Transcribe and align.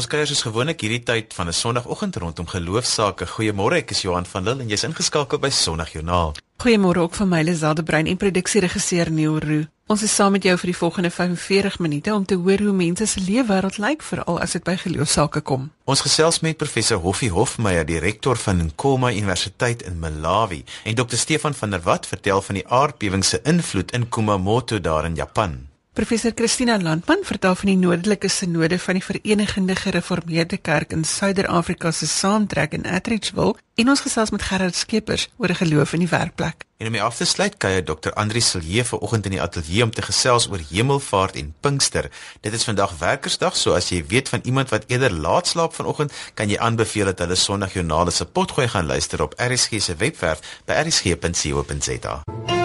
Ons 0.00 0.08
kuier 0.08 0.24
soos 0.24 0.46
gewoonlik 0.46 0.80
hierdie 0.80 1.02
tyd 1.04 1.34
van 1.36 1.48
'n 1.48 1.52
Sondagoggend 1.52 2.16
rondom 2.16 2.46
geloofsaake. 2.48 3.26
Goeiemôre, 3.26 3.76
ek 3.84 3.90
is 3.90 4.00
Johan 4.02 4.24
van 4.24 4.44
Lille 4.44 4.62
en 4.62 4.68
jy's 4.68 4.84
ingeskakel 4.88 5.38
by 5.38 5.50
Sondagjoernaal. 5.50 6.32
Goeiemôre 6.62 7.00
ook 7.04 7.14
van 7.14 7.28
my 7.28 7.42
Liselde 7.42 7.82
Brein 7.82 8.06
en 8.06 8.16
produksieregisseur 8.16 9.10
Neil 9.10 9.38
Roo. 9.38 9.64
Ons 9.86 10.02
is 10.02 10.14
saam 10.14 10.32
met 10.32 10.42
jou 10.42 10.56
vir 10.56 10.66
die 10.66 10.76
volgende 10.76 11.10
45 11.10 11.78
minute 11.78 12.14
om 12.14 12.24
te 12.24 12.34
hoor 12.34 12.58
hoe 12.58 12.72
mense 12.72 13.06
se 13.06 13.20
leefwêreld 13.20 13.76
lyk 13.76 14.02
veral 14.02 14.40
as 14.40 14.50
dit 14.50 14.64
by 14.64 14.76
geloofsaake 14.76 15.40
kom. 15.40 15.70
Ons 15.84 16.00
gesels 16.00 16.40
met 16.40 16.56
professor 16.56 16.98
Hoffie 16.98 17.30
Hofmeyer, 17.30 17.84
die 17.84 17.98
rektor 17.98 18.36
van 18.36 18.56
Nkoma 18.56 19.12
Universiteit 19.12 19.82
in 19.82 19.98
Malawi, 19.98 20.64
en 20.84 20.94
dokter 20.94 21.18
Stefan 21.18 21.54
van 21.54 21.70
der 21.70 21.82
Walt 21.82 22.06
vertel 22.06 22.42
van 22.42 22.54
die 22.54 22.68
aardbewing 22.68 23.24
se 23.24 23.40
invloed 23.42 23.92
in 23.92 24.08
Kumamoto 24.08 24.80
daar 24.80 25.04
in 25.04 25.14
Japan. 25.14 25.69
Professor 25.92 26.30
Christina 26.34 26.78
Landman 26.78 27.18
vertel 27.22 27.54
van 27.54 27.66
die 27.66 27.76
noordelike 27.76 28.28
sinode 28.30 28.78
van 28.78 28.94
die 28.94 29.02
Verenigde 29.02 29.74
Gereformeerde 29.74 30.56
Kerk 30.56 30.92
in 30.92 31.02
Suider-Afrika 31.04 31.90
se 31.90 32.06
saamtrek 32.06 32.76
in 32.78 32.86
Atteridgeville 32.86 33.56
en 33.74 33.88
ons 33.90 34.00
gesels 34.00 34.30
met 34.30 34.42
Gerard 34.42 34.76
Skeepers 34.78 35.28
oor 35.36 35.50
'n 35.50 35.54
geloof 35.54 35.92
in 35.92 35.98
die 35.98 36.08
werkplek. 36.08 36.64
En 36.78 36.86
om 36.86 36.94
af 36.94 37.16
te 37.16 37.24
sluit 37.24 37.56
kuier 37.56 37.84
Dr. 37.84 38.12
Andri 38.14 38.40
Silje 38.40 38.84
vanoggend 38.84 39.24
in 39.24 39.30
die 39.30 39.42
ateljee 39.42 39.82
om 39.82 39.90
te 39.90 40.02
gesels 40.02 40.48
oor 40.48 40.60
Hemelvaart 40.70 41.34
en 41.34 41.54
Pinkster. 41.60 42.10
Dit 42.40 42.52
is 42.52 42.64
vandag 42.64 42.98
Werkersdag, 42.98 43.56
so 43.56 43.72
as 43.72 43.88
jy 43.88 44.04
weet 44.06 44.28
van 44.28 44.40
iemand 44.44 44.68
wat 44.68 44.84
eerder 44.86 45.12
laat 45.12 45.46
slaap 45.46 45.74
vanoggend, 45.74 46.12
kan 46.34 46.48
jy 46.48 46.58
aanbeveel 46.58 47.04
dat 47.04 47.18
hulle 47.18 47.34
Sondagjoernale 47.34 48.10
se 48.10 48.24
potgooi 48.24 48.68
gaan 48.68 48.86
luister 48.86 49.22
op 49.22 49.34
RSG 49.36 49.80
se 49.80 49.96
webwerf 49.96 50.40
by 50.64 50.72
rsg.co.za. 50.72 52.59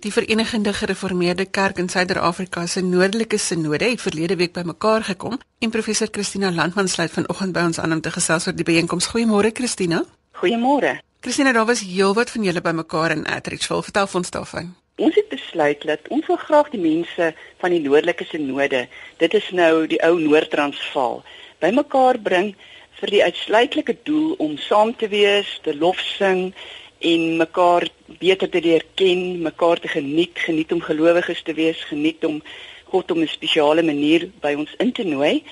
Die 0.00 0.12
Verenigde 0.12 0.72
Gereformeerde 0.72 1.46
Kerk 1.46 1.78
in 1.78 1.88
Suider-Afrika 1.88 2.66
se 2.66 2.80
noordelike 2.80 3.38
sinode 3.38 3.84
het 3.84 4.00
verlede 4.00 4.36
week 4.36 4.52
bymekaar 4.52 5.02
gekom 5.02 5.40
en 5.58 5.70
professor 5.74 6.08
Christina 6.10 6.52
Landman 6.52 6.88
sluit 6.88 7.10
vanoggend 7.10 7.52
by 7.52 7.64
ons 7.66 7.80
aan 7.82 7.96
om 7.96 8.00
te 8.00 8.12
gesels 8.14 8.46
oor 8.46 8.54
die 8.54 8.66
byeenkoms. 8.68 9.08
Goeiemôre 9.10 9.50
Christina. 9.50 10.04
Goeiemôre. 10.38 11.00
Christina, 11.20 11.52
daar 11.52 11.66
was 11.66 11.82
heelwat 11.82 12.30
van 12.30 12.46
julle 12.46 12.62
bymekaar 12.62 13.16
in 13.16 13.26
Atteridgeville. 13.26 13.82
Vertel 13.82 14.06
ons 14.12 14.30
daarvan. 14.30 14.70
Ons 15.02 15.18
het 15.18 15.28
besluit 15.34 15.82
dat 15.90 16.08
ons 16.14 16.26
wil 16.30 16.38
graag 16.46 16.70
die 16.70 16.84
mense 16.86 17.34
van 17.58 17.74
die 17.74 17.82
noordelike 17.82 18.30
sinode, 18.30 18.86
dit 19.18 19.34
is 19.34 19.50
nou 19.50 19.86
die 19.90 20.02
ou 20.06 20.14
Noord-Transvaal, 20.20 21.24
bymekaar 21.58 22.22
bring 22.22 22.54
vir 23.00 23.16
die 23.16 23.24
uitsluitlike 23.24 23.98
doel 24.06 24.36
om 24.38 24.54
saam 24.62 24.94
te 24.94 25.10
wees, 25.10 25.58
te 25.66 25.74
lof 25.74 25.98
sing 26.18 26.52
en 26.98 27.36
mekaar 27.36 27.88
beter 28.18 28.48
te 28.48 28.60
leer 28.60 28.84
ken, 28.94 29.42
mekaar 29.42 29.80
te 29.80 29.88
geniet, 29.88 30.38
geniet 30.38 30.72
om 30.72 30.80
gelowiges 30.80 31.42
te 31.42 31.54
wees, 31.54 31.84
geniet 31.84 32.24
om 32.24 32.42
God 32.90 33.10
op 33.10 33.16
'n 33.16 33.26
spesiale 33.26 33.82
manier 33.82 34.30
by 34.40 34.54
ons 34.58 34.74
in 34.78 34.92
te 34.92 35.04
nooi 35.04 35.42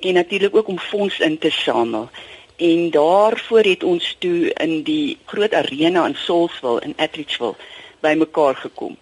en 0.00 0.14
natuurlik 0.14 0.56
ook 0.56 0.68
om 0.68 0.78
fonds 0.78 1.18
in 1.20 1.38
te 1.38 1.50
samel. 1.50 2.08
En 2.56 2.90
daarvoor 2.90 3.62
het 3.62 3.84
ons 3.84 4.16
toe 4.18 4.52
in 4.52 4.82
die 4.82 5.18
groot 5.24 5.54
arena 5.54 6.06
in 6.06 6.14
Soulsville 6.14 6.80
in 6.80 6.94
Atteridgeville 6.96 7.54
bymekaar 8.00 8.54
gekom. 8.54 8.96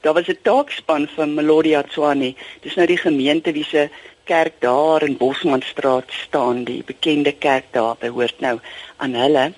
Daar 0.00 0.14
was 0.14 0.28
'n 0.28 0.38
taakspan 0.42 1.08
van 1.14 1.34
Melodia 1.34 1.82
Tswane. 1.82 2.34
Dis 2.60 2.74
nou 2.74 2.86
die 2.86 2.96
gemeente 2.96 3.52
wie 3.52 3.64
se 3.64 3.88
kerk 4.24 4.52
daar 4.58 5.02
in 5.02 5.16
Bosmanstraat 5.16 6.12
staan, 6.12 6.64
die 6.64 6.82
bekende 6.84 7.32
kerk 7.32 7.64
daar 7.70 7.96
behoort 7.98 8.40
nou 8.40 8.58
aan 8.96 9.14
hulle 9.14 9.52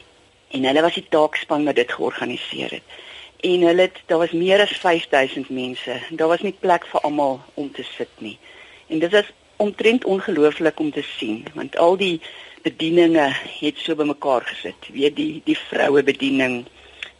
en 0.50 0.64
hulle 0.64 0.82
was 0.82 0.94
die 0.94 1.06
taakspan 1.08 1.64
wat 1.64 1.76
dit 1.76 1.92
georganiseer 1.92 2.70
het. 2.70 2.96
En 3.40 3.66
hulle 3.68 3.86
het 3.86 4.00
daar 4.06 4.18
was 4.18 4.32
meer 4.34 4.60
as 4.60 4.72
5000 4.82 5.48
mense. 5.48 6.00
Daar 6.10 6.28
was 6.28 6.42
nie 6.42 6.56
plek 6.60 6.86
vir 6.86 7.00
almal 7.00 7.40
om 7.54 7.72
te 7.72 7.82
sit 7.82 8.10
nie. 8.18 8.38
En 8.86 8.98
dit 8.98 9.12
is 9.12 9.32
omtrent 9.56 10.04
ongelooflik 10.04 10.80
om 10.80 10.90
te 10.92 11.02
sien 11.02 11.44
want 11.54 11.76
al 11.76 11.96
die 11.96 12.20
bedieninge 12.62 13.28
het 13.60 13.78
so 13.78 13.94
bymekaar 13.94 14.46
gesit. 14.46 14.90
Weet 14.92 15.16
die 15.16 15.40
die 15.44 15.58
vroue 15.58 16.02
bediening 16.02 16.64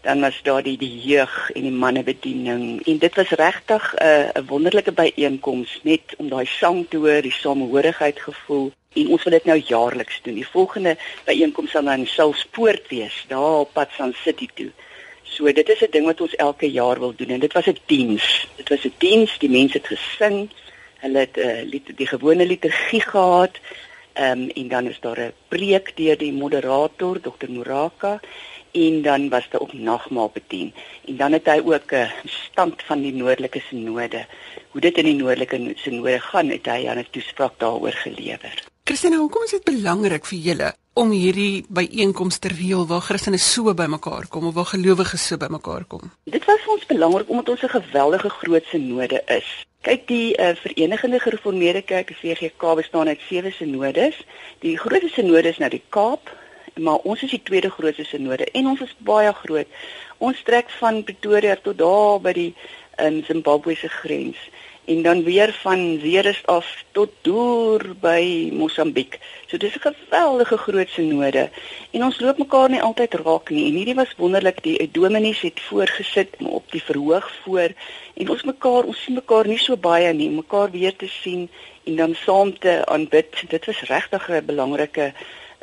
dan 0.09 0.21
was 0.21 0.41
daar 0.43 0.63
die 0.63 0.79
die 0.81 1.01
jeug 1.05 1.51
en 1.51 1.63
die 1.67 1.79
manne 1.85 2.03
bediening 2.03 2.63
en 2.89 2.99
dit 2.99 3.15
was 3.21 3.33
regtig 3.41 3.83
'n 3.95 4.05
uh, 4.05 4.29
'n 4.41 4.47
wonderlike 4.47 4.93
byeenkoms 4.93 5.81
net 5.83 6.15
om 6.17 6.29
daai 6.29 6.47
sang 6.47 6.87
te 6.89 6.97
hoor, 6.97 7.23
die 7.23 7.41
samehorigheid 7.45 8.21
gevoel 8.21 8.73
en 8.93 9.09
ons 9.09 9.23
wil 9.25 9.33
dit 9.33 9.45
nou 9.45 9.59
jaarliks 9.59 10.21
doen. 10.23 10.35
Die 10.35 10.53
volgende 10.57 10.97
byeenkoms 11.25 11.71
sal 11.71 11.85
dan 11.85 12.07
Sulspoort 12.07 12.89
wees, 12.89 13.25
daar 13.29 13.61
op 13.65 13.73
pad 13.73 13.91
San 13.97 14.15
City 14.25 14.49
toe. 14.55 14.71
So 15.23 15.53
dit 15.53 15.69
is 15.69 15.81
'n 15.81 15.91
ding 15.91 16.07
wat 16.07 16.21
ons 16.21 16.35
elke 16.37 16.71
jaar 16.71 16.99
wil 16.99 17.15
doen 17.17 17.29
en 17.29 17.41
dit 17.41 17.53
was 17.53 17.67
'n 17.67 17.79
diens. 17.87 18.49
Dit 18.57 18.69
was 18.69 18.85
'n 18.85 18.95
diens, 18.99 19.39
die 19.39 19.51
mense 19.51 19.77
het 19.77 19.87
gesing. 19.87 20.51
Hulle 21.05 21.19
het 21.19 21.37
'n 21.37 21.41
uh, 21.41 21.61
eh, 21.61 21.69
lied 21.69 21.97
die 21.97 22.07
gewone 22.07 22.47
liturgie 22.47 23.01
gehad. 23.01 23.55
Ehm 24.13 24.41
um, 24.41 24.49
en 24.51 24.69
dan 24.69 24.87
is 24.87 25.01
daar 25.01 25.21
'n 25.21 25.33
preek 25.49 25.97
deur 25.97 26.17
die 26.19 26.33
moderator 26.33 27.21
Dr. 27.21 27.49
Muraka 27.49 28.21
en 28.73 29.03
dan 29.03 29.29
was 29.29 29.49
daar 29.51 29.61
ook 29.61 29.73
nagmaal 29.73 30.31
bedien. 30.33 30.73
En 31.05 31.17
dan 31.17 31.33
het 31.33 31.47
hy 31.47 31.61
ook 31.65 31.93
'n 31.93 32.11
stand 32.25 32.83
van 32.83 33.01
die 33.03 33.15
noordelike 33.15 33.61
sinode. 33.61 34.27
Hoe 34.71 34.81
dit 34.81 34.97
in 34.97 35.05
die 35.05 35.15
noordelike 35.15 35.73
sinode 35.77 36.21
gaan, 36.21 36.49
het 36.49 36.67
hy 36.67 36.89
aan 36.89 36.99
'n 36.99 37.07
toespraak 37.11 37.59
daaroor 37.59 37.93
gelewer. 37.93 38.65
Christina, 38.85 39.17
hoekom 39.17 39.43
is 39.43 39.51
dit 39.51 39.65
belangrik 39.65 40.27
vir 40.27 40.39
julle 40.39 40.69
om 40.95 41.11
hierdie 41.11 41.65
byeenkomste 41.69 42.49
te 42.49 42.55
reël 42.55 42.87
waar 42.87 43.05
Christene 43.05 43.39
so 43.39 43.75
bymekaar 43.75 44.27
kom 44.29 44.47
of 44.47 44.55
waar 44.55 44.71
gelowiges 44.71 45.27
so 45.27 45.37
bymekaar 45.37 45.85
kom? 45.85 46.11
Dit 46.25 46.45
was 46.49 46.63
vir 46.65 46.73
ons 46.73 46.87
belangrik 46.87 47.29
omdat 47.29 47.49
ons 47.49 47.63
'n 47.63 47.69
geweldige 47.69 48.29
groot 48.29 48.65
sinode 48.65 49.23
is. 49.27 49.49
Kyk, 49.87 50.09
die 50.09 50.35
uh, 50.35 50.57
Verenigde 50.59 51.21
Gereformeerde 51.21 51.83
Kerk, 51.83 52.09
die 52.11 52.17
VGK, 52.17 52.75
bestaan 52.75 53.09
uit 53.09 53.21
sewe 53.29 53.51
sinodes. 53.51 54.17
Die 54.65 54.79
grootste 54.79 55.09
sinode 55.09 55.49
is 55.49 55.61
nou 55.63 55.71
die 55.71 55.83
Kaap, 55.95 56.33
maar 56.79 57.05
ons 57.05 57.23
is 57.23 57.31
die 57.31 57.43
tweede 57.43 57.71
grootste 57.71 58.05
sinode 58.05 58.47
en 58.53 58.67
ons 58.67 58.81
is 58.81 58.95
baie 58.99 59.33
groot. 59.33 59.67
Ons 60.19 60.43
trek 60.43 60.71
van 60.81 61.05
Pretoria 61.05 61.57
tot 61.63 61.79
daar 61.79 62.21
by 62.21 62.33
die 62.33 62.53
in 62.99 63.23
Zimbabwe 63.27 63.75
se 63.79 63.89
grens 63.89 64.39
en 64.89 65.03
dan 65.03 65.23
weer 65.23 65.53
van 65.53 65.99
Zeerust 66.03 66.47
af 66.47 66.85
tot 66.91 67.11
deur 67.21 67.83
by 68.01 68.51
Mosambiek. 68.57 69.19
So 69.47 69.57
dis 69.57 69.77
'n 69.77 69.85
geweldige 69.89 70.57
groot 70.57 70.89
sinode 70.89 71.51
en 71.91 72.05
ons 72.05 72.21
loop 72.21 72.39
mekaar 72.39 72.71
nie 72.71 72.83
altyd 72.83 73.15
raak 73.15 73.51
nie. 73.51 73.67
En 73.69 73.77
hierdie 73.77 73.95
was 73.95 74.15
wonderlik, 74.17 74.63
die 74.63 74.91
dominees 74.93 75.41
het 75.41 75.61
voorgesit 75.61 76.37
op 76.41 76.71
die 76.71 76.83
verhoog 76.83 77.33
voor 77.45 77.71
en 78.15 78.29
ons 78.29 78.43
mekaar, 78.43 78.83
ons 78.85 79.03
sien 79.03 79.15
mekaar 79.15 79.47
nie 79.47 79.59
so 79.59 79.77
baie 79.77 80.13
nie, 80.13 80.31
mekaar 80.31 80.71
weer 80.71 80.97
te 80.97 81.09
sien 81.09 81.51
en 81.85 81.97
dan 81.97 82.15
saam 82.15 82.59
te 82.59 82.87
aanbid. 82.87 83.45
Dit 83.49 83.67
was 83.67 83.81
regtig 83.81 84.29
'n 84.29 84.45
belangrike 84.47 85.13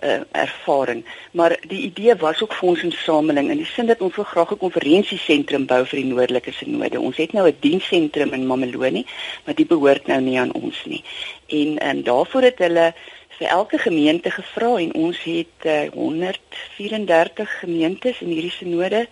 uh, 0.05 0.21
ervaring. 0.31 1.05
Maar 1.31 1.57
die 1.67 1.81
idee 1.81 2.15
was 2.15 2.41
ook 2.43 2.53
fondsinsameling 2.53 3.49
in 3.49 3.57
die 3.57 3.65
sin 3.65 3.85
dat 3.85 4.01
ons 4.01 4.15
wil 4.15 4.23
graag 4.23 4.51
'n 4.51 4.57
konferensiesentrum 4.57 5.65
bou 5.65 5.85
vir 5.85 5.99
die 6.01 6.11
noordelike 6.13 6.51
sinode. 6.51 6.99
Ons 6.99 7.17
het 7.17 7.33
nou 7.33 7.47
'n 7.47 7.57
dienssentrum 7.59 8.33
in 8.33 8.47
Mamelodi, 8.47 9.05
maar 9.45 9.55
dit 9.55 9.67
behoort 9.67 10.07
nou 10.07 10.21
nie 10.21 10.39
aan 10.39 10.53
ons 10.53 10.85
nie. 10.85 11.03
En 11.47 11.77
en 11.77 12.03
daarvoor 12.03 12.41
het 12.41 12.57
hulle 12.57 12.93
vir 13.37 13.47
elke 13.47 13.77
gemeente 13.77 14.31
gevra 14.31 14.77
en 14.77 14.93
ons 14.93 15.23
het 15.23 15.65
uh, 15.65 15.89
134 15.93 17.59
gemeentes 17.59 18.21
in 18.21 18.27
hierdie 18.27 18.51
sinode 18.51 19.07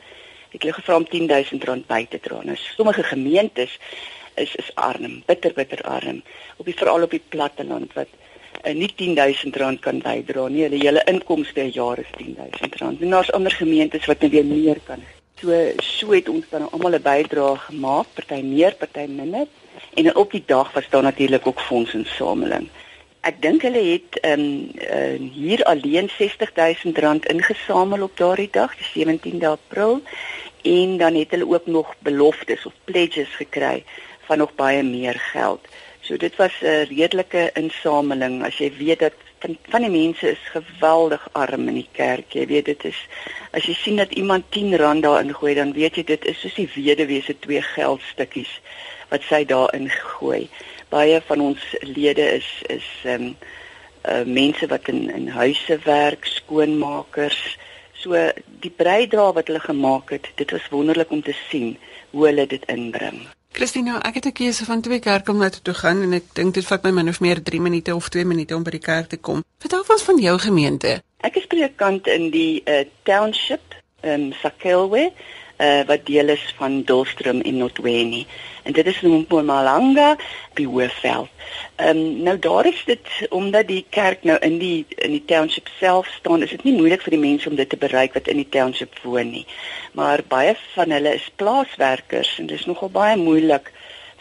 het 0.49 0.61
hulle 0.61 0.73
gevra 0.73 0.95
om 0.95 1.07
10000 1.09 1.63
rand 1.63 1.87
by 1.87 2.05
te 2.09 2.19
dra. 2.19 2.39
Nou 2.43 2.55
sommige 2.55 3.03
gemeentes 3.03 3.79
is 4.35 4.55
is 4.55 4.71
arm, 4.75 5.21
bitter 5.25 5.53
bitter 5.53 5.81
arm 5.81 6.23
op 6.57 6.65
die 6.65 6.77
veral 6.77 7.03
op 7.03 7.11
die 7.11 7.23
platteland 7.29 7.93
wat 7.93 8.07
uh, 8.63 8.73
nie 8.73 8.91
10000 8.95 9.55
rand 9.55 9.79
kan 9.79 9.99
bydra 10.03 10.47
nie. 10.47 10.63
Hulle 10.67 10.79
hele 10.81 11.03
inkomste 11.11 11.53
per 11.53 11.71
jaar 11.75 11.99
is 11.99 12.11
10000 12.17 12.79
rand. 12.81 13.01
En 13.01 13.09
daar's 13.09 13.31
ander 13.31 13.51
gemeentes 13.51 14.05
wat 14.05 14.19
net 14.19 14.31
weer 14.31 14.45
meer 14.45 14.79
kan. 14.87 15.03
So 15.41 15.51
so 15.81 16.11
het 16.11 16.29
ons 16.29 16.45
dan 16.49 16.69
almal 16.71 16.95
'n 16.95 17.01
bydrae 17.01 17.57
gemaak, 17.57 18.07
party 18.13 18.41
meer, 18.41 18.75
party 18.75 19.05
minder. 19.09 19.47
En 19.93 20.15
op 20.15 20.31
die 20.31 20.43
dag 20.45 20.73
was 20.73 20.89
daar 20.89 21.03
natuurlik 21.03 21.47
ook 21.47 21.59
fondsinsameling. 21.61 22.69
Ek 23.21 23.41
dink 23.41 23.61
hulle 23.61 23.83
het 23.91 24.19
ehm 24.19 24.39
um, 24.39 24.71
uh, 24.75 25.31
hier 25.31 25.63
alleen 25.63 26.09
60000 26.17 26.97
rand 26.97 27.25
ingesamel 27.25 28.03
op 28.03 28.17
daardie 28.17 28.49
dag, 28.51 28.75
die 28.77 29.07
17de 29.07 29.45
April. 29.47 30.01
En 30.61 30.97
dan 30.97 31.15
het 31.15 31.31
hulle 31.31 31.47
ook 31.47 31.65
nog 31.65 31.95
beloftes 31.99 32.65
of 32.65 32.73
pledges 32.83 33.35
gekry 33.35 33.83
van 34.27 34.37
nog 34.37 34.55
baie 34.55 34.83
meer 34.83 35.19
geld. 35.19 35.67
So 36.03 36.17
dit 36.17 36.35
was 36.35 36.51
'n 36.61 36.87
redelike 36.91 37.51
insameling 37.53 38.43
as 38.43 38.57
jy 38.57 38.71
weet 38.77 38.99
dat 38.99 39.13
van, 39.39 39.57
van 39.69 39.81
die 39.81 39.89
mense 39.89 40.29
is 40.29 40.51
geweldig 40.51 41.27
arm 41.31 41.67
in 41.67 41.77
die 41.79 41.89
kerk. 41.91 42.33
Jy 42.35 42.45
weet 42.47 42.65
dit 42.65 42.83
is 42.83 42.99
as 43.51 43.63
jy 43.69 43.73
sien 43.73 43.95
dat 43.95 44.11
iemand 44.11 44.51
10 44.51 44.75
rand 44.75 45.03
daarin 45.03 45.33
gooi, 45.33 45.53
dan 45.55 45.73
weet 45.73 45.95
jy 45.95 46.03
dit 46.03 46.25
is 46.25 46.39
soos 46.41 46.55
die 46.59 46.69
weduwee 46.75 47.21
se 47.21 47.35
twee 47.39 47.61
geldstukkies 47.61 48.51
wat 49.09 49.23
sy 49.29 49.43
daarin 49.45 49.89
gooi. 49.89 50.49
Baie 50.89 51.21
van 51.27 51.41
ons 51.41 51.63
lede 51.81 52.25
is 52.39 52.49
is 52.67 52.89
ehm 53.03 53.29
um, 53.29 53.35
uh 54.03 54.25
mense 54.27 54.67
wat 54.67 54.87
in 54.91 55.07
in 55.09 55.27
huise 55.27 55.77
werk, 55.85 56.25
skoonmakers. 56.25 57.57
So 57.93 58.19
die 58.59 58.73
bydrae 58.75 59.31
wat 59.39 59.47
hulle 59.47 59.63
gemaak 59.63 60.11
het, 60.11 60.27
dit 60.35 60.51
was 60.51 60.67
wonderlik 60.69 61.11
om 61.11 61.23
te 61.23 61.35
sien 61.47 61.77
hoe 62.11 62.27
hulle 62.27 62.47
dit 62.47 62.65
inbring. 62.67 63.23
Christina, 63.53 63.99
ek 64.01 64.13
het 64.13 64.25
'n 64.25 64.31
keuse 64.31 64.65
van 64.65 64.81
twee 64.81 64.99
kerke 64.99 65.31
om 65.31 65.37
na 65.37 65.49
toe 65.49 65.73
gaan 65.73 66.01
en 66.01 66.13
ek 66.13 66.23
dink 66.33 66.53
dit 66.53 66.65
vat 66.65 66.83
my 66.83 66.91
min 66.91 67.07
of 67.07 67.19
meer 67.19 67.43
3 67.43 67.61
minute 67.61 67.95
of 67.95 68.09
2 68.09 68.25
minute 68.25 68.55
om 68.55 68.63
by 68.63 68.71
die 68.71 68.79
kerk 68.79 69.07
te 69.09 69.17
kom. 69.17 69.43
Vertel 69.59 69.83
ons 69.87 70.01
van 70.01 70.17
jou 70.17 70.39
gemeente. 70.39 71.03
Ek 71.17 71.35
is 71.35 71.45
predikant 71.45 72.07
in 72.07 72.31
die 72.31 72.61
uh, 72.65 72.83
township 73.03 73.61
in 74.01 74.33
Sakelwe 74.41 75.13
uh, 75.57 75.81
wat 75.85 76.05
deel 76.05 76.27
is 76.27 76.53
van 76.57 76.81
Dulstrom 76.83 77.41
en 77.41 77.57
Notweni. 77.57 78.25
En 78.63 78.73
dit 78.73 78.85
is 78.85 79.01
in 79.01 79.11
Mpumalanga 79.11 80.15
by 80.53 80.65
Hoëveld. 80.65 81.29
Ehm 81.75 81.97
um, 81.97 82.21
nou 82.23 82.39
daar 82.39 82.65
is 82.65 82.83
dit 82.85 83.07
omdat 83.29 83.67
die 83.67 83.85
kerk 83.89 84.23
nou 84.23 84.37
in 84.39 84.57
die 84.57 84.85
in 84.95 85.11
die 85.11 85.25
township 85.25 85.67
self 85.79 86.07
staan, 86.07 86.43
is 86.43 86.49
dit 86.49 86.63
nie 86.63 86.73
moeilik 86.73 87.01
vir 87.01 87.15
die 87.17 87.23
mense 87.25 87.49
om 87.49 87.55
dit 87.55 87.69
te 87.69 87.77
bereik 87.77 88.13
wat 88.13 88.27
in 88.27 88.39
die 88.41 88.49
township 88.49 88.99
woon 89.03 89.31
nie. 89.31 89.45
Maar 89.91 90.23
baie 90.27 90.55
van 90.73 90.91
hulle 90.91 91.13
is 91.13 91.31
plaaswerkers 91.35 92.37
en 92.39 92.45
dit 92.45 92.59
is 92.59 92.65
nogal 92.65 92.89
baie 92.89 93.17
moeilik 93.17 93.71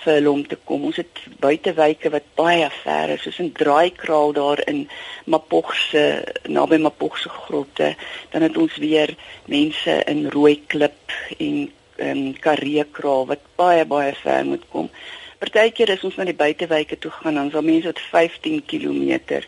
vir 0.04 0.18
hulle 0.18 0.30
om 0.30 0.42
te 0.46 0.58
kom. 0.64 0.84
Ons 0.88 0.98
het 1.00 1.22
buitewyke 1.42 2.10
wat 2.14 2.26
baie 2.38 2.68
ver 2.82 3.14
is, 3.14 3.22
soos 3.22 3.38
'n 3.40 3.52
draaikraal 3.52 4.32
daar 4.32 4.60
in 4.66 4.88
Mapogse 5.24 6.24
naby 6.48 6.76
Mapogse 6.76 7.28
grotte. 7.28 7.94
Dan 8.30 8.42
het 8.42 8.56
ons 8.56 8.76
weer 8.76 9.14
mense 9.46 10.02
in 10.06 10.28
Rooiklip 10.30 11.10
en 11.38 11.70
ehm 11.96 12.18
um, 12.18 12.32
Kareekraal 12.38 13.26
wat 13.26 13.42
baie 13.56 13.84
baie 13.84 14.14
ver 14.14 14.44
moet 14.44 14.64
kom. 14.68 14.90
Partykeer 15.38 15.88
is 15.88 16.04
ons 16.04 16.16
na 16.16 16.24
die 16.24 16.34
buitewyke 16.34 16.98
toe 16.98 17.10
gaan, 17.10 17.34
dan 17.34 17.46
is 17.46 17.52
daar 17.52 17.64
mense 17.64 17.86
wat 17.86 18.00
15 18.00 18.64
km 18.66 19.42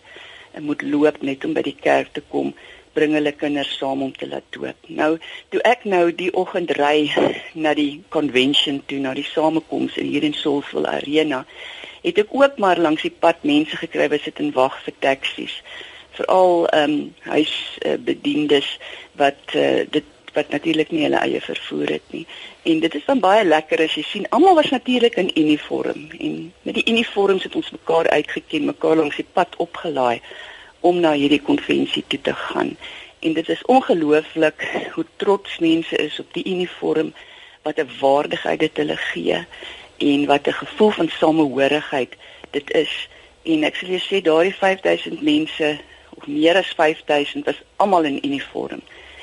moet 0.60 0.82
loop 0.82 1.22
net 1.22 1.44
om 1.44 1.52
by 1.52 1.62
die 1.62 1.76
kerk 1.80 2.12
te 2.12 2.22
kom 2.28 2.54
bring 2.94 3.14
hulle 3.16 3.32
kinders 3.36 3.72
saam 3.78 4.02
om 4.02 4.12
te 4.16 4.28
laat 4.28 4.46
doop. 4.56 4.88
Nou, 4.88 5.16
toe 5.52 5.62
ek 5.66 5.84
nou 5.90 6.06
die 6.14 6.30
oggend 6.34 6.72
ry 6.78 7.10
na 7.54 7.74
die 7.74 8.02
convention 8.14 8.80
toe, 8.86 9.00
na 9.02 9.14
die 9.14 9.26
samekoms 9.26 9.98
in 10.00 10.10
hier 10.12 10.26
in 10.26 10.36
Soulsville 10.38 10.90
Arena, 10.90 11.44
het 12.04 12.20
ek 12.20 12.32
ook 12.36 12.58
maar 12.62 12.80
langs 12.80 13.04
die 13.06 13.12
pad 13.12 13.42
mense 13.48 13.76
gekry 13.80 14.08
wat 14.12 14.26
sit 14.26 14.40
en 14.42 14.52
wag 14.56 14.76
vir 14.86 14.96
taksies. 15.04 15.58
Veral 16.14 16.66
ehm 16.70 16.90
um, 16.90 16.98
huisbediendes 17.26 18.68
uh, 18.76 18.90
wat 19.24 19.56
uh, 19.58 19.82
dit 19.90 20.10
wat 20.34 20.50
natuurlik 20.50 20.90
nie 20.90 21.04
hulle 21.06 21.20
eie 21.22 21.40
vervoer 21.40 21.94
het 21.94 22.06
nie. 22.10 22.24
En 22.66 22.80
dit 22.82 22.94
is 22.98 23.04
dan 23.06 23.20
baie 23.22 23.44
lekker 23.46 23.84
as 23.84 23.94
jy 23.94 24.02
sien 24.06 24.26
almal 24.34 24.58
was 24.58 24.72
natuurlik 24.74 25.14
in 25.22 25.30
uniform 25.38 26.08
en 26.18 26.40
met 26.66 26.74
die 26.74 26.86
uniforms 26.90 27.46
het 27.46 27.54
ons 27.54 27.70
mekaar 27.70 28.10
uitgeken, 28.10 28.66
mekaar 28.72 28.98
langs 28.98 29.20
die 29.20 29.28
pad 29.32 29.54
opgelaai 29.62 30.18
om 30.84 31.00
na 31.00 31.14
hierdie 31.16 31.42
konvensie 31.42 32.04
toe 32.06 32.20
te 32.20 32.34
gaan. 32.34 32.74
En 33.24 33.32
dit 33.32 33.48
is 33.48 33.64
ongelooflik 33.72 34.66
hoe 34.94 35.04
trots 35.16 35.58
mense 35.58 35.96
is 35.96 36.18
op 36.20 36.32
die 36.36 36.44
uniform 36.44 37.14
wat 37.64 37.80
'n 37.80 37.90
waardigheid 38.00 38.60
dit 38.60 38.76
hulle 38.76 38.96
gee 38.96 39.38
en 39.98 40.26
wat 40.26 40.46
'n 40.46 40.60
gevoel 40.60 40.90
van 40.90 41.08
samehorigheid 41.08 42.16
dit 42.50 42.70
is. 42.70 43.08
En 43.42 43.64
ek 43.64 43.76
sê 43.76 43.86
jy 43.86 44.00
sê 44.00 44.22
daardie 44.22 44.54
5000 44.54 45.22
mense 45.22 45.78
of 46.16 46.26
meer 46.26 46.56
as 46.56 46.74
5000 46.76 47.44
was 47.44 47.62
almal 47.76 48.04
in 48.04 48.18
uniform 48.22 48.80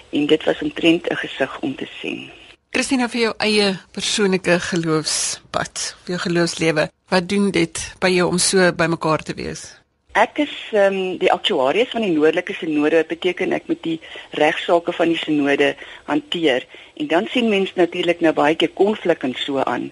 en 0.10 0.26
dit 0.26 0.44
was 0.44 0.62
omtrent 0.62 1.10
'n 1.10 1.16
gesig 1.16 1.60
om 1.60 1.76
te 1.76 1.88
sien. 2.02 2.32
Christina 2.70 3.10
vir 3.10 3.22
jou 3.22 3.34
eie 3.38 3.80
persoonlike 3.92 4.60
geloofspad, 4.60 5.96
vir 6.04 6.16
jou 6.16 6.20
geloofslewe, 6.20 6.90
wat 7.08 7.30
doen 7.30 7.52
dit 7.52 7.96
by 8.00 8.08
jou 8.08 8.30
om 8.30 8.38
so 8.38 8.72
bymekaar 8.72 9.24
te 9.24 9.34
wees? 9.34 9.81
Ek 10.12 10.42
is 10.44 10.52
ehm 10.76 10.96
um, 10.96 11.18
die 11.20 11.30
aktuaries 11.32 11.94
van 11.96 12.04
die 12.04 12.12
noordelike 12.12 12.52
sinode 12.60 12.98
wat 13.00 13.08
beteken 13.08 13.54
ek 13.56 13.70
moet 13.72 13.80
die 13.86 14.00
regsaake 14.36 14.92
van 14.92 15.08
die 15.08 15.20
sinode 15.22 15.70
hanteer 16.10 16.66
en 17.00 17.08
dan 17.14 17.30
sien 17.32 17.48
mense 17.48 17.72
natuurlik 17.80 18.20
nou 18.20 18.34
baie 18.36 18.58
keer 18.60 18.74
konflik 18.76 19.24
en 19.24 19.38
so 19.40 19.64
aan. 19.64 19.88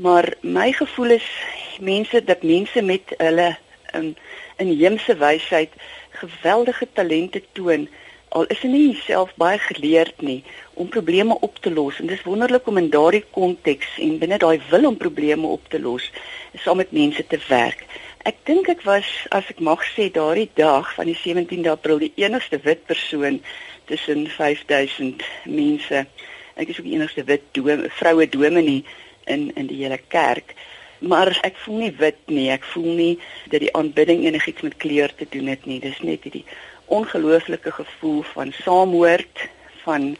Maar 0.00 0.30
my 0.40 0.72
gevoel 0.72 1.18
is 1.18 1.28
mense 1.84 2.24
dat 2.24 2.48
mense 2.48 2.80
met 2.80 3.12
hulle 3.18 3.50
um, 3.92 4.14
inheemse 4.56 5.18
wysheid 5.20 5.76
geweldige 6.16 6.88
talente 6.94 7.44
toon 7.52 7.84
al 8.32 8.48
is 8.48 8.64
hulle 8.64 8.80
nie 8.80 8.96
self 9.04 9.36
baie 9.36 9.60
geleerd 9.68 10.24
nie 10.24 10.40
om 10.80 10.88
probleme 10.88 11.36
op 11.44 11.60
te 11.60 11.70
los 11.76 12.00
en 12.00 12.08
dis 12.08 12.24
wonderlik 12.24 12.72
om 12.72 12.80
in 12.80 12.88
daardie 12.96 13.24
konteks 13.36 13.98
en 14.00 14.16
binne 14.24 14.40
daai 14.40 14.60
wil 14.70 14.88
om 14.88 14.96
probleme 14.96 15.46
op 15.60 15.68
te 15.68 15.80
los 15.80 16.08
saam 16.64 16.80
met 16.80 16.92
mense 16.96 17.26
te 17.26 17.38
werk. 17.48 17.84
Ek 18.28 18.40
dink 18.44 18.66
ek 18.68 18.82
was 18.84 19.08
as 19.32 19.46
ek 19.48 19.60
mag 19.64 19.80
sê 19.88 20.10
daardie 20.12 20.50
dag 20.58 20.88
van 20.92 21.08
die 21.08 21.16
17de 21.16 21.70
April 21.72 22.00
die 22.02 22.10
enigste 22.20 22.58
wit 22.60 22.82
persoon 22.84 23.38
tussen 23.88 24.26
5000 24.28 25.22
mense. 25.48 26.02
Ek 26.60 26.68
is 26.68 26.76
ook 26.76 26.88
die 26.90 26.96
enigste 26.98 27.24
wit 27.24 27.46
dome, 27.56 27.86
vroue 27.96 28.26
dominee 28.28 28.82
in 29.32 29.46
in 29.56 29.70
die 29.70 29.78
hele 29.80 29.96
kerk. 30.12 30.52
Maar 31.00 31.30
ek 31.48 31.56
voel 31.62 31.78
nie 31.86 31.94
wit 32.02 32.20
nie. 32.26 32.50
Ek 32.52 32.66
voel 32.74 32.90
nie 32.98 33.14
dat 33.54 33.64
die 33.64 33.72
aanbidding 33.78 34.26
enigiets 34.26 34.66
met 34.66 34.76
kleur 34.82 35.14
te 35.16 35.28
doen 35.32 35.48
het 35.48 35.64
nie. 35.64 35.78
Dis 35.80 36.02
net 36.04 36.26
hierdie 36.28 36.44
ongelooflike 36.98 37.72
gevoel 37.78 38.20
van 38.34 38.52
saamhoort 38.58 39.46
van 39.86 40.10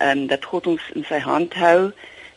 ehm 0.00 0.24
um, 0.24 0.26
dat 0.26 0.50
God 0.50 0.66
ons 0.74 0.90
in 0.98 1.06
sy 1.06 1.22
hand 1.22 1.54
hou, 1.54 1.92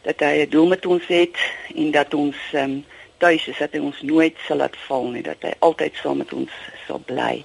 dat 0.06 0.22
hy 0.22 0.46
'n 0.46 0.54
doel 0.54 0.69
met 0.75 0.86
ons 0.86 1.10
het 1.10 1.42
en 1.74 1.90
dat 1.98 2.14
ons 2.14 2.38
ehm 2.54 2.78
um, 2.78 2.78
tuis 3.18 3.48
is 3.48 3.58
dat 3.58 3.74
hy 3.75 3.80
ons 3.80 4.02
nooit 4.02 4.38
sal 4.48 4.62
laat 4.62 4.78
val 4.88 5.10
nie 5.14 5.24
dat 5.25 5.42
hy 5.42 5.54
altyd 5.66 6.00
saam 6.02 6.22
met 6.24 6.34
ons 6.34 6.54
sal 6.88 7.02
bly. 7.06 7.44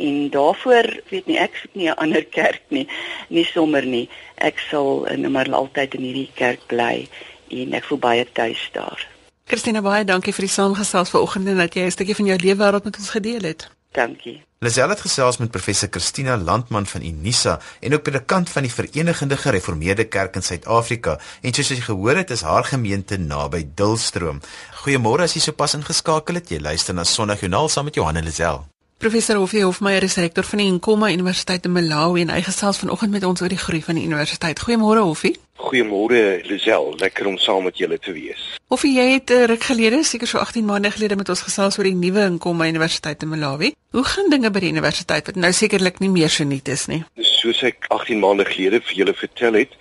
En 0.00 0.30
daarvoor 0.32 0.88
weet 1.12 1.26
nie 1.26 1.38
ek 1.38 1.56
soek 1.60 1.74
nie 1.74 1.88
'n 1.88 2.00
ander 2.02 2.24
kerk 2.38 2.62
nie 2.68 2.86
nie 3.28 3.44
sommer 3.44 3.86
nie. 3.86 4.08
Ek 4.36 4.58
sal 4.70 5.06
nou 5.16 5.30
maar 5.30 5.52
altyd 5.52 5.94
in 5.94 6.04
hierdie 6.08 6.30
kerk 6.34 6.66
bly 6.66 7.08
en 7.50 7.72
ek 7.74 7.84
voel 7.84 7.98
baie 7.98 8.26
tuis 8.32 8.68
daar. 8.72 9.08
Christina 9.46 9.82
baie 9.82 10.04
dankie 10.04 10.32
vir 10.32 10.46
die 10.46 10.56
saamgesels 10.58 11.10
vanoggend 11.10 11.48
en 11.48 11.56
dat 11.56 11.74
jy 11.74 11.84
'n 11.86 11.90
stukkie 11.90 12.14
van 12.14 12.26
jou 12.26 12.38
lewe 12.38 12.62
wêreld 12.62 12.84
met 12.84 12.96
ons 12.96 13.10
gedeel 13.10 13.42
het. 13.42 13.70
Dankie 13.92 14.49
Lisel 14.60 14.90
het 14.92 15.00
gesels 15.00 15.38
met 15.40 15.48
professor 15.50 15.88
Christina 15.88 16.34
Landman 16.36 16.86
van 16.86 17.02
Unisa 17.02 17.54
en 17.80 17.94
ook 17.94 18.02
predikant 18.02 18.50
van 18.52 18.66
die 18.66 18.72
Verenigde 18.72 19.36
Gereformeerde 19.36 20.04
Kerk 20.04 20.34
in 20.36 20.44
Suid-Afrika 20.44 21.14
en 21.40 21.56
soos 21.56 21.70
jy 21.72 21.78
gehoor 21.86 22.20
het 22.20 22.34
is 22.36 22.42
haar 22.44 22.68
gemeente 22.68 23.16
naby 23.16 23.62
Dulstroom. 23.74 24.42
Goeiemôre 24.82 25.24
as 25.24 25.32
jy 25.32 25.40
sopas 25.46 25.78
ingeskakel 25.78 26.42
het. 26.42 26.52
Jy 26.52 26.60
luister 26.60 26.92
na 26.92 27.08
Sondagjoernaal 27.08 27.72
saam 27.72 27.88
met 27.88 27.96
Johan 27.96 28.20
en 28.20 28.28
Lisel. 28.28 28.60
Professor 29.00 29.40
Hofie 29.40 29.64
Hofmeyer 29.64 30.04
is 30.04 30.18
rektor 30.20 30.44
van 30.44 30.60
die 30.60 30.68
Nkoma 30.74 31.08
Universiteit 31.08 31.64
in 31.64 31.72
Malawi 31.72 32.26
en 32.26 32.36
hy 32.36 32.42
gesels 32.44 32.82
vanoggend 32.84 33.16
met 33.16 33.24
ons 33.24 33.40
oor 33.40 33.48
die 33.48 33.62
groei 33.64 33.80
van 33.86 33.96
die 33.96 34.04
universiteit. 34.04 34.60
Goeiemôre 34.60 35.00
Hofie. 35.08 35.38
Goeiemôre 35.60 36.40
Lisel, 36.48 36.94
lekker 36.98 37.26
om 37.28 37.36
saam 37.38 37.66
met 37.68 37.78
julle 37.78 37.98
te 38.00 38.14
wees. 38.16 38.40
Hofie, 38.72 38.94
jy 38.96 39.06
het 39.12 39.32
uh, 39.34 39.44
ruk 39.50 39.66
gelede, 39.68 40.00
seker 40.08 40.30
so 40.30 40.40
18 40.40 40.64
maande 40.64 40.90
gelede 40.94 41.18
met 41.20 41.28
ons 41.32 41.42
gesels 41.44 41.76
oor 41.78 41.88
die 41.88 41.96
nuwe 41.98 42.24
Nkoma 42.36 42.68
Universiteit 42.70 43.22
in 43.26 43.32
Malawi. 43.34 43.72
Hoe 43.92 44.04
gaan 44.08 44.30
dinge 44.32 44.50
by 44.54 44.62
die 44.64 44.72
universiteit 44.72 45.28
wat 45.28 45.40
nou 45.40 45.50
sekerlik 45.56 46.00
nie 46.00 46.08
meer 46.12 46.32
so 46.32 46.46
nuut 46.48 46.70
is 46.72 46.86
nie? 46.88 47.02
Soos 47.36 47.60
ek 47.68 47.90
18 47.92 48.22
maande 48.22 48.46
gelede 48.48 48.80
vir 48.88 49.02
julle 49.02 49.16
vertel 49.18 49.60
het, 49.60 49.76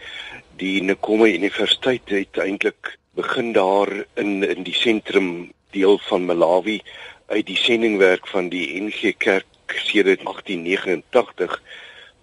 die 0.60 0.82
Nkoma 0.84 1.30
Universiteit 1.32 2.12
het 2.12 2.42
eintlik 2.44 2.98
begin 3.16 3.54
daar 3.56 3.94
in 4.20 4.44
in 4.44 4.68
die 4.68 4.76
sentrum 4.76 5.50
deel 5.72 6.00
van 6.10 6.28
Malawi 6.28 6.82
uit 7.30 7.46
die 7.48 7.58
sendingwerk 7.58 8.28
van 8.28 8.50
die 8.52 8.66
NG 8.82 9.16
Kerk 9.18 9.48
sedert 9.86 10.24
1889 10.26 11.62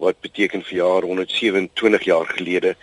wat 0.02 0.20
beteken 0.20 0.62
vir 0.62 0.76
jaar 0.82 1.02
127 1.08 2.04
jaar 2.04 2.26
gelede 2.36 2.76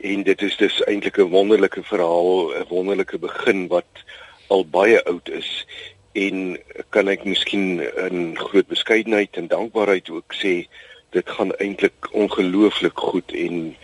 en 0.00 0.22
dit 0.22 0.42
is 0.42 0.56
dus 0.56 0.82
eintlik 0.84 1.18
'n 1.18 1.30
wonderlike 1.30 1.82
verhaal, 1.82 2.52
'n 2.54 2.66
wonderlike 2.68 3.18
begin 3.18 3.66
wat 3.68 4.04
al 4.46 4.66
baie 4.66 5.04
oud 5.04 5.28
is 5.28 5.66
en 6.12 6.58
kan 6.88 7.08
ek 7.08 7.24
miskien 7.24 7.80
in 8.08 8.38
groot 8.38 8.66
beskeidenheid 8.66 9.36
en 9.36 9.48
dankbaarheid 9.48 10.10
ook 10.10 10.34
sê 10.34 10.66
dit 11.10 11.30
gaan 11.30 11.52
eintlik 11.56 12.08
ongelooflik 12.12 12.98
goed 12.98 13.32
en 13.32 13.76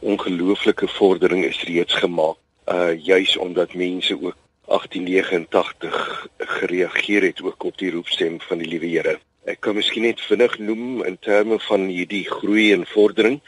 ongelooflike 0.00 0.88
vordering 0.88 1.44
is 1.44 1.62
reeds 1.62 1.94
gemaak 1.94 2.36
uh 2.68 2.92
juis 3.04 3.36
omdat 3.36 3.74
mense 3.74 4.14
ook 4.14 4.36
1889 4.68 6.26
gereageer 6.38 7.22
het 7.22 7.42
ook 7.42 7.62
op 7.64 7.78
die 7.78 7.90
roepstem 7.90 8.40
van 8.40 8.58
die 8.58 8.68
liewe 8.68 8.86
Here. 8.86 9.18
Ek 9.48 9.60
kan 9.64 9.78
miskien 9.78 10.04
net 10.04 10.20
vinnig 10.20 10.58
noem 10.58 11.04
in 11.08 11.16
terme 11.24 11.56
van 11.64 11.86
hierdie 11.88 12.26
groei 12.28 12.72
en 12.72 12.84
vordering. 12.86 13.38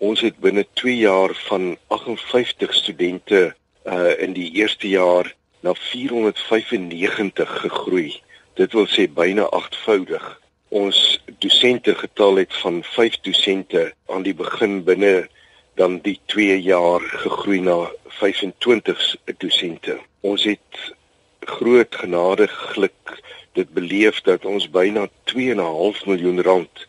Ons 0.00 0.20
het 0.24 0.38
binne 0.40 0.64
2 0.80 0.96
jaar 0.96 1.34
van 1.46 1.76
58 1.86 2.74
studente 2.74 3.54
uh 3.84 4.12
in 4.24 4.32
die 4.32 4.50
eerste 4.60 4.88
jaar 4.88 5.34
na 5.60 5.74
495 5.74 7.60
gegroei. 7.60 8.20
Dit 8.54 8.72
wil 8.72 8.88
sê 8.88 9.06
byna 9.08 9.48
8voudig. 9.62 10.40
Ons 10.68 11.20
dosente 11.38 11.94
getal 11.94 12.36
het 12.42 12.56
van 12.64 12.82
5 12.84 13.20
dosente 13.20 13.92
aan 14.06 14.22
die 14.22 14.34
begin 14.34 14.84
binne 14.84 15.28
dan 15.74 15.98
die 16.04 16.20
2 16.24 16.60
jaar 16.62 17.00
gegroei 17.00 17.60
na 17.60 17.90
25 18.20 19.16
dosente 19.36 20.00
ons 20.20 20.44
het 20.44 20.94
groot 21.40 21.94
genade 21.94 22.48
geluk 22.48 23.20
dit 23.52 23.68
beleef 23.72 24.20
dat 24.20 24.44
ons 24.44 24.68
byna 24.70 25.08
2.5 25.32 26.04
miljoen 26.06 26.42
rand 26.42 26.86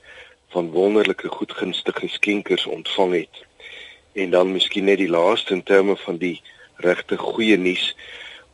van 0.51 0.71
wonderlike 0.71 1.27
goedgunstige 1.27 2.07
skenkers 2.07 2.65
ontvang 2.65 3.13
het 3.13 3.45
en 4.13 4.29
dan 4.29 4.51
miskien 4.51 4.83
net 4.83 4.99
die 4.99 5.09
laaste 5.09 5.53
in 5.53 5.63
terme 5.63 5.95
van 6.03 6.17
die 6.17 6.41
regte 6.83 7.17
goeie 7.17 7.57
nuus. 7.57 7.95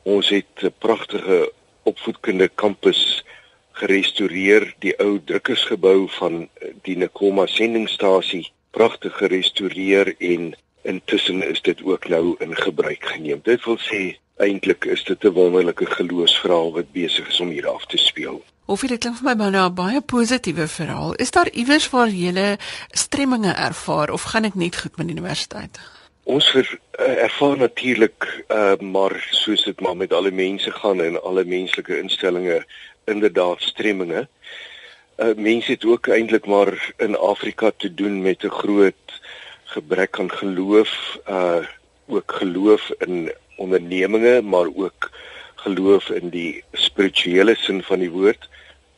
Ons 0.03 0.29
het 0.29 0.61
'n 0.61 0.73
pragtige 0.77 1.51
opvoedkundige 1.83 2.51
kampus 2.55 3.23
gerestoreer, 3.71 4.73
die 4.79 4.93
ou 4.99 5.19
drukkersgebou 5.25 6.09
van 6.09 6.49
die 6.81 6.97
Nekoma 6.97 7.45
sendingstasie 7.45 8.51
pragtig 8.71 9.17
gerestoreer 9.17 10.15
en 10.17 10.53
intussen 10.81 11.43
is 11.43 11.61
dit 11.61 11.83
ook 11.83 12.07
nou 12.07 12.35
in 12.39 12.55
gebruik 12.55 13.05
geneem. 13.05 13.39
Dit 13.43 13.65
wil 13.65 13.77
sê 13.77 14.17
eintlik 14.37 14.85
is 14.85 15.03
dit 15.03 15.23
'n 15.23 15.33
wonderlike 15.33 15.85
geloofsverhaal 15.85 16.71
wat 16.71 16.91
besig 16.91 17.27
is 17.27 17.39
om 17.39 17.49
hier 17.49 17.67
af 17.67 17.85
te 17.85 17.97
speel. 17.97 18.43
Of 18.67 18.81
dit 18.83 18.99
klink 18.99 19.15
vir 19.21 19.35
my 19.39 19.45
nou 19.47 19.69
'n 19.69 19.73
baie 19.75 20.01
positiewe 20.01 20.67
verhaal. 20.67 21.13
Is 21.15 21.31
daar 21.31 21.49
iewers 21.51 21.89
waar 21.89 22.09
jy 22.09 22.57
stremminge 22.91 23.53
ervaar 23.53 24.09
of 24.11 24.23
gaan 24.23 24.41
dit 24.41 24.55
net 24.55 24.75
goed 24.75 24.97
met 24.97 25.07
die 25.07 25.15
universiteit? 25.15 25.79
Ons 26.23 26.49
ver, 26.51 26.79
uh, 26.99 27.23
ervaar 27.23 27.57
natuurlik 27.57 28.43
uh, 28.47 28.75
maar 28.75 29.27
soos 29.31 29.63
dit 29.63 29.79
maar 29.79 29.95
met 29.95 30.13
alle 30.13 30.31
mense 30.31 30.71
gaan 30.71 31.01
en 31.01 31.23
alle 31.23 31.45
menslike 31.45 31.99
instellings 31.99 32.65
inderdaad 33.05 33.61
stremminge. 33.61 34.27
Uh, 35.17 35.35
mense 35.35 35.71
het 35.71 35.85
ook 35.85 36.07
eintlik 36.07 36.45
maar 36.45 36.93
in 36.97 37.17
Afrika 37.17 37.71
te 37.77 37.93
doen 37.93 38.21
met 38.21 38.43
'n 38.43 38.49
groot 38.49 39.21
gebrek 39.63 40.19
aan 40.19 40.31
geloof, 40.31 41.17
uh 41.29 41.63
ook 42.07 42.31
geloof 42.31 42.91
in 42.99 43.31
ondernemings, 43.55 44.41
maar 44.41 44.67
ook 44.75 45.11
geloof 45.67 46.09
in 46.09 46.31
die 46.31 46.63
spirituele 46.73 47.55
sin 47.59 47.81
van 47.83 47.99
die 47.99 48.11
woord, 48.11 48.47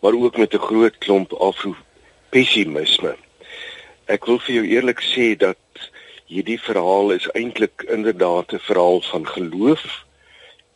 maar 0.01 0.13
ook 0.13 0.38
met 0.38 0.53
'n 0.53 0.67
groot 0.69 0.97
klomp 0.97 1.33
afro-pessimisme. 1.33 3.15
Ek 4.05 4.25
wil 4.25 4.39
vir 4.39 4.55
jou 4.55 4.65
eerlik 4.65 5.01
sê 5.01 5.38
dat 5.38 5.57
hierdie 6.25 6.59
verhaal 6.61 7.11
is 7.11 7.27
eintlik 7.33 7.85
inderdaad 7.88 8.53
'n 8.53 8.65
verhaal 8.69 9.01
van 9.01 9.27
geloof 9.27 10.05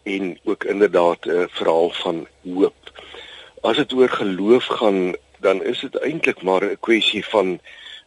en 0.03 0.39
ook 0.43 0.63
inderdaad 0.63 1.25
'n 1.25 1.47
verhaal 1.49 1.91
van 2.03 2.27
hoop. 2.43 2.81
As 3.61 3.77
dit 3.77 3.93
oor 3.93 4.09
geloof 4.09 4.65
gaan, 4.65 5.15
dan 5.39 5.63
is 5.63 5.79
dit 5.79 5.95
eintlik 5.95 6.41
maar 6.41 6.63
'n 6.63 6.77
kwessie 6.79 7.25
van 7.25 7.59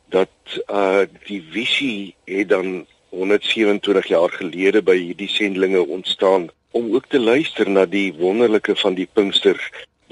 dat 0.09 0.35
uh 0.71 1.03
die 1.27 1.43
visie 1.51 2.15
het 2.25 2.49
dan 2.49 2.87
127 3.09 4.07
jaar 4.07 4.31
gelede 4.31 4.83
by 4.83 4.97
hierdie 4.97 5.29
sendlinge 5.29 5.87
ontstaan 5.87 6.51
om 6.77 6.95
ook 6.95 7.07
te 7.09 7.21
luister 7.21 7.71
na 7.71 7.87
die 7.89 8.13
wonderlike 8.21 8.75
van 8.77 8.97
die 8.99 9.07
Pinkster 9.13 9.57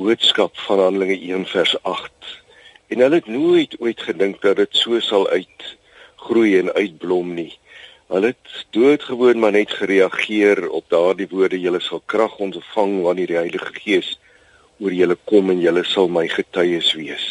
boodskap 0.01 0.57
van 0.65 0.81
Handelinge 0.81 1.19
1 1.21 1.45
vers 1.51 1.75
8. 1.83 2.31
En 2.89 3.03
hulle 3.05 3.19
het 3.21 3.27
nooit 3.29 3.77
ooit 3.85 4.01
gedink 4.01 4.41
dat 4.41 4.57
dit 4.57 4.79
so 4.81 5.01
sal 5.05 5.29
uitgroei 5.29 6.55
en 6.63 6.73
uitblom 6.73 7.35
nie. 7.37 7.51
Hulle 8.09 8.33
het 8.33 8.65
doodgewoon 8.77 9.43
maar 9.45 9.53
net 9.53 9.77
gereageer 9.77 10.65
op 10.71 10.89
daardie 10.89 11.29
woorde: 11.29 11.61
"Julle 11.61 11.81
sal 11.85 12.01
krag 12.07 12.39
ontvang 12.39 13.03
wanneer 13.03 13.27
die 13.27 13.41
Heilige 13.43 13.73
Gees 13.85 14.15
oor 14.81 14.93
julle 14.93 15.19
kom 15.25 15.51
en 15.53 15.61
julle 15.61 15.85
sal 15.85 16.09
my 16.09 16.29
getuies 16.29 16.95
wees." 16.97 17.27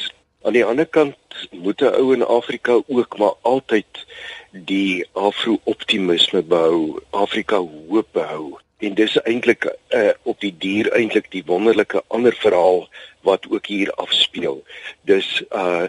Aan 0.46 0.54
die 0.54 0.66
ander 0.66 0.86
kant 0.86 1.48
moet 1.52 1.82
'n 1.82 1.96
ou 1.98 2.14
in 2.14 2.26
Afrika 2.26 2.82
ook 2.88 3.18
maar 3.18 3.34
altyd 3.42 4.06
die 4.52 5.08
afro-optimisme 5.14 6.44
behou, 6.44 7.02
Afrika 7.10 7.58
hoop 7.58 8.08
behou. 8.12 8.63
En 8.84 8.96
dis 9.00 9.14
eintlik 9.22 9.64
uh, 9.96 10.10
op 10.28 10.42
die 10.44 10.52
dier 10.60 10.90
eintlik 10.92 11.30
die 11.32 11.44
wonderlike 11.48 12.02
ander 12.12 12.36
verhaal 12.36 12.82
wat 13.24 13.46
ook 13.50 13.70
hier 13.72 13.94
afspeel. 14.04 14.60
Dis 15.08 15.30
uh 15.52 15.88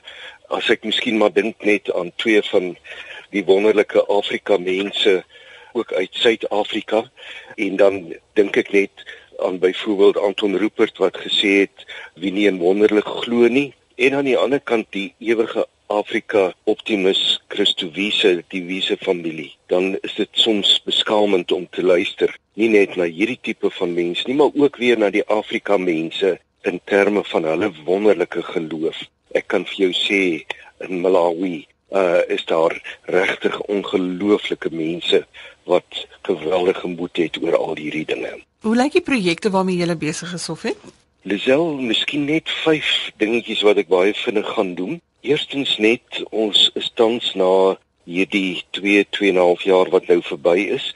as 0.55 0.69
ek 0.71 0.85
miskien 0.87 1.17
maar 1.19 1.33
dink 1.35 1.65
net 1.67 1.89
aan 1.99 2.13
twee 2.21 2.43
van 2.53 2.67
die 3.33 3.43
wonderlike 3.49 4.05
Afrika 4.13 4.59
mense 4.61 5.15
ook 5.73 5.93
uit 5.93 6.21
Suid-Afrika 6.21 7.01
en 7.57 7.81
dan 7.81 7.97
dink 8.39 8.61
ek 8.61 8.71
net 8.77 9.03
aan 9.43 9.59
byvoorbeeld 9.59 10.21
Anton 10.21 10.55
Rupert 10.61 11.01
wat 11.03 11.19
gesê 11.25 11.65
het 11.65 11.87
wie 12.21 12.31
nie 12.37 12.47
in 12.47 12.61
wonderlik 12.63 13.09
glo 13.25 13.49
nie. 13.49 13.73
En 13.97 14.21
aan 14.21 14.29
die 14.29 14.39
ander 14.39 14.61
kant 14.61 14.87
die 14.95 15.15
ewige 15.19 15.67
Afrika 15.91 16.53
optimus 16.71 17.41
Christo 17.49 17.91
Wiese 17.97 18.45
die 18.55 18.63
Wiese 18.69 19.01
familie. 19.01 19.51
Dan 19.67 19.97
is 20.07 20.15
dit 20.15 20.31
soms 20.47 20.77
beskaamend 20.85 21.53
om 21.53 21.67
te 21.71 21.83
luister 21.83 22.37
nie 22.61 22.71
net 22.73 22.97
na 22.97 23.09
hierdie 23.11 23.41
tipe 23.43 23.71
van 23.79 23.95
mense 23.95 24.27
nie 24.29 24.39
maar 24.39 24.55
ook 24.55 24.77
weer 24.83 24.99
na 24.99 25.11
die 25.11 25.27
Afrika 25.27 25.77
mense 25.77 26.39
in 26.65 26.81
terme 26.85 27.25
van 27.31 27.45
hulle 27.51 27.73
wonderlike 27.85 28.43
geloof 28.55 29.05
ek 29.35 29.49
kan 29.53 29.67
vir 29.69 29.87
jou 29.87 29.93
sê 29.99 30.23
in 30.87 31.01
Malawi 31.05 31.67
uh 31.95 32.23
is 32.29 32.45
daar 32.45 32.75
regtig 33.03 33.61
ongelooflike 33.61 34.71
mense 34.71 35.27
wat 35.65 36.07
geweldige 36.23 36.89
moed 36.89 37.17
het 37.17 37.39
oor 37.43 37.57
al 37.57 37.77
hierdie 37.77 38.05
dinge. 38.05 38.33
Hoe 38.61 38.77
lyk 38.77 38.93
die 38.93 39.05
projekte 39.05 39.51
waarmee 39.51 39.77
jy 39.77 39.97
besig 39.97 40.33
is 40.35 40.49
of 40.49 40.63
het? 40.63 40.79
Lisel, 41.23 41.77
miskien 41.81 42.25
net 42.25 42.51
5 42.65 43.13
dingetjies 43.17 43.63
wat 43.65 43.81
ek 43.81 43.89
baie 43.89 44.15
vinnig 44.15 44.49
gaan 44.57 44.75
doen. 44.75 45.01
Eerstens 45.21 45.77
net 45.79 46.21
ons 46.31 46.71
is 46.75 46.91
tans 46.95 47.31
na 47.35 47.77
hierdie 48.05 48.63
2 48.77 49.07
2,5 49.17 49.65
jaar 49.65 49.89
wat 49.95 50.09
nou 50.09 50.21
verby 50.23 50.59
is, 50.77 50.91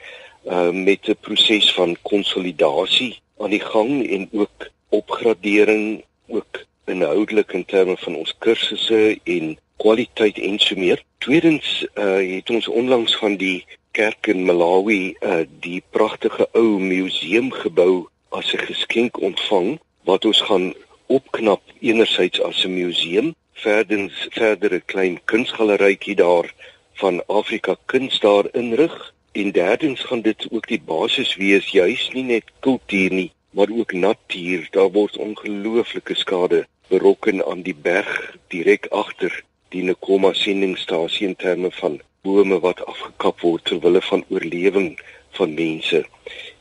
uh 0.49 0.71
met 0.71 1.07
'n 1.07 1.17
proses 1.21 1.73
van 1.73 1.97
konsolidasie 2.01 3.21
aan 3.37 3.49
die 3.49 3.65
gang 3.73 4.09
en 4.09 4.29
ook 4.31 4.69
opgradering 4.89 6.03
ook 6.27 6.65
inhoudelik 6.85 7.51
in 7.51 7.65
terme 7.65 7.97
van 7.97 8.15
ons 8.15 8.35
kursusse 8.37 9.19
en 9.23 9.57
kwaliteit 9.77 10.37
en 10.37 10.59
so 10.59 10.75
meer. 10.75 11.03
Tweedens 11.17 11.87
uh 11.95 12.35
het 12.35 12.49
ons 12.49 12.67
onlangs 12.67 13.17
van 13.17 13.35
die 13.35 13.65
kerk 13.91 14.27
in 14.27 14.45
Malawi 14.45 15.15
uh 15.21 15.45
die 15.59 15.83
pragtige 15.89 16.47
ou 16.51 16.79
museum 16.79 17.51
gebou 17.51 18.07
as 18.29 18.53
'n 18.53 18.65
geskenk 18.71 19.21
ontvang 19.21 19.79
wat 20.03 20.25
ons 20.25 20.41
gaan 20.41 20.73
opknap 21.05 21.61
enerzijds 21.79 22.41
as 22.41 22.65
'n 22.65 22.73
museum, 22.73 23.35
verdens 23.53 24.27
verder 24.29 24.73
'n 24.73 24.85
klein 24.85 25.19
kunsgalerytjie 25.25 26.15
daar 26.15 26.53
van 26.93 27.23
Afrika 27.27 27.75
kuns 27.85 28.19
daar 28.19 28.45
inrig 28.53 29.13
en 29.31 29.51
derdens 29.51 30.01
gaan 30.01 30.21
dit 30.21 30.47
ook 30.51 30.67
die 30.67 30.81
basis 30.81 31.35
wees 31.35 31.67
juis 31.71 32.09
nie 32.13 32.23
net 32.23 32.51
kultuur 32.59 33.13
nie, 33.13 33.31
maar 33.51 33.67
ook 33.71 33.93
natuur. 33.93 34.67
Daar 34.71 34.91
word 34.91 35.17
ongelooflike 35.17 36.15
skade 36.15 36.65
berokken 36.87 37.45
aan 37.45 37.61
die 37.61 37.75
berg 37.75 38.35
direk 38.47 38.87
agter 38.89 39.43
die 39.69 39.83
Nekoma 39.83 40.33
sendingstasie 40.33 41.27
in 41.27 41.35
terme 41.35 41.71
van 41.71 41.99
bome 42.21 42.59
wat 42.59 42.85
afgekap 42.85 43.41
word 43.41 43.65
ter 43.69 43.79
wille 43.79 44.01
van 44.01 44.25
oorlewing 44.29 44.95
van 45.37 45.53
mense 45.53 46.05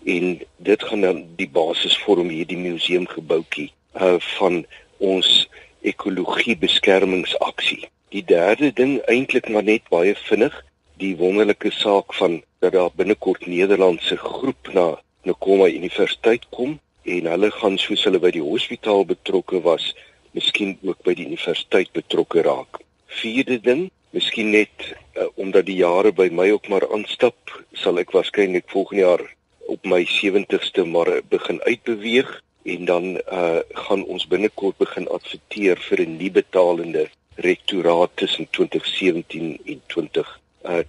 en 0.05 0.41
dit 0.57 0.83
gaan 0.83 1.01
dan 1.01 1.25
die 1.37 1.49
basis 1.49 1.97
vorm 2.05 2.29
hierdie 2.29 2.61
museumgebouetjie 2.61 3.71
uh 4.01 4.17
van 4.39 4.65
ons 4.99 5.49
ekologie 5.81 6.57
beskermingsaksie. 6.57 7.89
Die 8.15 8.25
derde 8.25 8.73
ding 8.73 8.99
eintlik 9.07 9.49
maar 9.49 9.65
net 9.65 9.89
baie 9.93 10.15
vinnig, 10.29 10.55
die 10.99 11.15
wonderlike 11.17 11.71
saak 11.71 12.15
van 12.19 12.41
dat 12.59 12.73
daar 12.73 12.91
binnekort 12.95 13.47
Nederlandse 13.47 14.17
groep 14.17 14.71
na 14.75 14.87
Nekoma 15.23 15.69
Universiteit 15.71 16.47
kom 16.51 16.79
en 17.03 17.29
hulle 17.31 17.51
gaan 17.55 17.79
soos 17.79 18.03
hulle 18.09 18.21
by 18.23 18.33
die 18.35 18.43
hospitaal 18.43 19.05
betrokke 19.07 19.61
was, 19.63 19.93
miskien 20.35 20.75
ook 20.83 21.01
by 21.07 21.15
die 21.15 21.29
universiteit 21.31 21.93
betrokke 21.97 22.43
raak. 22.47 22.81
Vierde 23.21 23.61
ding, 23.63 23.87
miskien 24.11 24.51
net 24.53 24.89
uh, 24.91 25.29
omdat 25.37 25.69
die 25.69 25.79
jare 25.81 26.13
by 26.13 26.29
my 26.35 26.51
ook 26.57 26.69
maar 26.73 26.87
aanstap, 26.93 27.39
sal 27.79 28.03
ek 28.03 28.13
waarskynlik 28.17 28.67
volgende 28.75 29.05
jaar 29.05 29.25
op 29.69 29.87
my 29.87 30.03
70ste 30.09 30.85
maar 30.89 31.13
begin 31.31 31.63
uitbeweeg 31.69 32.35
en 32.69 32.85
dan 32.85 33.05
uh 33.17 33.61
gaan 33.87 34.05
ons 34.05 34.27
binnekort 34.29 34.77
begin 34.83 35.07
adverteer 35.09 35.79
vir 35.89 36.03
'n 36.05 36.17
nuwe 36.19 36.43
betalende 36.43 37.07
rektoraat 37.37 38.11
tussen 38.15 38.51
2017 38.51 39.61
en 39.65 39.81
2020. 39.87 40.48
Uh, 40.65 40.83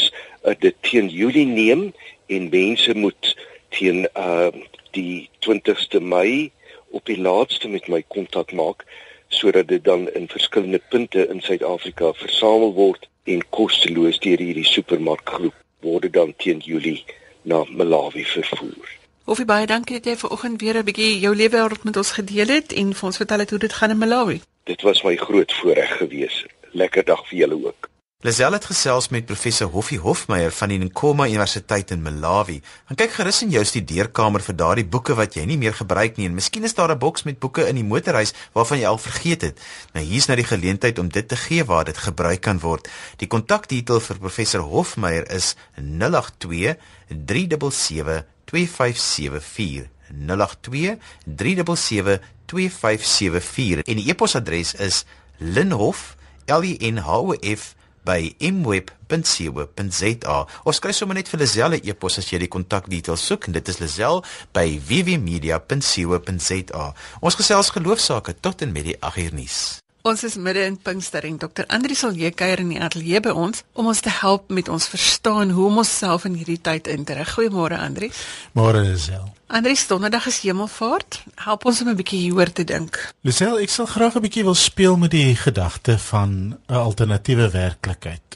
uh, 0.43 0.55
dit 0.59 0.75
teen 0.87 1.09
Julie 1.11 1.47
neem 1.47 1.89
en 2.31 2.49
mense 2.53 2.93
moet 2.95 3.33
teen 3.75 4.05
uh, 4.15 4.51
die 4.95 5.27
20ste 5.43 5.99
Mei 5.99 6.51
op 6.95 7.05
die 7.05 7.19
laaste 7.19 7.67
met 7.67 7.87
my 7.91 8.01
kontak 8.07 8.53
maak 8.55 8.85
sodat 9.27 9.67
dit 9.67 9.83
dan 9.83 10.07
in 10.15 10.29
verskillende 10.31 10.79
punte 10.89 11.27
in 11.27 11.41
Suid-Afrika 11.43 12.13
versamel 12.15 12.71
word 12.73 13.09
en 13.27 13.43
kosteloos 13.49 14.21
deur 14.23 14.39
hierdie 14.39 14.67
supermarkgroep 14.67 15.55
word 15.83 16.07
dan 16.13 16.31
teen 16.39 16.63
Julie 16.63 17.03
na 17.43 17.65
Malawi 17.69 18.23
vervoer. 18.23 18.95
Hoffie 19.27 19.45
baie 19.45 19.67
dankie 19.67 19.99
dat 19.99 20.07
jy 20.07 20.15
vanoggend 20.23 20.61
weer 20.61 20.79
'n 20.79 20.87
bietjie 20.87 21.19
jou 21.19 21.35
lewe 21.35 21.69
met 21.83 21.97
ons 21.97 22.11
gedeel 22.11 22.47
het 22.47 22.71
en 22.73 22.93
vir 22.93 23.05
ons 23.05 23.17
vertel 23.17 23.39
het 23.39 23.49
hoe 23.49 23.59
dit 23.59 23.73
gaan 23.73 23.89
in 23.89 23.97
Malawi. 23.97 24.41
Dit 24.63 24.81
was 24.81 25.03
my 25.03 25.15
groot 25.15 25.53
voorreg 25.53 25.97
gewees. 25.97 26.45
Lekker 26.71 27.03
dag 27.03 27.27
vir 27.27 27.37
julle 27.37 27.65
ook. 27.65 27.89
Lisel 28.27 28.51
het 28.51 28.65
gesels 28.67 29.05
met 29.07 29.23
professor 29.25 29.69
Hoffie 29.71 29.99
Hofmeyer 30.03 30.51
van 30.51 30.67
die 30.73 30.77
Nkoma 30.81 31.29
Universiteit 31.29 31.93
in 31.95 32.01
Malawi. 32.03 32.57
Gaan 32.89 32.97
kyk 32.99 33.13
gerus 33.15 33.37
in 33.45 33.53
jou 33.53 33.61
studeerkamer 33.63 34.43
vir 34.43 34.57
daardie 34.59 34.83
boeke 34.83 35.15
wat 35.15 35.37
jy 35.37 35.45
nie 35.47 35.55
meer 35.61 35.77
gebruik 35.77 36.19
nie 36.19 36.27
en 36.27 36.35
miskien 36.35 36.67
is 36.67 36.75
daar 36.75 36.91
'n 36.91 36.99
boks 36.99 37.23
met 37.23 37.39
boeke 37.39 37.63
in 37.69 37.79
die 37.79 37.87
motorhuis 37.87 38.33
waarvan 38.51 38.79
jy 38.79 38.87
al 38.87 38.97
vergeet 38.97 39.41
het. 39.47 39.61
Nou 39.93 40.03
hier's 40.03 40.27
nou 40.27 40.35
die 40.35 40.49
geleentheid 40.49 40.99
om 40.99 41.07
dit 41.07 41.27
te 41.27 41.35
gee 41.35 41.63
waar 41.63 41.85
dit 41.85 41.97
gebruik 41.97 42.41
kan 42.41 42.59
word. 42.59 42.89
Die 43.17 43.27
kontakdetail 43.27 43.99
vir 43.99 44.19
professor 44.19 44.61
Hofmeyer 44.61 45.31
is 45.31 45.55
082 45.77 46.75
377 47.07 48.25
2574 48.45 49.87
082 50.11 50.97
377 51.23 52.19
2574 52.45 53.87
en 53.87 53.95
die 53.95 54.09
e-posadres 54.09 54.73
is 54.73 55.05
linhof 55.37 56.17
l 56.45 56.63
i 56.63 56.77
n 56.91 56.97
h 56.97 57.07
o 57.07 57.33
f 57.33 57.75
by 58.07 58.21
mweb.co.za 58.39 60.37
of 60.63 60.75
skryf 60.75 60.95
sommer 60.95 61.15
net 61.19 61.29
vir 61.31 61.39
Lazelle 61.43 61.77
e-pos 61.83 62.19
as 62.21 62.29
jy 62.31 62.39
die 62.45 62.53
kontakdetails 62.53 63.23
soek 63.27 63.41
en 63.47 63.53
dit 63.59 63.65
is 63.73 63.79
Lazelle 63.83 64.21
by 64.55 64.67
www.media.co.za. 64.89 66.85
Ons 67.21 67.39
gesels 67.41 67.73
geloofsaake 67.75 68.33
tot 68.39 68.57
en 68.63 68.71
met 68.71 68.85
die 68.91 68.97
8 69.03 69.17
uur 69.27 69.33
nuus. 69.41 69.59
Ons 70.07 70.23
is 70.23 70.37
midde 70.39 70.61
in 70.63 70.77
Pinkster 70.79 71.25
en 71.27 71.35
Dr. 71.35 71.65
Andri 71.73 71.95
sal 71.97 72.13
hier 72.15 72.31
kuier 72.31 72.61
in 72.63 72.69
die 72.71 72.79
ateljee 72.79 73.19
by 73.25 73.33
ons 73.35 73.65
om 73.75 73.89
ons 73.91 73.99
te 73.99 74.11
help 74.21 74.45
met 74.55 74.69
ons 74.71 74.85
verstaan 74.87 75.51
hoe 75.51 75.65
om 75.67 75.81
onsself 75.81 76.23
in 76.29 76.37
hierdie 76.39 76.61
tyd 76.63 76.87
in 76.93 77.03
te 77.03 77.17
rig. 77.17 77.33
Goeiemôre 77.35 77.75
Andri. 77.75 78.07
Môre 78.55 78.85
Lazelle. 78.85 79.33
Andri, 79.51 79.75
donderdag 79.89 80.29
is 80.31 80.39
Hemelvaart. 80.45 81.19
Help 81.43 81.67
ons 81.67 81.81
om 81.83 81.89
'n 81.89 81.99
bietjie 81.99 82.21
hieroor 82.21 82.51
te 82.51 82.63
dink. 82.63 83.11
Lisel, 83.21 83.59
ek 83.59 83.69
sal 83.69 83.85
graag 83.85 84.15
'n 84.15 84.23
bietjie 84.23 84.43
wil 84.43 84.55
speel 84.55 84.95
met 84.97 85.11
die 85.11 85.35
gedagte 85.35 85.97
van 85.97 86.55
'n 86.67 86.73
alternatiewe 86.73 87.49
werklikheid. 87.51 88.27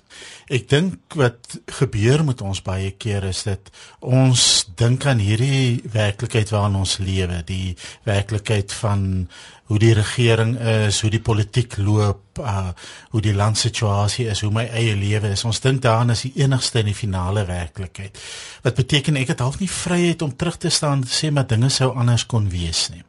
Ek 0.52 0.68
dink 0.70 1.16
wat 1.16 1.60
gebeur 1.80 2.26
met 2.28 2.42
ons 2.42 2.62
baie 2.62 2.92
keer 2.92 3.24
is 3.24 3.44
dit 3.44 3.70
ons 4.00 4.66
dink 4.76 5.06
aan 5.06 5.22
hierdie 5.24 5.82
werklikheid 5.94 6.50
waarin 6.50 6.76
ons 6.76 6.98
lewe, 6.98 7.42
die 7.48 7.78
werklikheid 8.04 8.74
van 8.82 9.30
hoe 9.72 9.80
die 9.80 9.94
regering 9.96 10.58
is, 10.60 10.98
hoe 11.02 11.10
die 11.14 11.22
politiek 11.24 11.78
loop, 11.80 12.42
uh 12.44 12.74
hoe 13.14 13.22
die 13.24 13.36
landsituasie 13.36 14.26
is, 14.32 14.42
hoe 14.44 14.52
my 14.52 14.66
eie 14.68 14.96
lewe 15.00 15.32
is. 15.32 15.46
Ons 15.48 15.62
dink 15.64 15.80
daaraan 15.84 16.12
as 16.12 16.26
die 16.28 16.34
enigste 16.44 16.82
en 16.82 16.90
die 16.92 16.98
finale 16.98 17.46
werklikheid. 17.48 18.20
Wat 18.66 18.76
beteken 18.76 19.20
ek 19.22 19.32
het 19.32 19.44
half 19.46 19.62
nie 19.64 19.72
vryheid 19.72 20.28
om 20.28 20.36
terug 20.36 20.60
te 20.60 20.70
staan 20.70 21.00
en 21.00 21.08
te 21.08 21.16
sê 21.16 21.32
maar 21.32 21.48
dinge 21.48 21.72
sou 21.72 21.94
anders 21.96 22.28
kon 22.28 22.52
wees 22.52 22.90
nie 22.92 23.06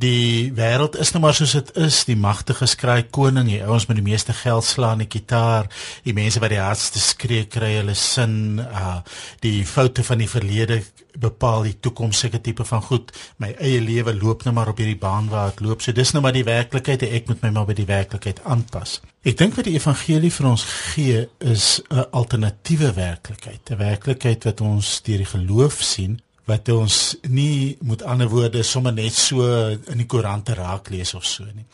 die 0.00 0.52
wêreld 0.56 0.96
is 1.00 1.12
nou 1.12 1.20
maar 1.24 1.36
soos 1.36 1.52
dit 1.56 1.70
is. 1.84 2.02
Die 2.08 2.16
magtige 2.16 2.66
skraai 2.70 3.10
koning 3.12 3.50
die 3.50 3.60
ouens 3.64 3.86
met 3.90 3.98
die 3.98 4.06
meeste 4.06 4.34
geld 4.36 4.64
slaan 4.64 5.02
die 5.02 5.10
kitaar 5.10 5.68
die 6.06 6.14
mense 6.16 6.40
wat 6.40 6.52
die 6.54 6.60
hardste 6.62 7.02
skree 7.02 7.46
kry 7.50 7.74
hulle 7.80 7.96
sin 7.98 8.62
uh 8.64 9.00
die 9.44 9.64
foute 9.66 10.04
van 10.04 10.20
die 10.20 10.28
verlede 10.28 10.80
bepaal 11.20 11.66
die 11.66 11.76
toekoms 11.82 12.20
seker 12.22 12.40
tipe 12.40 12.64
van 12.64 12.82
goed. 12.86 13.12
My 13.42 13.50
eie 13.58 13.80
lewe 13.82 14.14
loop 14.16 14.44
nou 14.46 14.54
maar 14.56 14.70
op 14.72 14.80
hierdie 14.80 14.98
baan 14.98 15.28
waar 15.32 15.50
dit 15.50 15.64
loop. 15.66 15.82
So 15.82 15.92
dis 15.96 16.14
nou 16.14 16.22
maar 16.24 16.36
die 16.36 16.46
werklikheid 16.46 17.04
en 17.04 17.14
ek 17.18 17.28
moet 17.28 17.44
my 17.44 17.52
maar 17.56 17.68
by 17.68 17.76
die 17.76 17.88
werklikheid 17.88 18.40
aanpas. 18.44 19.00
Ek 19.26 19.36
dink 19.36 19.58
wat 19.58 19.68
die 19.68 19.76
evangelie 19.76 20.32
vir 20.32 20.50
ons 20.54 20.64
gee 20.94 21.26
is 21.38 21.82
'n 21.90 22.06
alternatiewe 22.10 22.94
werklikheid 22.96 23.70
'n 23.70 23.78
werklikheid 23.78 24.44
wat 24.44 24.60
ons 24.60 25.00
deur 25.02 25.18
die 25.18 25.32
geloof 25.36 25.82
sien 25.82 26.20
wat 26.50 26.68
ons 26.74 26.96
nie 27.30 27.76
moet 27.86 28.02
ander 28.02 28.28
woorde 28.30 28.62
sommer 28.66 28.94
net 28.96 29.14
so 29.14 29.46
in 29.70 30.02
die 30.02 30.08
koerante 30.10 30.56
raak 30.58 30.90
lees 30.90 31.14
of 31.14 31.26
so 31.28 31.46
nie. 31.46 31.66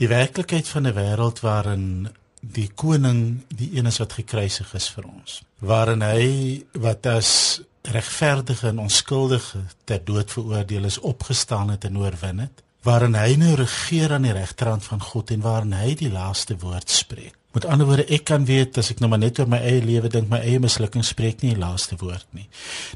Die 0.00 0.08
werklikheid 0.08 0.68
van 0.68 0.86
'n 0.88 0.96
wêreld 0.96 1.40
waarin 1.40 2.08
die 2.40 2.70
koning 2.74 3.42
die 3.54 3.70
een 3.76 3.86
is 3.86 3.98
wat 4.02 4.12
gekruisig 4.18 4.74
is 4.74 4.88
vir 4.90 5.04
ons. 5.06 5.42
Waarin 5.58 6.02
hy 6.02 6.64
wat 6.72 7.06
as 7.06 7.60
regverdige 7.82 8.68
en 8.68 8.78
onskuldige 8.78 9.62
ter 9.84 10.04
dood 10.04 10.30
veroordeel 10.30 10.84
is 10.84 10.98
opgestaan 10.98 11.70
het 11.70 11.84
en 11.84 11.98
oorwin 11.98 12.38
het. 12.38 12.62
Waarin 12.82 13.14
hy 13.14 13.36
nou 13.38 13.54
regeer 13.54 14.12
aan 14.12 14.26
die 14.26 14.34
regterhand 14.34 14.84
van 14.84 15.00
God 15.02 15.30
en 15.30 15.40
waarin 15.40 15.72
hy 15.72 15.94
die 15.94 16.10
laaste 16.10 16.56
woord 16.58 16.90
spreek. 16.90 17.41
Met 17.52 17.66
ander 17.68 17.86
woorde, 17.86 18.06
ek 18.08 18.24
kan 18.30 18.46
weet 18.48 18.78
as 18.80 18.88
ek 18.94 19.02
nou 19.02 19.10
maar 19.12 19.20
net 19.20 19.36
oor 19.38 19.48
my 19.52 19.58
eie 19.60 19.82
lewe 19.84 20.08
dink, 20.08 20.30
my 20.32 20.38
eie 20.40 20.60
mislukking 20.62 21.04
spreek 21.04 21.42
nie 21.42 21.52
die 21.52 21.60
laaste 21.60 21.98
woord 22.00 22.24
nie. 22.32 22.46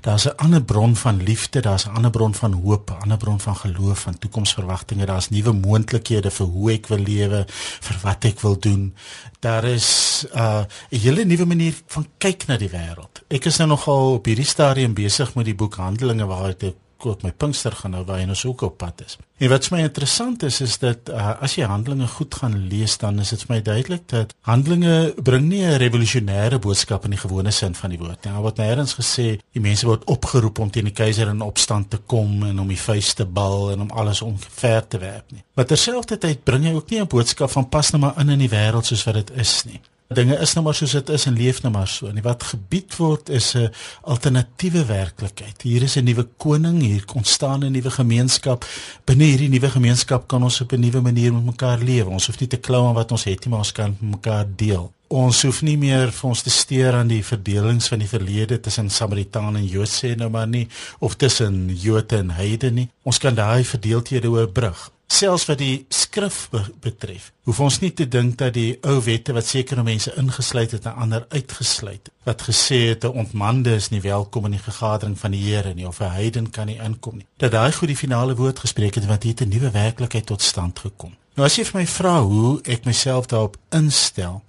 Daar's 0.00 0.24
'n 0.26 0.36
ander 0.36 0.62
bron 0.64 0.96
van 0.96 1.22
liefde, 1.22 1.60
daar's 1.60 1.86
'n 1.86 1.92
ander 1.96 2.10
bron 2.10 2.34
van 2.34 2.52
hoop, 2.52 2.90
'n 2.90 3.02
ander 3.02 3.18
bron 3.18 3.40
van 3.40 3.56
geloof, 3.56 3.98
van 3.98 4.18
toekomsverwagtinge, 4.18 5.06
daar's 5.06 5.28
nuwe 5.28 5.52
moontlikhede 5.52 6.30
vir 6.30 6.46
hoe 6.46 6.72
ek 6.72 6.86
wil 6.86 6.98
lewe, 6.98 7.44
vir 7.80 7.96
wat 8.02 8.24
ek 8.24 8.40
wil 8.40 8.58
doen. 8.58 8.94
Daar 9.40 9.64
is 9.64 10.24
uh, 10.34 10.64
'n 10.90 10.98
hele 10.98 11.24
nuwe 11.24 11.44
manier 11.44 11.74
van 11.86 12.06
kyk 12.18 12.46
na 12.46 12.56
die 12.56 12.70
wêreld. 12.70 13.22
Ek 13.28 13.44
is 13.44 13.58
nou 13.58 13.68
nogal 13.68 14.12
op 14.12 14.24
hierdie 14.24 14.44
stadium 14.44 14.94
besig 14.94 15.34
met 15.34 15.44
die 15.44 15.54
boek 15.54 15.74
Handelinge 15.74 16.26
waar 16.26 16.48
ek 16.48 16.74
ook 17.04 17.22
my 17.22 17.32
Pinkster 17.32 17.72
gaan 17.72 17.90
nou 17.90 18.04
waar 18.04 18.18
hy 18.18 18.24
nou 18.24 18.36
so 18.36 18.54
op 18.60 18.78
pad 18.78 19.02
is. 19.04 19.18
En 19.38 19.50
wat 19.52 19.66
vir 19.68 19.76
my 19.76 19.82
interessant 19.84 20.42
is 20.42 20.60
is 20.64 20.78
dat 20.78 21.10
uh, 21.12 21.34
as 21.44 21.56
jy 21.58 21.66
Handelinge 21.68 22.06
goed 22.08 22.34
gaan 22.34 22.56
lees 22.70 22.96
dan 22.98 23.20
is 23.20 23.34
dit 23.34 23.42
vir 23.44 23.54
my 23.54 23.58
duidelik 23.62 24.06
dat 24.08 24.34
Handelinge 24.48 25.14
bring 25.22 25.48
nie 25.48 25.64
'n 25.64 25.78
revolusionêre 25.82 26.58
boodskap 26.58 27.04
in 27.04 27.10
die 27.10 27.20
gewone 27.20 27.50
sin 27.50 27.74
van 27.74 27.90
die 27.90 27.98
woord 27.98 28.24
nie. 28.24 28.32
Daar 28.32 28.42
word 28.42 28.58
nêrens 28.58 28.96
gesê 28.96 29.40
die 29.52 29.60
mense 29.60 29.86
word 29.86 30.04
opgeroep 30.04 30.58
om 30.58 30.70
teen 30.70 30.88
die 30.88 30.96
keiser 30.96 31.28
in 31.28 31.40
opstand 31.40 31.90
te 31.90 31.98
kom 31.98 32.42
en 32.42 32.60
om 32.60 32.68
die 32.68 32.80
vuis 32.80 33.14
te 33.14 33.24
bal 33.26 33.72
en 33.72 33.80
om 33.80 33.90
alles 33.90 34.22
omver 34.22 34.88
te 34.88 34.98
werp 34.98 35.32
nie. 35.32 35.44
Maar 35.54 35.66
terselfdertyd 35.66 36.44
bring 36.44 36.64
hy 36.64 36.72
ook 36.72 36.90
nie 36.90 37.00
'n 37.00 37.06
boodskap 37.06 37.50
van 37.50 37.68
pas 37.68 37.90
nou 37.90 38.00
maar 38.00 38.20
in 38.20 38.28
in 38.28 38.38
die 38.38 38.50
wêreld 38.50 38.84
soos 38.84 39.04
wat 39.04 39.14
dit 39.14 39.30
is 39.36 39.64
nie. 39.64 39.80
Dinge 40.14 40.36
is 40.38 40.52
nou 40.54 40.62
maar 40.62 40.76
soos 40.78 40.92
dit 40.94 41.08
is 41.16 41.24
en 41.26 41.34
leef 41.34 41.62
nou 41.64 41.72
maar 41.74 41.88
so. 41.90 42.06
En 42.06 42.20
wat 42.22 42.44
gebied 42.52 42.94
word 42.96 43.28
is 43.28 43.54
'n 43.56 43.72
alternatiewe 44.02 44.84
werklikheid. 44.84 45.62
Hier 45.62 45.82
is 45.82 45.96
'n 45.96 46.04
nuwe 46.04 46.28
koning, 46.36 46.80
hier 46.80 47.04
ontstaan 47.14 47.64
'n 47.64 47.72
nuwe 47.72 47.90
gemeenskap. 47.90 48.64
Binne 49.04 49.24
hierdie 49.24 49.48
nuwe 49.48 49.70
gemeenskap 49.70 50.28
kan 50.28 50.42
ons 50.42 50.60
op 50.60 50.72
'n 50.72 50.80
nuwe 50.80 51.00
manier 51.00 51.32
met 51.32 51.44
mekaar 51.44 51.78
lewe. 51.78 52.10
Ons 52.10 52.26
hoef 52.26 52.38
nie 52.38 52.48
te 52.48 52.56
klou 52.56 52.86
aan 52.86 52.94
wat 52.94 53.10
ons 53.12 53.24
het 53.24 53.44
nie, 53.44 53.50
maar 53.50 53.58
ons 53.58 53.72
kan 53.72 53.96
mekaar 54.00 54.46
deel. 54.56 54.92
Ons 55.08 55.42
hoef 55.42 55.62
nie 55.62 55.78
meer 55.78 56.12
vir 56.12 56.28
ons 56.28 56.42
te 56.42 56.50
steur 56.50 56.92
aan 56.92 57.08
die 57.08 57.24
verdelings 57.24 57.88
van 57.88 57.98
die 57.98 58.08
verlede 58.08 58.60
tussen 58.60 58.90
Samaritane 58.90 59.58
en 59.58 59.66
Jode 59.66 59.90
sê 59.90 60.16
nou 60.16 60.30
maar 60.30 60.46
nie 60.46 60.68
of 60.98 61.14
tussen 61.14 61.76
Jode 61.76 62.16
en 62.16 62.30
Heidene 62.30 62.74
nie. 62.74 62.88
Ons 63.02 63.18
kan 63.18 63.34
daai 63.34 63.64
verdeeldhede 63.64 64.30
oorbrug 64.30 64.90
selfs 65.06 65.46
wat 65.46 65.58
die 65.58 65.86
skrif 65.88 66.46
be 66.50 66.62
betref. 66.82 67.30
Hoef 67.46 67.60
ons 67.62 67.78
nie 67.80 67.92
te 67.94 68.08
dink 68.10 68.38
dat 68.40 68.54
die 68.56 68.76
ou 68.86 68.98
wette 69.06 69.34
wat 69.36 69.46
sekere 69.46 69.84
mense 69.86 70.12
ingesluit 70.18 70.74
het 70.74 70.88
en 70.90 71.02
ander 71.06 71.26
uitgesluit 71.30 72.10
wat 72.26 72.42
gesê 72.42 72.80
het 72.90 73.04
'n 73.04 73.18
ontmande 73.22 73.74
is 73.74 73.88
nie 73.90 74.00
welkom 74.00 74.44
in 74.44 74.56
die 74.56 74.66
vergadering 74.70 75.18
van 75.18 75.30
die 75.30 75.44
Here 75.46 75.74
nie 75.74 75.86
of 75.86 76.00
'n 76.00 76.10
heiden 76.10 76.50
kan 76.50 76.66
nie 76.66 76.80
inkom 76.82 77.16
nie. 77.16 77.26
Dat 77.36 77.50
daai 77.52 77.72
goed 77.72 77.88
die 77.88 77.96
finale 77.96 78.34
woord 78.34 78.58
gespreek 78.58 78.94
het 78.94 79.06
want 79.06 79.22
hier 79.22 79.32
het 79.32 79.46
'n 79.46 79.48
nuwe 79.48 79.70
werklikheid 79.70 80.26
tot 80.26 80.42
stand 80.42 80.78
gekom. 80.78 81.14
Nou 81.34 81.46
as 81.46 81.56
jy 81.56 81.64
vir 81.64 81.80
my 81.80 81.86
vra 81.86 82.22
hoe 82.22 82.60
ek 82.64 82.84
myself 82.84 83.26
daarop 83.26 83.56
instel, 83.70 84.42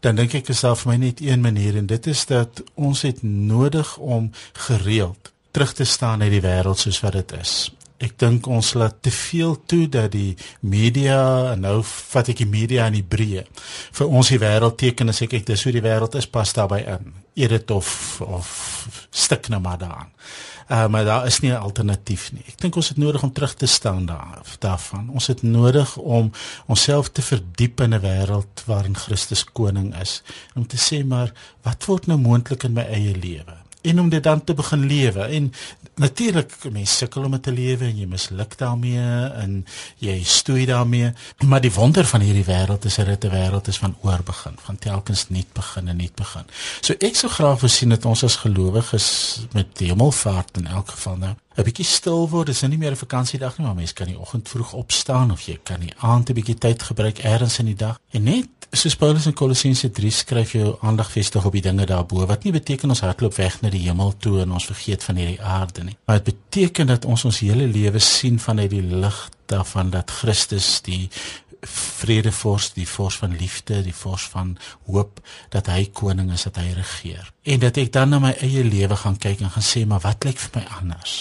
dan 0.00 0.16
dink 0.16 0.34
ek 0.34 0.48
is 0.48 0.60
daar 0.60 0.76
vir 0.76 0.92
my 0.92 0.96
net 0.96 1.20
een 1.20 1.40
manier 1.40 1.76
en 1.76 1.86
dit 1.86 2.06
is 2.06 2.26
dat 2.26 2.62
ons 2.74 3.02
het 3.02 3.22
nodig 3.22 3.96
om 3.96 4.30
gereeld 4.52 5.32
terug 5.50 5.72
te 5.72 5.84
staan 5.84 6.22
uit 6.22 6.30
die 6.30 6.40
wêreld 6.40 6.78
soos 6.78 7.00
wat 7.00 7.12
dit 7.12 7.32
is 7.32 7.72
ek 8.04 8.16
dink 8.20 8.46
ons 8.46 8.74
laat 8.78 9.00
te 9.02 9.10
veel 9.14 9.56
toe 9.70 9.88
dat 9.88 10.12
die 10.12 10.36
media 10.60 11.52
en 11.52 11.64
nou 11.66 11.78
vat 11.88 12.30
ek 12.32 12.42
die 12.42 12.50
media 12.50 12.86
in 12.90 12.98
die 13.00 13.06
breë. 13.16 13.44
Vir 13.98 14.06
ons 14.06 14.32
die 14.32 14.40
wêreld 14.42 14.78
teken 14.80 15.12
as 15.12 15.22
ek 15.24 15.38
ek 15.40 15.46
dis 15.52 15.64
hoe 15.64 15.74
die 15.74 15.84
wêreld 15.84 16.16
is 16.20 16.30
pas 16.30 16.52
daarbey 16.56 16.84
in. 16.96 17.14
Eet 17.34 17.50
dit 17.56 17.70
of 17.74 18.20
of 18.24 18.50
stik 19.10 19.48
nou 19.48 19.60
maar 19.64 19.78
daaraan. 19.78 20.12
Uh, 20.64 20.86
maar 20.86 21.04
daar 21.04 21.26
is 21.26 21.40
nie 21.40 21.50
'n 21.50 21.60
alternatief 21.60 22.32
nie. 22.32 22.42
Ek 22.46 22.60
dink 22.60 22.76
ons 22.76 22.88
het 22.88 22.96
nodig 22.96 23.22
om 23.22 23.32
terug 23.32 23.54
te 23.54 23.66
staan 23.66 24.06
daar 24.06 24.40
daarvan. 24.58 25.10
Ons 25.10 25.26
het 25.26 25.42
nodig 25.42 25.96
om 25.96 26.32
onsself 26.66 27.10
te 27.10 27.22
verdiep 27.22 27.80
in 27.80 27.94
'n 27.94 28.00
wêreld 28.00 28.64
waarin 28.66 28.96
Christus 28.96 29.44
koning 29.44 30.00
is. 30.00 30.22
Om 30.54 30.66
te 30.66 30.76
sê 30.76 31.06
maar 31.06 31.32
wat 31.62 31.84
word 31.84 32.06
nou 32.06 32.18
moontlik 32.18 32.62
in 32.62 32.72
my 32.72 32.82
eie 32.82 33.16
lewe? 33.16 33.56
En 33.82 34.00
om 34.00 34.08
dit 34.08 34.22
dan 34.22 34.44
te 34.44 34.54
begin 34.54 34.86
lewe. 34.86 35.20
En 35.20 35.52
natuurlik 35.96 36.52
mense 36.70 36.94
sukkel 36.94 37.24
om 37.24 37.36
dit 37.36 37.42
te 37.42 37.52
lewe 37.52 37.86
en 37.86 37.98
jy 37.98 38.06
misluk 38.10 38.56
daarmee 38.58 39.04
en 39.42 39.60
jy 40.02 40.16
stoei 40.26 40.66
daarmee, 40.66 41.12
maar 41.46 41.62
die 41.64 41.72
wonder 41.72 42.06
van 42.06 42.24
hierdie 42.24 42.46
wêreld 42.46 42.84
is 42.84 42.98
dat 43.00 43.06
dit 43.06 43.24
'n 43.24 43.34
wêreld 43.34 43.68
is 43.68 43.78
van 43.78 43.96
oorbegin, 44.02 44.56
van 44.66 44.78
telkens 44.78 45.28
nuut 45.28 45.52
begin 45.52 45.88
en 45.88 45.96
nuut 45.96 46.14
begin. 46.14 46.46
So 46.80 46.94
ek 46.98 47.16
sou 47.16 47.32
graag 47.32 47.60
wou 47.60 47.68
sien 47.68 47.88
dat 47.88 48.04
ons 48.04 48.24
as 48.24 48.36
gelowiges 48.36 49.46
met 49.52 49.78
hemelvaart 49.78 50.56
in 50.56 50.66
elk 50.66 50.90
geval 50.90 51.16
nou 51.16 51.34
'n 51.56 51.62
bietjie 51.62 51.84
stil 51.84 52.28
word. 52.28 52.46
Dis 52.46 52.60
nou 52.60 52.70
nie 52.70 52.78
meer 52.78 52.92
'n 52.92 52.96
vakansiedag 52.96 53.58
nie, 53.58 53.66
maar 53.66 53.74
mense 53.74 53.94
kan 53.94 54.06
die 54.06 54.18
oggend 54.18 54.48
vroeg 54.48 54.72
opstaan 54.72 55.30
of 55.30 55.40
jy 55.40 55.58
kan 55.62 55.80
die 55.80 55.94
aand 55.98 56.30
'n 56.30 56.34
bietjie 56.34 56.58
tyd 56.58 56.82
gebruik 56.82 57.24
eers 57.24 57.58
in 57.58 57.66
die 57.66 57.74
dag 57.74 57.98
en 58.10 58.22
net 58.22 58.48
soos 58.76 58.96
Paulus 58.96 59.26
in 59.26 59.34
Kolossense 59.34 59.90
3 59.90 60.10
skryf 60.10 60.52
jou 60.52 60.76
aandag 60.82 61.10
vestig 61.12 61.44
op 61.44 61.52
die 61.52 61.62
dinge 61.62 61.86
daarbo 61.86 62.26
wat 62.26 62.44
nie 62.44 62.52
beteken 62.52 62.90
ons 62.90 63.00
hardloop 63.00 63.36
weg 63.38 63.60
na 63.62 63.70
die 63.70 63.84
hemel 63.86 64.14
toe 64.18 64.40
en 64.42 64.54
ons 64.56 64.66
vergeet 64.66 65.04
van 65.06 65.20
hierdie 65.20 65.40
aarde 65.42 65.84
nie 65.84 65.96
maar 66.06 66.22
dit 66.22 66.32
beteken 66.32 66.90
dat 66.90 67.04
ons 67.04 67.24
ons 67.24 67.38
hele 67.44 67.68
lewe 67.70 68.02
sien 68.02 68.38
vanuit 68.38 68.70
die 68.70 68.82
lig 68.82 69.20
daarvan 69.52 69.90
dat 69.90 70.10
Christus 70.10 70.80
die 70.82 71.10
vredevors, 71.68 72.72
die 72.76 72.88
vors 72.88 73.16
van 73.16 73.36
liefde, 73.36 73.82
die 73.82 73.94
vors 73.94 74.26
van 74.32 74.56
hoop 74.86 75.20
dat 75.54 75.68
hy 75.72 75.86
koning 75.92 76.32
is, 76.32 76.46
dat 76.48 76.60
hy 76.62 76.72
regeer. 76.76 77.30
En 77.44 77.60
dat 77.60 77.76
ek 77.80 77.92
dan 77.92 78.12
na 78.12 78.20
my 78.22 78.32
eie 78.44 78.64
lewe 78.64 78.96
gaan 78.96 79.18
kyk 79.20 79.44
en 79.44 79.52
gaan 79.52 79.66
sê, 79.66 79.84
maar 79.88 80.02
wat 80.04 80.24
lyk 80.24 80.40
vir 80.40 80.60
my 80.60 80.64
anders? 80.78 81.16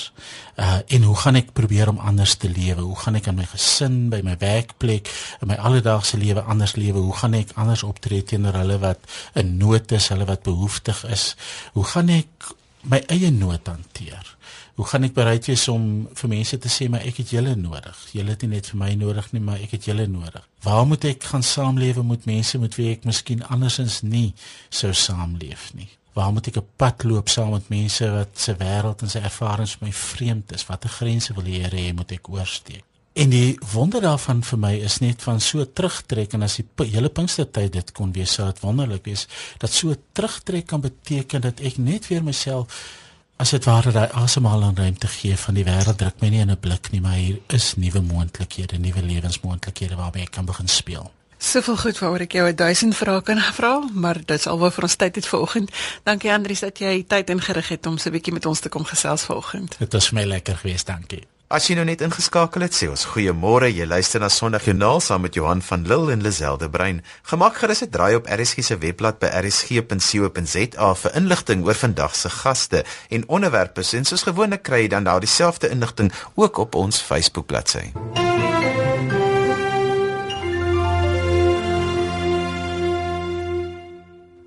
Uh 0.55 0.79
en 0.95 1.07
hoe 1.09 1.15
gaan 1.17 1.39
ek 1.39 1.53
probeer 1.57 1.89
om 1.89 1.99
anders 1.99 2.35
te 2.39 2.49
lewe? 2.49 2.81
Hoe 2.81 2.99
gaan 2.99 3.19
ek 3.19 3.27
aan 3.27 3.39
my 3.41 3.47
gesin, 3.49 3.97
by 4.13 4.21
my 4.23 4.35
werkplek, 4.39 5.09
in 5.41 5.51
my 5.51 5.57
alledaagse 5.57 6.19
lewe 6.21 6.41
anders 6.41 6.75
lewe? 6.79 7.03
Hoe 7.03 7.15
gaan 7.21 7.37
ek 7.39 7.55
anders 7.59 7.83
optree 7.83 8.23
teenoor 8.23 8.61
hulle 8.61 8.79
wat 8.83 9.13
in 9.39 9.57
nood 9.57 9.91
is, 9.91 10.11
hulle 10.13 10.27
wat 10.29 10.45
behoeftig 10.45 11.03
is? 11.11 11.33
Hoe 11.73 11.87
gaan 11.91 12.13
ek 12.13 12.53
my 12.89 12.99
eie 13.11 13.31
nood 13.31 13.67
hanteer? 13.67 14.35
Hoe 14.73 14.85
gaan 14.89 15.05
ek 15.05 15.13
bereid 15.13 15.45
wees 15.45 15.67
om 15.69 16.07
vir 16.17 16.29
mense 16.31 16.57
te 16.57 16.69
sê 16.71 16.87
maar 16.89 17.03
ek 17.05 17.19
het 17.21 17.33
julle 17.35 17.53
nodig. 17.55 17.97
Julle 18.15 18.33
het 18.33 18.41
nie 18.41 18.55
net 18.55 18.71
vir 18.71 18.79
my 18.81 18.93
nodig 18.97 19.27
nie, 19.35 19.41
maar 19.45 19.61
ek 19.61 19.75
het 19.77 19.85
julle 19.85 20.07
nodig. 20.09 20.47
Waar 20.65 20.87
moet 20.89 21.05
ek 21.11 21.27
gaan 21.29 21.45
saamlewe 21.45 22.03
met 22.03 22.25
mense 22.25 22.57
met 22.57 22.77
wie 22.79 22.89
ek 22.95 23.05
miskien 23.05 23.45
andersins 23.53 24.01
nie 24.01 24.31
sou 24.73 24.93
saamleef 24.97 25.69
nie? 25.77 25.89
Waar 26.17 26.33
moet 26.33 26.47
ek 26.47 26.57
'n 26.57 26.67
pad 26.77 27.03
loop 27.03 27.29
saam 27.29 27.51
met 27.51 27.69
mense 27.69 28.09
wat 28.09 28.39
se 28.39 28.53
wêreld 28.53 29.01
en 29.01 29.09
sy 29.09 29.19
ervarings 29.19 29.79
my 29.81 29.91
vreemd 29.91 30.51
is? 30.53 30.65
Watter 30.65 30.89
grense 30.89 31.33
wil 31.33 31.43
die 31.43 31.61
Here 31.61 31.77
hê 31.77 31.93
moet 31.93 32.11
ek 32.11 32.29
oorsteek? 32.29 32.83
En 33.13 33.29
die 33.29 33.59
wonder 33.71 34.01
daarvan 34.01 34.41
vir 34.41 34.57
my 34.59 34.73
is 34.81 34.97
net 35.03 35.21
van 35.21 35.41
so 35.41 35.65
terugtrek 35.65 36.33
en 36.33 36.41
as 36.47 36.57
die 36.57 36.87
hele 36.95 37.11
Pinkstertyd 37.13 37.75
dit 37.75 37.91
kon 37.93 38.11
wees, 38.15 38.33
sou 38.33 38.47
dit 38.49 38.61
wonderlik 38.65 39.05
wees 39.05 39.27
dat 39.61 39.69
so 39.69 39.93
terugtrek 40.17 40.65
kan 40.71 40.81
beteken 40.81 41.41
dat 41.45 41.61
ek 41.61 41.77
net 41.77 42.07
weer 42.09 42.23
myself 42.25 42.73
as 43.37 43.53
dit 43.53 43.65
ware 43.69 43.91
daai 43.93 44.09
asemhaal 44.17 44.65
en 44.69 44.77
ruimte 44.77 45.07
gee 45.07 45.37
van 45.37 45.57
die 45.57 45.65
wêreld 45.67 45.99
druk 46.01 46.21
my 46.21 46.29
nie 46.29 46.41
in 46.41 46.51
'n 46.51 46.59
blik 46.59 46.91
nie, 46.91 47.01
maar 47.01 47.17
hier 47.17 47.39
is 47.47 47.75
nuwe 47.75 48.01
moontlikhede, 48.01 48.79
nuwe 48.79 49.01
lewensmoontlikhede 49.01 49.95
waarmee 49.95 50.23
ek 50.23 50.31
kan 50.31 50.45
begin 50.45 50.67
speel. 50.67 51.11
Soveel 51.37 51.77
goed 51.77 51.99
waaroor 51.99 52.21
ek 52.21 52.31
jou 52.31 52.53
1000 52.53 52.95
vrae 52.95 53.21
kan 53.21 53.39
vra, 53.39 53.89
maar 53.93 54.17
dit 54.25 54.39
is 54.39 54.47
alwaar 54.47 54.71
vir 54.71 54.83
ons 54.83 54.95
tyd 54.95 55.15
het 55.15 55.27
vanoggend. 55.27 55.71
Dankie 56.03 56.31
Andrius 56.31 56.59
dat 56.59 56.79
jy 56.79 57.03
tyd 57.07 57.29
ingerig 57.29 57.67
het 57.67 57.85
om 57.85 57.97
so 57.97 58.09
'n 58.09 58.13
bietjie 58.13 58.33
met 58.33 58.45
ons 58.45 58.59
te 58.59 58.69
kom 58.69 58.85
gesels 58.85 59.23
vanoggend. 59.23 59.75
Dit 59.79 59.93
was 59.93 60.07
vir 60.07 60.19
my 60.19 60.25
lekker 60.25 60.57
geweest, 60.57 60.87
dankie. 60.87 61.32
As 61.53 61.67
jy 61.69 61.75
nou 61.77 61.83
net 61.85 62.01
ingeskakel 62.01 62.63
het, 62.65 62.73
sê 62.73 62.87
ons 62.89 63.03
goeiemôre. 63.11 63.67
Jy 63.69 63.85
luister 63.85 64.23
na 64.23 64.25
Sondagjoernaal 64.33 65.03
saam 65.05 65.21
met 65.21 65.35
Johan 65.37 65.59
van 65.61 65.83
Lille 65.85 66.15
en 66.15 66.23
Liselde 66.25 66.65
Brein. 66.65 67.03
Gemaak 67.29 67.59
gerus 67.61 67.83
'n 67.85 67.91
draai 67.93 68.15
op 68.15 68.25
RSG 68.25 68.65
se 68.65 68.77
webblad 68.77 69.19
by 69.19 69.29
rsg.co.za 69.29 70.93
vir 70.95 71.15
inligting 71.15 71.63
oor 71.63 71.75
vandag 71.75 72.15
se 72.15 72.29
gaste 72.29 72.83
en 73.09 73.27
onderwerpe. 73.27 73.83
En 73.93 74.05
soos 74.05 74.23
gewoonlik 74.23 74.63
kry 74.63 74.81
jy 74.81 74.87
dan 74.87 75.03
daardie 75.03 75.29
selfde 75.29 75.69
inligting 75.69 76.11
ook 76.35 76.57
op 76.57 76.75
ons 76.75 77.01
Facebook 77.01 77.47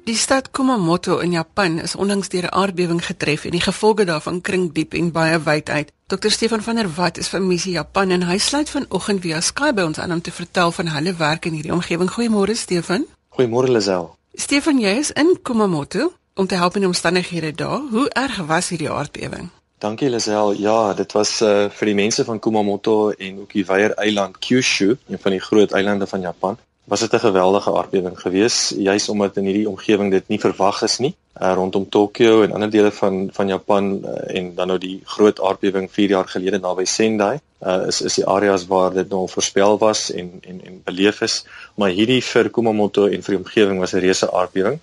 Die 0.06 0.14
stad 0.14 0.52
Kumamoto 0.54 1.18
in 1.18 1.32
Japan 1.32 1.80
is 1.82 1.96
onlangs 1.96 2.28
deur 2.28 2.44
'n 2.46 2.54
aardbewing 2.54 3.06
getref 3.06 3.44
en 3.44 3.50
die 3.50 3.60
gevolge 3.60 4.04
daarvan 4.04 4.40
kring 4.40 4.72
diep 4.72 4.94
en 4.94 5.10
baie 5.12 5.38
wyd 5.38 5.68
uit. 5.68 5.92
Dr 6.06 6.30
Stefan 6.30 6.62
van 6.62 6.74
der 6.74 6.94
Walt 6.94 7.18
is 7.18 7.28
van 7.28 7.46
Missie 7.46 7.72
Japan 7.72 8.10
en 8.10 8.22
hy 8.22 8.38
sluit 8.38 8.70
vanoggend 8.70 9.20
via 9.20 9.40
Skype 9.40 9.74
by 9.74 9.82
ons 9.82 9.98
aan 9.98 10.12
om 10.12 10.20
te 10.20 10.30
vertel 10.30 10.70
van 10.72 10.86
hulle 10.86 11.14
werk 11.14 11.46
in 11.46 11.52
hierdie 11.52 11.72
omgewing. 11.72 12.10
Goeiemôre 12.10 12.54
Stefan. 12.54 13.06
Goeiemôre 13.28 13.70
Lisel. 13.70 14.14
Stefan, 14.34 14.78
jy 14.78 14.94
is 14.98 15.10
in 15.10 15.38
Kumamoto 15.42 16.12
om 16.34 16.46
te 16.46 16.54
help 16.54 16.74
in 16.74 16.80
die 16.80 16.88
omstandighede 16.88 17.52
daar. 17.52 17.82
Hoe 17.90 18.08
erg 18.08 18.36
was 18.46 18.68
hierdie 18.68 18.90
aardbewing? 18.90 19.50
Dankie 19.78 20.10
Lisel. 20.10 20.52
Ja, 20.52 20.94
dit 20.94 21.12
was 21.12 21.40
uh, 21.42 21.66
vir 21.70 21.86
die 21.86 21.94
mense 21.94 22.24
van 22.24 22.38
Kumamoto 22.38 23.10
en 23.10 23.40
ook 23.40 23.52
die 23.52 23.66
Weier 23.66 23.94
Eiland 23.94 24.38
Kyushu, 24.38 24.96
een 25.08 25.18
van 25.18 25.32
die 25.32 25.40
groot 25.40 25.72
eilande 25.72 26.06
van 26.06 26.20
Japan 26.20 26.58
was 26.86 27.00
dit 27.00 27.12
'n 27.12 27.18
geweldige 27.18 27.72
aardbewing 27.72 28.20
geweest 28.20 28.74
juis 28.78 29.08
omdat 29.08 29.36
in 29.36 29.44
hierdie 29.44 29.68
omgewing 29.68 30.10
dit 30.10 30.28
nie 30.28 30.40
verwag 30.40 30.82
is 30.82 30.98
nie. 30.98 31.14
Uh, 31.42 31.52
rondom 31.54 31.88
Tokio 31.88 32.42
en 32.42 32.52
ander 32.52 32.70
dele 32.70 32.92
van 32.92 33.28
van 33.32 33.48
Japan 33.48 34.00
uh, 34.04 34.36
en 34.38 34.54
dan 34.54 34.66
nou 34.66 34.78
die 34.78 35.00
groot 35.04 35.40
aardbewing 35.40 35.90
4 35.90 36.08
jaar 36.08 36.28
gelede 36.28 36.58
naby 36.58 36.84
Sendai 36.84 37.40
uh, 37.60 37.86
is 37.86 38.00
is 38.00 38.14
die 38.14 38.26
areas 38.26 38.66
waar 38.66 38.92
dit 38.92 39.08
nou 39.08 39.28
voorspel 39.28 39.78
was 39.78 40.12
en 40.12 40.30
en 40.40 40.60
en 40.64 40.80
beleef 40.84 41.20
is. 41.20 41.44
Maar 41.74 41.90
hierdie 41.90 42.22
vir 42.22 42.50
Kumamoto 42.50 43.06
en 43.06 43.22
vir 43.22 43.34
die 43.34 43.42
omgewing 43.44 43.78
was 43.78 43.92
'n 43.92 43.98
reuse 43.98 44.32
aardbewing 44.32 44.78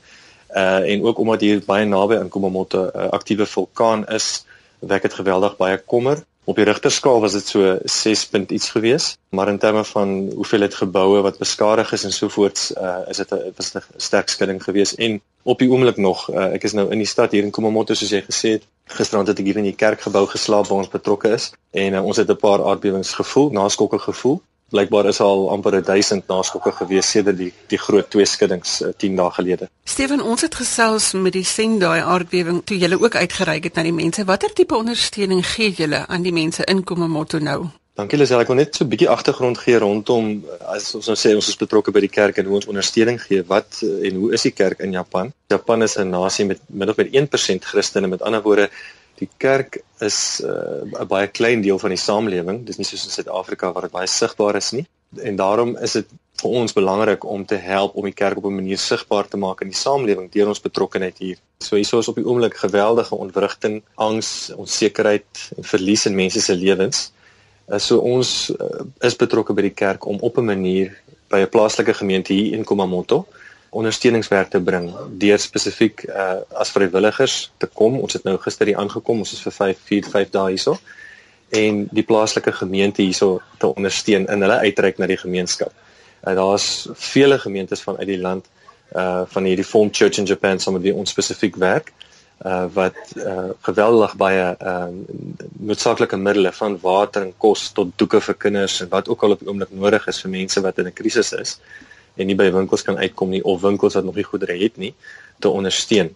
uh, 0.55 0.91
en 0.91 1.03
ook 1.03 1.17
omdat 1.17 1.41
hier 1.41 1.63
baie 1.65 1.85
naby 1.85 2.15
aan 2.15 2.29
Kumamoto 2.29 2.83
'n 2.83 2.91
uh, 2.99 3.09
aktiewe 3.09 3.45
vulkaan 3.45 4.07
is 4.07 4.45
wek 4.79 5.01
dit 5.01 5.13
geweldig 5.13 5.57
baie 5.57 5.77
kommer 5.77 6.23
Op 6.45 6.55
die 6.55 6.65
rigterskaal 6.67 7.21
was 7.23 7.31
dit 7.31 7.47
so 7.47 7.77
6 7.83 8.25
punt 8.27 8.51
iets 8.51 8.69
gewees, 8.69 9.17
maar 9.29 9.47
in 9.47 9.57
terme 9.57 9.83
van 9.85 10.31
hoeveelheid 10.35 10.73
geboue 10.75 11.21
wat 11.21 11.37
beskadig 11.37 11.91
is 11.91 12.03
en 12.03 12.11
so 12.11 12.27
voort, 12.27 12.73
uh, 12.77 12.97
is 13.07 13.17
dit 13.17 13.31
'n 13.31 13.53
was 13.55 13.73
'n 13.75 13.81
sterk 13.97 14.29
skudding 14.29 14.63
gewees. 14.63 14.95
En 14.95 15.21
op 15.43 15.59
die 15.59 15.69
oomblik 15.71 15.97
nog, 15.97 16.29
uh, 16.31 16.53
ek 16.53 16.63
is 16.63 16.73
nou 16.73 16.91
in 16.91 16.97
die 16.97 17.07
stad 17.07 17.31
hier 17.31 17.43
in 17.43 17.51
Kumamoto 17.51 17.93
soos 17.93 18.09
jy 18.09 18.21
gesê 18.21 18.49
het. 18.49 18.63
Gisterand 18.85 19.27
het 19.27 19.39
ek 19.39 19.45
hier 19.45 19.57
in 19.57 19.69
die 19.71 19.75
kerkgebou 19.75 20.27
geslaap 20.27 20.67
waar 20.67 20.77
ons 20.77 20.87
betrokke 20.87 21.29
is. 21.29 21.51
En 21.71 21.93
uh, 21.93 22.05
ons 22.05 22.17
het 22.17 22.29
'n 22.29 22.35
paar 22.35 22.63
aardbewings 22.63 23.13
gevoel, 23.13 23.49
naskokke 23.49 23.99
gevoel 23.99 24.41
blykbaar 24.73 25.09
is 25.11 25.21
al 25.23 25.45
amper 25.53 25.77
1000 25.79 26.27
naskokke 26.31 26.73
gewees 26.79 27.11
sedert 27.15 27.37
die 27.37 27.51
die 27.71 27.81
groot 27.85 28.09
twee 28.13 28.25
skuddings 28.29 28.79
uh, 28.81 28.89
10 29.03 29.19
dae 29.19 29.35
gelede. 29.37 29.69
Steven, 29.85 30.21
ons 30.21 30.41
het 30.45 30.57
gesels 30.57 31.11
met 31.13 31.37
die 31.37 31.45
Sendai 31.47 31.99
aardbewing 32.01 32.63
toe 32.65 32.79
julle 32.81 32.99
ook 33.01 33.15
uitgereik 33.15 33.69
het 33.69 33.77
na 33.77 33.85
die 33.85 33.95
mense. 33.95 34.25
Watter 34.25 34.53
tipe 34.53 34.77
ondersteuning 34.77 35.45
gee 35.53 35.71
julle 35.77 36.05
aan 36.07 36.25
die 36.25 36.35
mense 36.35 36.65
in 36.65 36.83
Kumamoto 36.83 37.39
nou? 37.39 37.61
Dankie 37.93 38.17
Lisel, 38.17 38.41
ek 38.41 38.49
wil 38.49 38.57
net 38.57 38.73
so 38.73 38.83
'n 38.83 38.89
bietjie 38.89 39.09
agtergrond 39.15 39.59
gee 39.61 39.77
rondom 39.77 40.29
as 40.75 40.95
ons 40.97 41.07
nou 41.11 41.15
sê 41.23 41.35
ons 41.37 41.49
is 41.51 41.59
betrokke 41.61 41.91
by 41.93 42.01
die 42.01 42.09
kerk 42.09 42.39
en 42.41 42.47
hoe 42.49 42.55
ons 42.57 42.69
ondersteuning 42.71 43.19
gee. 43.21 43.43
Wat 43.45 43.83
eh, 43.85 44.07
en 44.09 44.15
hoe 44.21 44.31
is 44.33 44.45
die 44.47 44.51
kerk 44.61 44.79
in 44.81 44.97
Japan? 44.97 45.29
Japan 45.53 45.83
is 45.83 45.97
'n 45.97 46.09
nasie 46.09 46.45
met 46.45 46.59
min 46.69 46.89
of 46.89 46.97
meer 46.97 47.13
1% 47.13 47.65
Christene. 47.69 48.07
Met 48.07 48.23
ander 48.23 48.41
woorde, 48.41 48.69
die 49.19 49.29
kerk 49.37 49.81
is 49.99 50.41
uh, 50.43 50.83
'n 50.83 51.07
baie 51.07 51.27
klein 51.27 51.61
deel 51.61 51.79
van 51.79 51.93
die 51.93 52.01
samelewing. 52.01 52.65
Dis 52.65 52.77
nie 52.77 52.85
soos 52.85 53.05
in 53.05 53.11
Suid-Afrika 53.11 53.71
waar 53.71 53.87
dit 53.87 53.91
baie 53.91 54.07
sigbaar 54.07 54.55
is 54.55 54.71
nie. 54.71 54.85
En 55.21 55.35
daarom 55.35 55.77
is 55.77 55.91
dit 55.91 56.07
vir 56.41 56.49
ons 56.49 56.73
belangrik 56.73 57.23
om 57.23 57.45
te 57.45 57.55
help 57.55 57.95
om 57.95 58.07
die 58.09 58.13
kerk 58.13 58.37
op 58.37 58.45
'n 58.45 58.55
manier 58.55 58.77
sigbaar 58.77 59.27
te 59.27 59.37
maak 59.37 59.61
in 59.61 59.69
die 59.69 59.77
samelewing 59.77 60.31
deur 60.31 60.47
ons 60.47 60.61
betrokkeheid 60.61 61.17
hier. 61.17 61.37
So 61.59 61.75
hieso 61.75 61.99
is 61.99 62.07
op 62.07 62.15
die 62.15 62.25
oomblik 62.25 62.57
geweldige 62.57 63.15
ontwrigting, 63.15 63.83
angs, 63.95 64.51
onsekerheid 64.55 65.51
en 65.57 65.63
verlies 65.63 66.05
in 66.05 66.15
mense 66.15 66.41
se 66.41 66.55
lewens. 66.55 67.11
Uh, 67.67 67.77
so 67.77 67.97
ons 67.97 68.49
uh, 68.49 68.83
is 68.99 69.15
betrokke 69.15 69.53
by 69.53 69.61
die 69.61 69.77
kerk 69.77 70.05
om 70.05 70.19
op 70.19 70.37
'n 70.37 70.45
manier 70.45 71.01
by 71.29 71.39
'n 71.39 71.49
plaaslike 71.49 71.93
gemeente 71.93 72.33
hier 72.33 72.53
in 72.53 72.65
Kumamoto 72.65 73.27
ondersteuningswerk 73.79 74.49
te 74.53 74.61
bring 74.61 74.89
deur 75.21 75.39
spesifiek 75.39 76.05
uh, 76.07 76.41
as 76.61 76.71
vrywilligers 76.75 77.51
te 77.57 77.67
kom. 77.67 77.99
Ons 77.99 78.17
het 78.17 78.27
nou 78.27 78.37
gister 78.41 78.69
hier 78.69 78.81
aangekom. 78.81 79.23
Ons 79.25 79.33
is 79.33 79.43
vir 79.45 79.55
5 79.59 79.85
4 79.89 80.11
5 80.15 80.33
dae 80.35 80.53
hierso 80.55 80.77
en 81.53 81.83
die 81.93 82.05
plaaslike 82.05 82.51
gemeente 82.57 83.03
hierso 83.03 83.41
te 83.61 83.69
ondersteun 83.69 84.25
in 84.25 84.41
hulle 84.41 84.61
uitreik 84.65 84.97
na 84.97 85.09
die 85.09 85.19
gemeenskap. 85.21 85.73
Uh, 86.23 86.33
Daar's 86.37 86.87
vele 86.93 87.39
gemeentes 87.39 87.81
vanuit 87.85 88.07
die 88.07 88.21
land 88.21 88.49
uh 88.93 89.23
van 89.25 89.47
hierdie 89.49 89.65
Form 89.65 89.89
Church 89.91 90.19
in 90.21 90.25
Japan 90.29 90.59
soms 90.59 90.81
wie 90.83 90.93
ons 90.93 91.09
spesifiek 91.09 91.55
werk 91.57 91.93
uh 92.45 92.65
wat 92.73 92.97
uh 93.17 93.49
geweldig 93.65 94.15
baie 94.19 94.45
uh 94.59 94.89
noodsaaklike 95.59 96.17
middele 96.17 96.51
van 96.51 96.77
water 96.81 97.25
en 97.25 97.33
kos 97.37 97.71
tot 97.77 97.93
doeke 97.97 98.21
vir 98.21 98.37
kinders 98.45 98.81
en 98.83 98.91
wat 98.91 99.09
ook 99.09 99.23
al 99.23 99.35
op 99.35 99.41
die 99.41 99.49
oomblik 99.49 99.71
nodig 99.71 100.07
is 100.11 100.21
vir 100.21 100.33
mense 100.35 100.61
wat 100.61 100.77
in 100.77 100.91
'n 100.91 100.93
krisis 100.99 101.33
is 101.33 101.57
en 102.15 102.29
nie 102.29 102.37
by 102.37 102.49
winkels 102.53 102.85
kan 102.85 102.97
uitkom 102.97 103.31
nie 103.33 103.43
of 103.43 103.61
winkels 103.61 103.97
wat 103.97 104.05
nog 104.05 104.15
nie 104.19 104.27
goedere 104.27 104.57
het 104.57 104.77
nie 104.77 104.93
te 105.39 105.49
ondersteun. 105.49 106.13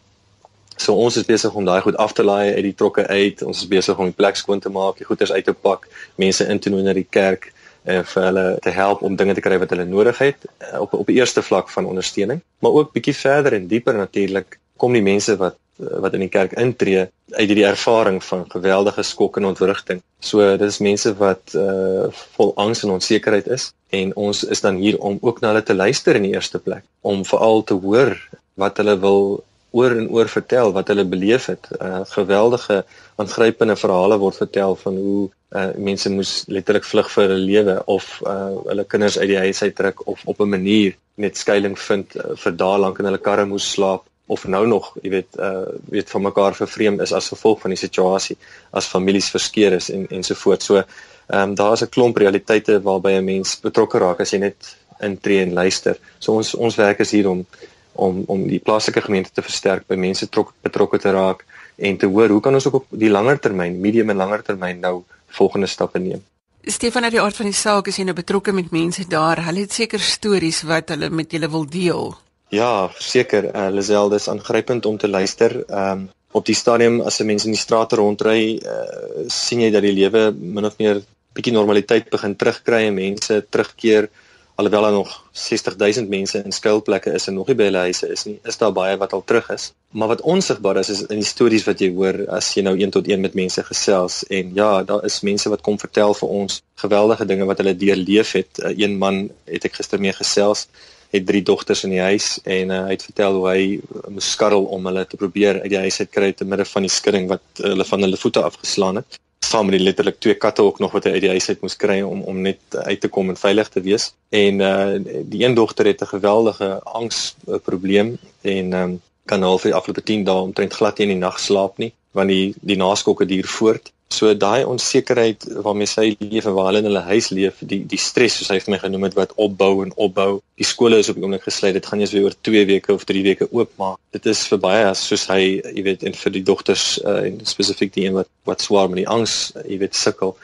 So 0.78 0.94
ons 0.94 1.18
is 1.18 1.26
besig 1.26 1.54
om 1.58 1.66
daai 1.66 1.82
goed 1.82 1.98
af 1.98 2.14
te 2.14 2.24
laai 2.24 2.54
uit 2.54 2.64
die 2.68 2.76
trokke 2.78 3.08
uit. 3.08 3.42
Ons 3.42 3.64
is 3.64 3.70
besig 3.70 3.98
om 3.98 4.12
die 4.12 4.18
plek 4.18 4.38
skoon 4.38 4.62
te 4.62 4.70
maak, 4.70 5.00
die 5.00 5.08
goederes 5.10 5.34
uit 5.34 5.46
te 5.46 5.54
pak, 5.54 5.88
mense 6.22 6.46
in 6.46 6.60
te 6.62 6.70
nooi 6.70 6.84
na 6.86 6.94
die 6.94 7.08
kerk 7.10 7.52
en 7.88 8.04
vir 8.06 8.26
hulle 8.28 8.46
te 8.62 8.74
help 8.76 9.02
om 9.08 9.16
dinge 9.16 9.34
te 9.34 9.42
kry 9.42 9.58
wat 9.62 9.72
hulle 9.74 9.86
nodig 9.88 10.18
het 10.20 10.46
eh, 10.46 10.76
op 10.82 10.94
op 10.94 11.08
die 11.08 11.18
eerste 11.22 11.42
vlak 11.42 11.70
van 11.72 11.88
ondersteuning, 11.88 12.42
maar 12.60 12.76
ook 12.76 12.92
bietjie 12.94 13.16
verder 13.16 13.56
en 13.56 13.68
dieper 13.72 13.96
natuurlik 13.96 14.60
kom 14.78 14.94
die 14.94 15.04
mense 15.06 15.38
wat 15.40 15.56
wat 15.78 16.14
in 16.18 16.26
die 16.26 16.34
kerk 16.34 16.54
intree 16.58 17.08
uit 17.36 17.48
hierdie 17.48 17.68
ervaring 17.68 18.22
van 18.24 18.46
geweldige 18.50 19.04
skok 19.04 19.38
en 19.38 19.50
ontwrigting. 19.52 20.02
So 20.20 20.46
dit 20.58 20.68
is 20.68 20.80
mense 20.84 21.14
wat 21.20 21.56
uh 21.56 22.08
vol 22.38 22.54
angs 22.56 22.84
en 22.84 22.96
onsekerheid 22.96 23.48
is 23.48 23.72
en 23.90 24.16
ons 24.16 24.44
is 24.44 24.62
dan 24.62 24.80
hier 24.82 24.98
om 25.00 25.20
ook 25.22 25.42
na 25.42 25.54
hulle 25.54 25.64
te 25.64 25.76
luister 25.76 26.16
in 26.16 26.28
die 26.28 26.34
eerste 26.36 26.60
plek, 26.60 26.84
om 27.02 27.26
veral 27.26 27.64
te 27.64 27.78
hoor 27.84 28.16
wat 28.56 28.78
hulle 28.82 28.98
wil 29.00 29.44
oor 29.78 29.94
en 29.94 30.08
oor 30.10 30.30
vertel 30.32 30.72
wat 30.74 30.88
hulle 30.88 31.06
beleef 31.06 31.50
het. 31.52 31.68
Uh 31.82 32.02
geweldige 32.14 32.84
aangrypende 33.16 33.76
verhale 33.76 34.18
word 34.18 34.40
vertel 34.44 34.76
van 34.84 34.98
hoe 34.98 35.30
uh 35.56 35.70
mense 35.78 36.10
moes 36.12 36.44
letterlik 36.48 36.88
vlug 36.88 37.12
vir 37.14 37.28
hulle 37.28 37.44
lewe 37.52 37.76
of 37.86 38.08
uh 38.26 38.56
hulle 38.66 38.88
kinders 38.88 39.20
uit 39.20 39.30
die 39.30 39.44
huis 39.46 39.62
uit 39.64 39.76
trek 39.76 40.08
of 40.08 40.24
op 40.26 40.42
'n 40.42 40.50
manier 40.50 40.96
net 41.16 41.38
skuilings 41.38 41.82
vind 41.82 42.16
uh, 42.16 42.36
vir 42.36 42.54
dae 42.62 42.78
lank 42.78 43.00
in 43.00 43.06
hulle 43.10 43.22
karre 43.30 43.46
moes 43.46 43.72
slaap 43.72 44.06
of 44.28 44.48
nou 44.48 44.68
nog, 44.68 44.92
jy 45.02 45.10
weet, 45.10 45.38
uh 45.40 45.68
weet 45.92 46.10
van 46.10 46.22
mekaar 46.22 46.56
vervreem 46.56 47.00
is 47.02 47.14
as 47.16 47.30
gevolg 47.32 47.62
van 47.64 47.74
die 47.74 47.80
situasie 47.80 48.38
as 48.72 48.90
families 48.92 49.30
verskeer 49.32 49.78
is 49.80 49.90
en 49.90 50.08
ensovoorts. 50.20 50.66
So 50.66 50.76
ehm 50.78 51.42
um, 51.42 51.56
daar's 51.56 51.82
'n 51.84 51.90
klomp 51.90 52.18
realiteite 52.18 52.82
waarby 52.82 53.12
'n 53.18 53.26
mens 53.26 53.60
betrokke 53.60 53.98
raak 54.00 54.20
as 54.20 54.32
jy 54.32 54.40
net 54.40 54.76
intree 55.00 55.42
en 55.42 55.54
luister. 55.54 55.98
So 56.20 56.34
ons 56.34 56.56
ons 56.56 56.76
werk 56.76 57.00
is 57.00 57.12
hier 57.12 57.30
om 57.30 57.46
om 57.94 58.24
om 58.28 58.48
die 58.48 58.60
plaaslike 58.60 59.02
gemeente 59.02 59.32
te 59.34 59.42
versterk, 59.42 59.88
by 59.88 59.96
mense 59.96 60.30
trok, 60.30 60.54
betrokke 60.62 61.00
te 61.00 61.12
raak 61.12 61.46
en 61.76 61.98
te 61.98 62.06
hoor 62.06 62.30
hoe 62.30 62.42
kan 62.42 62.54
ons 62.54 62.68
ook 62.68 62.74
op 62.74 62.86
die 62.90 63.10
langer 63.10 63.40
termyn, 63.40 63.80
medium 63.82 64.10
en 64.10 64.18
langer 64.18 64.44
termyn 64.44 64.80
nou 64.80 65.04
volgende 65.28 65.68
stappe 65.68 66.00
neem. 66.00 66.24
Stefan 66.68 67.04
uit 67.04 67.12
die 67.12 67.22
aard 67.22 67.36
van 67.36 67.46
die 67.46 67.56
saak 67.56 67.88
is 67.88 67.98
jy 67.98 68.04
nou 68.04 68.16
betrokke 68.16 68.52
met 68.52 68.72
mense 68.72 69.06
daar. 69.08 69.40
Hulle 69.46 69.64
het 69.64 69.74
seker 69.74 70.00
stories 70.00 70.64
wat 70.68 70.90
hulle 70.90 71.10
met 71.10 71.32
julle 71.32 71.50
wil 71.50 71.66
deel. 71.66 72.18
Ja, 72.50 72.90
seker. 73.04 73.50
Uh, 73.52 73.68
Lisel, 73.76 74.10
dis 74.10 74.30
aangrypend 74.32 74.86
om 74.86 74.98
te 74.98 75.08
luister. 75.08 75.64
Ehm 75.66 75.92
um, 75.92 76.08
op 76.32 76.46
die 76.46 76.56
stadium 76.56 77.02
as 77.02 77.20
'n 77.20 77.26
mens 77.26 77.46
in 77.46 77.52
die 77.52 77.60
strate 77.60 77.96
rondry, 77.96 78.60
uh, 78.62 79.26
sien 79.28 79.62
jy 79.62 79.72
dat 79.72 79.82
die 79.82 79.94
lewe 79.94 80.32
min 80.32 80.66
of 80.66 80.78
meer 80.78 81.02
bietjie 81.34 81.54
normaliteit 81.54 82.10
begin 82.10 82.36
terugkry 82.36 82.84
en 82.88 82.94
mense 82.94 83.46
terugkeer 83.50 84.10
alhoewel 84.58 84.82
daar 84.82 84.92
nog 84.92 85.24
60000 85.32 86.10
mense 86.10 86.42
in 86.44 86.52
skuilplekke 86.52 87.12
is 87.14 87.28
en 87.28 87.34
nog 87.34 87.48
nie 87.48 87.56
by 87.56 87.68
hulle 87.70 87.84
huise 87.86 88.08
is 88.10 88.24
nie, 88.26 88.40
is 88.44 88.58
daar 88.58 88.74
baie 88.74 88.98
wat 88.98 89.14
al 89.14 89.24
terug 89.24 89.50
is. 89.54 89.72
Maar 89.92 90.08
wat 90.08 90.22
onsigbaar 90.22 90.80
is 90.82 90.90
is 90.90 91.02
in 91.06 91.22
die 91.22 91.30
stories 91.30 91.66
wat 91.68 91.80
jy 91.80 91.92
hoor 91.94 92.24
as 92.40 92.50
jy 92.56 92.64
nou 92.66 92.74
een 92.80 92.92
tot 92.92 93.08
een 93.08 93.22
met 93.22 93.38
mense 93.38 93.64
gesels 93.64 94.24
en 94.34 94.54
ja, 94.58 94.84
daar 94.84 95.06
is 95.06 95.22
mense 95.22 95.50
wat 95.50 95.62
kom 95.62 95.78
vertel 95.80 96.14
vir 96.14 96.30
ons 96.42 96.62
geweldige 96.76 97.26
dinge 97.26 97.46
wat 97.46 97.62
hulle 97.62 97.76
deurleef 97.78 98.32
het. 98.32 98.60
Uh, 98.60 98.74
een 98.78 98.98
man 98.98 99.28
het 99.46 99.66
ek 99.70 99.78
gister 99.78 100.02
mee 100.02 100.14
gesels 100.14 100.68
het 101.12 101.26
drie 101.26 101.44
dogters 101.44 101.84
in 101.84 101.96
die 101.96 102.04
huis 102.04 102.40
en 102.44 102.74
uh, 102.74 102.82
hy 102.88 102.96
het 102.96 103.06
vertel 103.10 103.40
hoe 103.40 103.48
hy 103.50 103.62
moes 104.10 104.32
skarrel 104.32 104.68
om 104.76 104.86
hulle 104.90 105.06
te 105.08 105.20
probeer 105.20 105.62
uit 105.62 105.72
die 105.72 105.84
huis 105.86 106.00
uit 106.00 106.12
kry 106.12 106.34
te 106.34 106.46
midde 106.46 106.66
van 106.66 106.88
die 106.88 106.92
skudding 106.92 107.30
wat 107.32 107.46
uh, 107.60 107.72
hulle 107.72 107.88
van 107.88 108.06
hulle 108.08 108.20
voete 108.20 108.44
afgeslaan 108.44 109.02
het 109.02 109.20
saam 109.48 109.70
met 109.70 109.78
die 109.78 109.84
letterlik 109.86 110.20
twee 110.20 110.36
katte 110.36 110.62
ook 110.62 110.80
nog 110.80 110.92
wat 110.92 111.08
hy 111.08 111.12
uit 111.16 111.24
die 111.24 111.34
huis 111.36 111.50
uit 111.50 111.62
moes 111.62 111.78
kry 111.80 112.00
om 112.02 112.24
om 112.28 112.40
net 112.42 112.78
uit 112.78 113.02
te 113.02 113.10
kom 113.10 113.30
en 113.30 113.38
veilig 113.40 113.70
te 113.70 113.84
wees. 113.86 114.10
En 114.30 114.64
uh 114.70 115.20
die 115.34 115.44
een 115.44 115.56
dogter 115.56 115.86
het 115.86 116.02
'n 116.02 116.14
geweldige 116.16 116.70
angs 116.84 117.36
probleem 117.64 118.18
en 118.42 118.74
um, 118.74 119.02
kan 119.26 119.44
al 119.44 119.60
vir 119.60 119.72
die 119.72 119.78
afgelope 119.78 120.04
10 120.04 120.24
dae 120.24 120.42
omtrent 120.50 120.74
glad 120.74 120.98
nie 120.98 121.08
in 121.08 121.14
die 121.16 121.26
nag 121.26 121.40
slaap 121.40 121.78
nie 121.78 121.94
want 122.12 122.30
die 122.30 122.56
die 122.62 122.78
naskokke 122.78 123.26
duur 123.26 123.48
voort. 123.48 123.92
So 124.10 124.32
daai 124.40 124.64
onsekerheid 124.64 125.44
waarmee 125.66 125.90
sy 125.92 126.06
leef 126.20 126.46
en 126.48 126.54
waar 126.56 126.70
hulle 126.70 126.80
in 126.80 126.88
hulle 126.88 127.04
huis 127.10 127.28
leef, 127.36 127.58
die 127.60 127.82
die 127.92 128.00
stres 128.00 128.38
soos 128.40 128.52
hy 128.54 128.60
vir 128.64 128.74
my 128.74 128.80
genoem 128.80 129.08
het 129.10 129.18
wat 129.18 129.34
opbou 129.36 129.84
en 129.84 129.92
opbou. 130.06 130.40
Die 130.56 130.68
skole 130.68 131.02
is 131.04 131.10
op 131.12 131.20
die 131.20 131.26
oomblik 131.26 131.44
gesluit. 131.44 131.76
Dit 131.76 131.90
gaan 131.92 132.00
eers 132.00 132.14
weer 132.16 132.30
oor 132.30 132.38
2 132.50 132.64
weke 132.70 132.96
of 132.96 133.04
3 133.10 133.26
weke 133.26 133.50
oopmaak. 133.52 134.00
Dit 134.16 134.30
is 134.32 134.46
vir 134.48 134.62
baie 134.64 134.88
as 134.88 135.04
soos 135.10 135.28
hy, 135.28 135.42
jy 135.60 135.84
weet, 135.90 136.08
en 136.08 136.16
vir 136.16 136.36
die 136.38 136.46
dogters 136.48 136.88
uh, 137.04 137.20
en 137.28 137.44
spesifiek 137.52 137.94
die 137.98 138.08
een 138.08 138.18
wat 138.22 138.32
wat 138.48 138.64
swaar 138.64 138.88
met 138.88 139.02
die 139.02 139.10
angs, 139.12 139.38
jy 139.68 139.82
weet, 139.84 139.96
sukkel. 140.00 140.38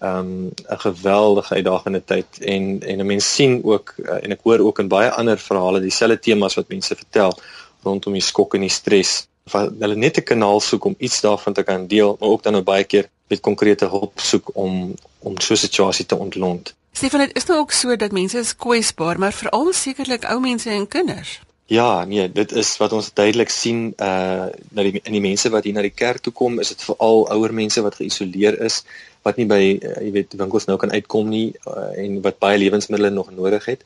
Um 0.00 0.48
'n 0.48 0.80
geweldige 0.80 1.60
uitdagende 1.60 2.00
tyd 2.00 2.40
en 2.40 2.80
en 2.80 3.00
'n 3.04 3.06
mens 3.06 3.34
sien 3.34 3.60
ook 3.64 3.94
uh, 3.98 4.16
en 4.24 4.32
ek 4.32 4.46
hoor 4.48 4.64
ook 4.64 4.78
in 4.80 4.88
baie 4.88 5.10
ander 5.10 5.38
verhale 5.38 5.80
dieselfde 5.80 6.18
temas 6.18 6.56
wat 6.56 6.72
mense 6.72 6.96
vertel 6.96 7.36
rondom 7.84 8.16
die 8.16 8.24
skok 8.24 8.54
en 8.54 8.64
die 8.64 8.72
stres 8.72 9.28
wat 9.52 9.72
hulle 9.78 9.96
net 9.96 10.18
'n 10.18 10.22
kanaal 10.22 10.60
soek 10.60 10.84
om 10.84 10.94
iets 10.98 11.20
daarvan 11.20 11.52
te 11.52 11.62
kan 11.62 11.86
deel, 11.86 12.16
maar 12.20 12.28
ook 12.28 12.42
dan 12.42 12.52
nou 12.52 12.64
baie 12.64 12.84
keer 12.84 13.08
met 13.28 13.40
konkrete 13.40 13.86
hulp 13.86 14.20
soek 14.20 14.50
om 14.52 14.94
om 15.18 15.40
so 15.40 15.52
'n 15.52 15.56
situasie 15.56 16.06
te 16.06 16.16
ontlont. 16.16 16.74
Stefan, 16.92 17.20
dit 17.20 17.36
is 17.36 17.44
nou 17.44 17.58
ook 17.58 17.70
so 17.70 17.96
dat 17.96 18.12
mense 18.12 18.38
is 18.38 18.56
kwesbaar, 18.56 19.18
maar 19.18 19.32
veral 19.32 19.72
sekerlik 19.72 20.24
ou 20.24 20.40
mense 20.40 20.70
en 20.70 20.88
kinders. 20.88 21.40
Ja, 21.66 22.04
nee, 22.04 22.32
dit 22.32 22.52
is 22.52 22.76
wat 22.76 22.92
ons 22.92 23.10
duidelik 23.14 23.48
sien 23.48 23.92
uh 23.96 24.46
dat 24.70 24.84
die 24.84 25.00
in 25.02 25.12
die 25.12 25.20
mense 25.20 25.50
wat 25.50 25.64
hier 25.64 25.74
na 25.74 25.80
die 25.80 25.94
kerk 25.94 26.18
toe 26.18 26.32
kom, 26.32 26.58
is 26.58 26.68
dit 26.68 26.82
veral 26.82 27.30
ouer 27.30 27.54
mense 27.54 27.82
wat 27.82 27.94
geïsoleer 27.94 28.60
is, 28.60 28.84
wat 29.22 29.36
nie 29.36 29.46
by 29.46 29.60
uh, 29.78 29.96
jy 30.00 30.10
weet 30.12 30.34
winkels 30.40 30.66
nou 30.66 30.78
kan 30.80 30.92
uitkom 30.92 31.28
nie 31.28 31.52
uh, 31.68 31.90
en 32.04 32.20
wat 32.24 32.38
baie 32.38 32.58
lewensmiddels 32.58 33.14
nog 33.14 33.30
nodig 33.30 33.64
het 33.64 33.84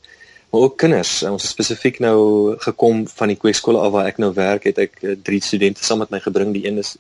maar 0.55 0.63
ook 0.63 0.77
kinders. 0.79 1.23
Ons 1.27 1.43
het 1.43 1.51
spesifiek 1.51 1.99
nou 1.99 2.19
gekom 2.63 3.01
van 3.11 3.33
die 3.33 3.39
kweekskool 3.43 3.81
af 3.81 3.91
waar 3.91 4.07
ek 4.07 4.21
nou 4.23 4.31
werk, 4.37 4.69
het 4.71 4.79
ek 4.79 5.01
eh, 5.03 5.17
drie 5.27 5.41
studente 5.43 5.83
saam 5.83 5.99
met 6.05 6.13
my 6.15 6.21
gebring. 6.23 6.53
Die 6.55 6.63
een 6.69 6.79
is 6.79 6.95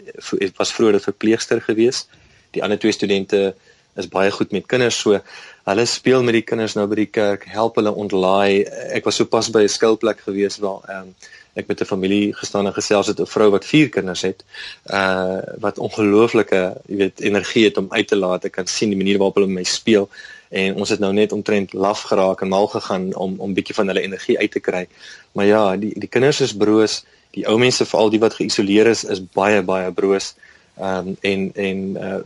was 0.59 0.75
vroeër 0.75 0.99
'n 0.99 1.07
verpleegster 1.07 1.63
gewees. 1.63 2.09
Die 2.51 2.63
ander 2.63 2.79
twee 2.79 2.93
studente 2.93 3.55
is 3.95 4.09
baie 4.11 4.31
goed 4.31 4.51
met 4.51 4.67
kinders, 4.67 4.99
so 4.99 5.21
hulle 5.65 5.87
speel 5.87 6.23
met 6.23 6.35
die 6.35 6.43
kinders 6.43 6.75
nou 6.75 6.87
by 6.87 6.95
die 6.95 7.13
kerk, 7.21 7.45
help 7.47 7.77
hulle 7.77 7.95
ontlaai. 7.95 8.65
Ek 8.91 9.05
was 9.05 9.17
sopas 9.23 9.51
by 9.51 9.63
'n 9.63 9.69
skuilplek 9.69 10.27
gewees 10.27 10.59
waar 10.59 10.83
ehm 10.89 11.07
um, 11.07 11.15
ek 11.55 11.67
met 11.67 11.81
'n 11.81 11.85
familie 11.87 12.35
gestaan 12.35 12.67
en 12.67 12.75
gesels 12.75 13.07
het 13.07 13.21
'n 13.21 13.27
vrou 13.27 13.51
wat 13.51 13.65
vier 13.65 13.89
kinders 13.89 14.23
het 14.23 14.45
uh 14.91 15.39
wat 15.59 15.79
ongelooflike 15.79 16.75
jy 16.87 16.97
weet 16.97 17.21
energie 17.21 17.65
het 17.65 17.77
om 17.77 17.87
uit 17.91 18.09
te 18.09 18.17
laat 18.17 18.45
ek 18.45 18.53
kan 18.53 18.67
sien 18.67 18.89
die 18.89 18.99
manier 18.99 19.19
waarop 19.19 19.35
hulle 19.35 19.47
met 19.47 19.63
my 19.63 19.65
speel 19.65 20.11
en 20.55 20.77
ons 20.79 20.91
het 20.95 21.01
nou 21.03 21.13
net 21.13 21.33
omtrent 21.33 21.73
laf 21.73 22.05
geraak 22.11 22.43
en 22.43 22.49
mal 22.53 22.67
gegaan 22.71 23.09
om 23.15 23.35
om 23.43 23.55
bietjie 23.55 23.75
van 23.75 23.91
hulle 23.91 24.05
energie 24.07 24.39
uit 24.39 24.51
te 24.51 24.63
kry. 24.63 24.87
Maar 25.33 25.47
ja, 25.47 25.63
die 25.77 25.93
die 25.99 26.09
kinders 26.09 26.41
is 26.41 26.57
broos, 26.57 27.01
die 27.35 27.47
ou 27.51 27.59
mense 27.59 27.87
veral 27.91 28.13
die 28.15 28.23
wat 28.23 28.39
geïsoleer 28.39 28.91
is 28.93 29.05
is 29.05 29.23
baie 29.41 29.63
baie 29.63 29.91
broos. 29.93 30.35
Ehm 30.79 31.09
um, 31.09 31.17
en 31.21 31.51
en 31.55 31.83
uh 32.07 32.21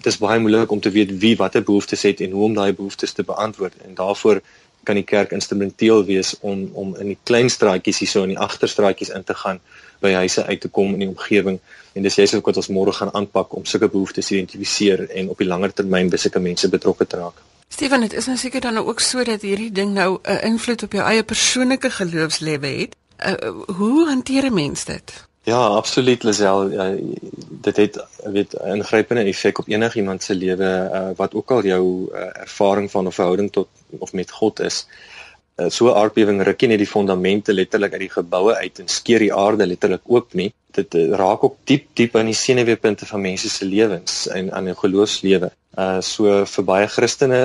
dit 0.00 0.06
is 0.12 0.18
baie 0.20 0.40
moeilik 0.40 0.72
om 0.72 0.80
te 0.80 0.90
weet 0.96 1.12
wie 1.18 1.36
watter 1.36 1.62
behoeftes 1.62 2.02
het 2.08 2.20
en 2.20 2.30
hoe 2.30 2.44
om 2.48 2.54
daai 2.54 2.72
behoeftes 2.72 3.12
te 3.12 3.24
beantwoord 3.24 3.76
en 3.86 3.94
daaroor 3.94 4.42
kan 4.82 4.94
die 4.94 5.04
kerk 5.04 5.32
instrumenteel 5.36 6.04
wees 6.04 6.34
om 6.40 6.70
om 6.72 6.96
in 6.96 7.12
die 7.12 7.18
klein 7.22 7.50
straatjies 7.50 7.98
hierso 7.98 8.22
in 8.22 8.34
die 8.34 8.38
agterstraatjies 8.38 9.12
in 9.16 9.24
te 9.24 9.34
gaan 9.34 9.60
by 10.00 10.12
huise 10.12 10.44
uit 10.46 10.60
te 10.60 10.68
kom 10.68 10.92
in 10.92 11.04
die 11.04 11.08
omgewing 11.08 11.60
en 11.92 12.02
dis 12.02 12.16
jy's 12.16 12.34
ook 12.34 12.46
wat 12.50 12.60
ons 12.62 12.70
môre 12.72 12.92
gaan 12.96 13.12
aanpak 13.14 13.54
om 13.56 13.64
sulke 13.64 13.88
behoeftes 13.88 14.30
identifiseer 14.30 15.08
en 15.10 15.28
op 15.28 15.38
die 15.38 15.48
langer 15.48 15.72
termyn 15.72 16.10
by 16.10 16.20
sulke 16.20 16.40
mense 16.40 16.68
betrokke 16.68 17.06
te 17.06 17.20
raak. 17.20 17.40
Steven, 17.70 18.00
dit 18.00 18.14
is 18.18 18.26
nou 18.26 18.36
seker 18.38 18.60
dan 18.60 18.78
ook 18.82 19.00
so 19.00 19.24
dat 19.24 19.42
hierdie 19.46 19.72
ding 19.72 19.92
nou 19.94 20.18
'n 20.18 20.30
uh, 20.32 20.44
invloed 20.44 20.82
op 20.82 20.92
jou 20.92 21.04
eie 21.06 21.22
persoonlike 21.22 21.90
geloofslewe 21.90 22.66
het. 22.66 22.96
Uh, 23.26 23.76
hoe 23.76 24.08
hanteer 24.08 24.44
'n 24.44 24.54
mens 24.54 24.84
dit? 24.84 25.28
Ja, 25.42 25.66
absoluut 25.66 26.22
Lisel. 26.22 26.70
Ja, 26.70 26.94
dit 27.48 27.76
het 27.76 28.04
weet 28.24 28.52
'n 28.52 28.76
ingrypende 28.76 29.22
effek 29.22 29.58
op 29.58 29.68
enigiemand 29.68 30.22
se 30.22 30.34
lewe 30.34 30.90
uh, 30.92 31.08
wat 31.16 31.34
ook 31.34 31.50
al 31.50 31.64
jou 31.64 32.10
uh, 32.12 32.20
ervaring 32.32 32.90
van 32.90 33.06
'n 33.06 33.12
verhouding 33.12 33.52
tot 33.52 33.68
of 33.98 34.12
met 34.12 34.30
God 34.30 34.60
is. 34.60 34.86
Uh, 35.60 35.68
so 35.68 35.88
'n 35.88 35.96
aardbewing 36.00 36.42
ruk 36.42 36.62
nie 36.62 36.76
die 36.80 36.86
fondamente 36.86 37.52
letterlik 37.52 37.92
uit 37.92 38.04
die 38.06 38.16
geboue 38.16 38.54
uit 38.56 38.78
en 38.78 38.88
skeer 38.88 39.18
die 39.18 39.34
aarde 39.34 39.66
letterlik 39.66 40.02
oop 40.04 40.34
nie. 40.34 40.52
Dit 40.72 40.94
uh, 40.94 41.10
raak 41.22 41.44
ook 41.44 41.56
diep 41.64 41.88
diep 41.94 42.16
aan 42.16 42.30
die 42.30 42.38
senuweepunte 42.38 43.06
van 43.06 43.20
mense 43.20 43.48
se 43.48 43.64
lewens 43.64 44.28
en 44.28 44.52
aan 44.52 44.68
'n 44.68 44.82
geloofslewe. 44.84 45.50
Uh 45.78 46.00
so 46.00 46.44
vir 46.44 46.64
baie 46.64 46.86
Christene 46.88 47.40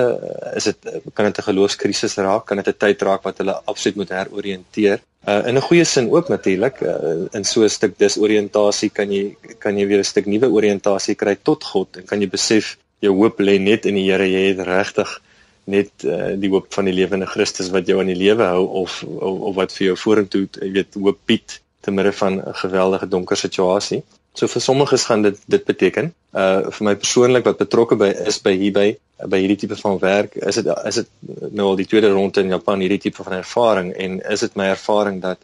is 0.56 0.64
dit 0.64 0.78
kan 1.14 1.26
dit 1.28 1.38
'n 1.38 1.48
geloofskrisis 1.50 2.16
raak, 2.16 2.46
kan 2.46 2.56
dit 2.56 2.68
'n 2.68 2.78
tyd 2.78 3.02
raak 3.02 3.22
wat 3.22 3.38
hulle 3.38 3.60
absoluut 3.64 3.96
moet 3.96 4.14
heroriënteer. 4.18 4.98
Uh 5.28 5.42
in 5.48 5.56
'n 5.56 5.66
goeie 5.68 5.84
sin 5.84 6.10
ook 6.10 6.28
natuurlik, 6.28 6.80
uh, 6.80 7.26
in 7.32 7.44
so 7.44 7.62
'n 7.62 7.68
stuk 7.68 7.98
disoriëntasie 7.98 8.90
kan 8.90 9.12
jy 9.12 9.36
kan 9.58 9.78
jy 9.78 9.86
weer 9.86 9.98
'n 9.98 10.12
stuk 10.12 10.26
nuwe 10.26 10.48
oriëntasie 10.50 11.14
kry 11.14 11.36
tot 11.42 11.64
God 11.64 11.96
en 11.96 12.04
kan 12.06 12.20
jy 12.20 12.28
besef 12.28 12.76
jou 13.00 13.12
hoop 13.12 13.40
lê 13.40 13.58
net 13.60 13.86
in 13.86 13.94
die 13.94 14.10
Here. 14.10 14.24
Jy 14.24 14.54
het 14.54 14.66
regtig 14.66 15.20
net 15.66 16.04
uh, 16.06 16.34
die 16.38 16.50
hoop 16.52 16.68
van 16.74 16.86
die 16.88 16.94
lewende 16.94 17.26
Christus 17.26 17.72
wat 17.74 17.88
jou 17.90 17.98
aan 18.00 18.10
die 18.12 18.18
lewe 18.18 18.46
hou 18.46 18.66
of, 18.82 19.00
of 19.02 19.40
of 19.50 19.56
wat 19.56 19.74
vir 19.74 19.88
jou 19.88 19.96
vorentoe, 19.98 20.44
jy 20.62 20.70
weet, 20.78 20.98
hoop 21.00 21.18
bied 21.26 21.58
te 21.86 21.94
midde 21.94 22.12
van 22.20 22.38
'n 22.38 22.54
geweldige 22.62 23.08
donker 23.08 23.36
situasie. 23.36 24.02
So 24.36 24.46
vir 24.46 24.62
sommiges 24.62 25.04
gaan 25.08 25.22
dit 25.22 25.38
dit 25.46 25.64
beteken. 25.64 26.12
Uh 26.32 26.70
vir 26.70 26.84
my 26.88 26.94
persoonlik 26.94 27.44
wat 27.44 27.58
betrokke 27.58 27.96
by 27.96 28.10
is 28.30 28.38
by 28.42 28.54
hierby 28.62 28.88
by 29.32 29.38
hierdie 29.40 29.56
tipe 29.62 29.76
van 29.80 29.98
werk, 29.98 30.36
is 30.36 30.58
dit 30.60 30.66
is 30.90 30.94
dit 31.00 31.08
nou 31.50 31.68
al 31.70 31.76
die 31.76 31.88
tweede 31.88 32.10
ronde 32.12 32.40
in 32.40 32.52
Japan 32.52 32.80
hierdie 32.84 33.00
tipe 33.06 33.24
van 33.24 33.38
ervaring 33.38 33.92
en 33.94 34.20
is 34.20 34.40
dit 34.40 34.56
my 34.60 34.68
ervaring 34.74 35.22
dat 35.22 35.38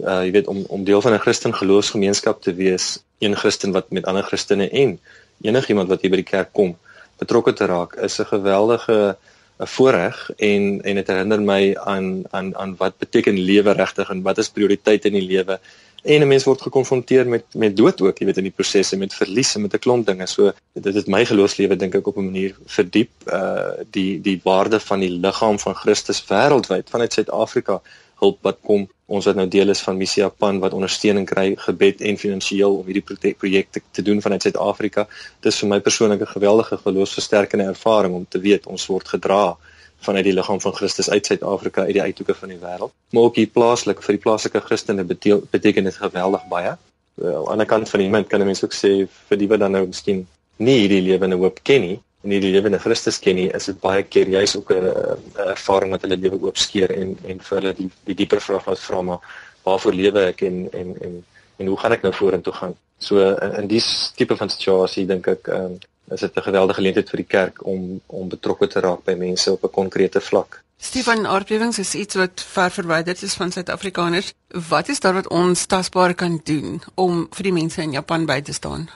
uh 0.00 0.22
jy 0.24 0.32
weet 0.32 0.48
om 0.48 0.64
om 0.68 0.84
deel 0.84 1.02
van 1.02 1.14
'n 1.14 1.24
Christen 1.26 1.54
geloofsgemeenskap 1.54 2.42
te 2.42 2.54
wees, 2.54 2.98
een 3.18 3.36
Christen 3.36 3.72
wat 3.72 3.90
met 3.90 4.06
ander 4.06 4.22
Christene 4.22 4.68
en 4.70 4.98
enigiemand 5.42 5.88
wat 5.88 6.00
hier 6.00 6.10
by 6.10 6.22
die 6.22 6.32
kerk 6.34 6.52
kom 6.52 6.76
betrokke 7.18 7.52
te 7.52 7.66
raak, 7.66 7.96
is 7.96 8.18
'n 8.20 8.32
geweldige 8.32 9.16
'n 9.58 9.66
voorreg 9.66 10.30
en 10.36 10.80
en 10.82 10.94
dit 10.94 11.06
herinner 11.06 11.42
my 11.42 11.74
aan 11.74 12.24
aan 12.30 12.56
aan 12.56 12.76
wat 12.76 12.98
beteken 12.98 13.38
lewe 13.38 13.72
regtig 13.72 14.10
en 14.10 14.22
wat 14.22 14.38
is 14.38 14.50
prioriteit 14.50 15.04
in 15.04 15.12
die 15.12 15.28
lewe 15.34 15.60
en 16.02 16.22
'n 16.22 16.28
mens 16.28 16.44
word 16.44 16.62
gekonfronteer 16.62 17.28
met 17.28 17.44
met 17.54 17.76
dood 17.76 18.00
ook, 18.00 18.18
jy 18.18 18.26
weet 18.26 18.36
in 18.36 18.48
die 18.48 18.54
prosesse 18.54 18.96
met 18.96 19.14
verliese 19.14 19.60
met 19.60 19.74
'n 19.74 19.78
klomp 19.78 20.06
dinge. 20.06 20.26
So 20.26 20.52
dit 20.72 20.94
het 20.94 21.06
my 21.06 21.24
geloofslewe 21.24 21.76
dink 21.76 21.94
ek 21.94 22.06
op 22.06 22.16
'n 22.16 22.24
manier 22.24 22.56
verdiep 22.66 23.10
uh 23.26 23.70
die 23.90 24.20
die 24.20 24.40
waarde 24.44 24.80
van 24.80 25.00
die 25.00 25.10
liggaam 25.10 25.58
van 25.58 25.74
Christus 25.74 26.24
wêreldwyd 26.28 26.90
vanuit 26.90 27.12
Suid-Afrika 27.12 27.80
hulp 28.20 28.38
wat 28.46 28.58
kom 28.62 28.86
ons 29.08 29.24
wat 29.24 29.38
nou 29.38 29.46
deel 29.48 29.72
is 29.72 29.80
van 29.80 29.96
Missie 29.96 30.22
Japan 30.22 30.58
wat 30.60 30.74
ondersteuning 30.76 31.24
kry 31.28 31.46
gebed 31.64 32.02
en 32.04 32.18
finansiëel 32.20 32.74
om 32.80 32.88
hierdie 32.90 33.34
projekte 33.40 33.80
te 33.96 34.02
doen 34.04 34.20
vanuit 34.20 34.44
Suid-Afrika. 34.44 35.06
Dis 35.44 35.60
vir 35.62 35.70
my 35.72 35.78
persoonlik 35.80 36.20
'n 36.20 36.34
geweldige 36.34 36.76
geloofsversterkende 36.84 37.64
ervaring 37.64 38.14
om 38.14 38.26
te 38.28 38.38
weet 38.38 38.66
ons 38.66 38.86
word 38.86 39.08
gedra 39.08 39.56
vanuit 40.00 40.24
die 40.24 40.32
liggaam 40.32 40.60
van 40.60 40.74
Christus 40.74 41.10
uit 41.10 41.26
Suid-Afrika 41.26 41.82
uit 41.82 41.92
die 41.92 42.02
uithoeke 42.02 42.34
van 42.34 42.48
die 42.48 42.58
wêreld. 42.58 42.92
Maar 43.10 43.22
ook 43.22 43.36
hier 43.36 43.46
plaaslik 43.46 44.02
vir 44.02 44.14
die 44.14 44.22
plaaslike 44.22 44.60
Christene 44.60 45.04
beteken 45.50 45.84
dit 45.84 45.96
geweldig 45.96 46.44
baie. 46.48 46.68
Aan 46.68 46.78
die 47.18 47.50
ander 47.54 47.66
kant 47.66 47.88
van 47.88 48.00
die 48.00 48.10
munt 48.10 48.28
kan 48.28 48.40
'n 48.40 48.46
mens 48.46 48.64
ook 48.64 48.74
sê 48.74 49.08
vir 49.28 49.38
die 49.38 49.48
wat 49.48 49.58
dan 49.58 49.72
nou 49.72 49.86
miskien 49.86 50.26
nie 50.56 50.78
hierdie 50.78 51.02
lewende 51.02 51.36
hoop 51.36 51.60
ken 51.62 51.80
nie 51.80 52.00
en 52.22 52.30
hierdie 52.34 52.52
lewende 52.52 52.80
Christus 52.82 53.18
ken 53.22 53.36
nie, 53.38 53.48
is 53.54 53.68
dit 53.70 53.80
baie 53.80 54.02
keer 54.02 54.28
juist 54.28 54.56
ook 54.56 54.72
'n 54.72 55.50
ervaring 55.54 55.90
wat 55.94 56.02
hulle 56.02 56.16
lewe 56.16 56.40
oopskeer 56.42 56.90
en 56.90 57.16
en 57.24 57.40
vir 57.40 57.58
hulle 57.60 57.74
die, 57.74 57.90
die 58.04 58.14
dieper 58.14 58.40
vraag 58.40 58.64
wat 58.64 58.80
vra 58.80 59.02
maar 59.02 59.20
waarvoor 59.62 59.94
lewe 59.94 60.24
ek 60.32 60.42
en 60.42 60.68
en 60.72 60.96
en 61.00 61.24
en 61.58 61.66
hoe 61.66 61.78
gaan 61.78 61.92
ek 61.92 62.02
nou 62.02 62.12
vorentoe 62.14 62.52
gaan? 62.52 62.74
So 62.98 63.20
in, 63.20 63.54
in 63.62 63.66
die 63.66 63.82
tipe 64.16 64.36
van 64.36 64.50
situasie 64.50 65.06
dink 65.06 65.26
ek 65.26 65.48
um, 65.48 65.78
is 66.10 66.20
dit 66.20 66.36
'n 66.36 66.42
geweldige 66.42 66.78
geleentheid 66.80 67.10
vir 67.10 67.22
die 67.22 67.32
kerk 67.36 67.66
om 67.66 68.00
om 68.06 68.28
betrokke 68.28 68.66
te 68.66 68.80
raak 68.80 69.04
by 69.04 69.14
mense 69.14 69.52
op 69.52 69.64
'n 69.64 69.70
konkrete 69.70 70.20
vlak. 70.20 70.62
Stefan, 70.80 71.26
aardbewings 71.26 71.78
is 71.78 71.94
iets 71.94 72.14
wat 72.14 72.40
ver 72.40 72.70
verwyderd 72.70 73.22
is 73.22 73.34
van 73.34 73.50
Suid-Afrikaners. 73.52 74.32
Wat 74.68 74.88
is 74.88 75.00
daar 75.00 75.14
wat 75.14 75.28
ons 75.28 75.66
tasbaar 75.66 76.14
kan 76.14 76.40
doen 76.44 76.82
om 76.94 77.26
vir 77.30 77.42
die 77.42 77.52
mense 77.52 77.82
in 77.82 77.92
Japan 77.92 78.26
by 78.26 78.40
te 78.40 78.52
staan? 78.52 78.88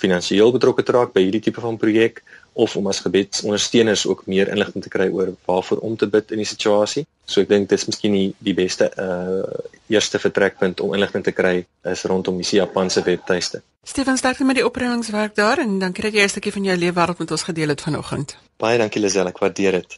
finansiëel 0.01 0.51
betrokke 0.59 0.83
te 0.83 0.91
raak 0.97 1.15
by 1.15 1.23
hierdie 1.23 1.47
tipe 1.47 1.63
van 1.63 1.79
projek 1.79 2.27
of 2.53 2.77
om 2.77 2.87
as 2.87 3.01
gebedsondersteuners 3.01 4.07
ook 4.07 4.27
meer 4.27 4.49
inligting 4.49 4.83
te 4.83 4.89
kry 4.89 5.09
oor 5.09 5.35
waarvoor 5.45 5.79
om 5.79 5.97
te 5.97 6.07
bid 6.07 6.31
in 6.31 6.43
die 6.43 6.49
situasie. 6.49 7.07
So 7.25 7.41
ek 7.41 7.49
dink 7.49 7.69
dit 7.69 7.79
is 7.79 7.87
miskien 7.87 8.17
die, 8.17 8.35
die 8.39 8.55
beste 8.55 8.91
uh 8.97 9.69
eerste 9.91 10.21
vertrekpunt 10.23 10.81
om 10.81 10.93
inligting 10.95 11.25
te 11.27 11.33
kry 11.35 11.67
is 11.91 12.05
rondom 12.07 12.37
die 12.39 12.47
Japan 12.47 12.91
se 12.91 13.03
webtuiste. 13.03 13.63
Stefan 13.83 14.17
sterkte 14.17 14.45
met 14.45 14.61
die 14.61 14.67
opruimingswerk 14.67 15.35
daar 15.35 15.59
en 15.59 15.79
dankie 15.79 16.05
dat 16.07 16.15
jy 16.15 16.23
'n 16.23 16.29
stukkie 16.29 16.53
van 16.53 16.65
jou 16.65 16.77
lewe 16.77 16.95
wêreld 16.95 17.19
met 17.19 17.31
ons 17.31 17.43
gedeel 17.43 17.69
het 17.69 17.81
vanoggend. 17.81 18.37
Baie 18.57 18.79
dankie 18.79 19.01
Lisel, 19.01 19.27
ek 19.27 19.39
waardeer 19.39 19.73
dit. 19.73 19.97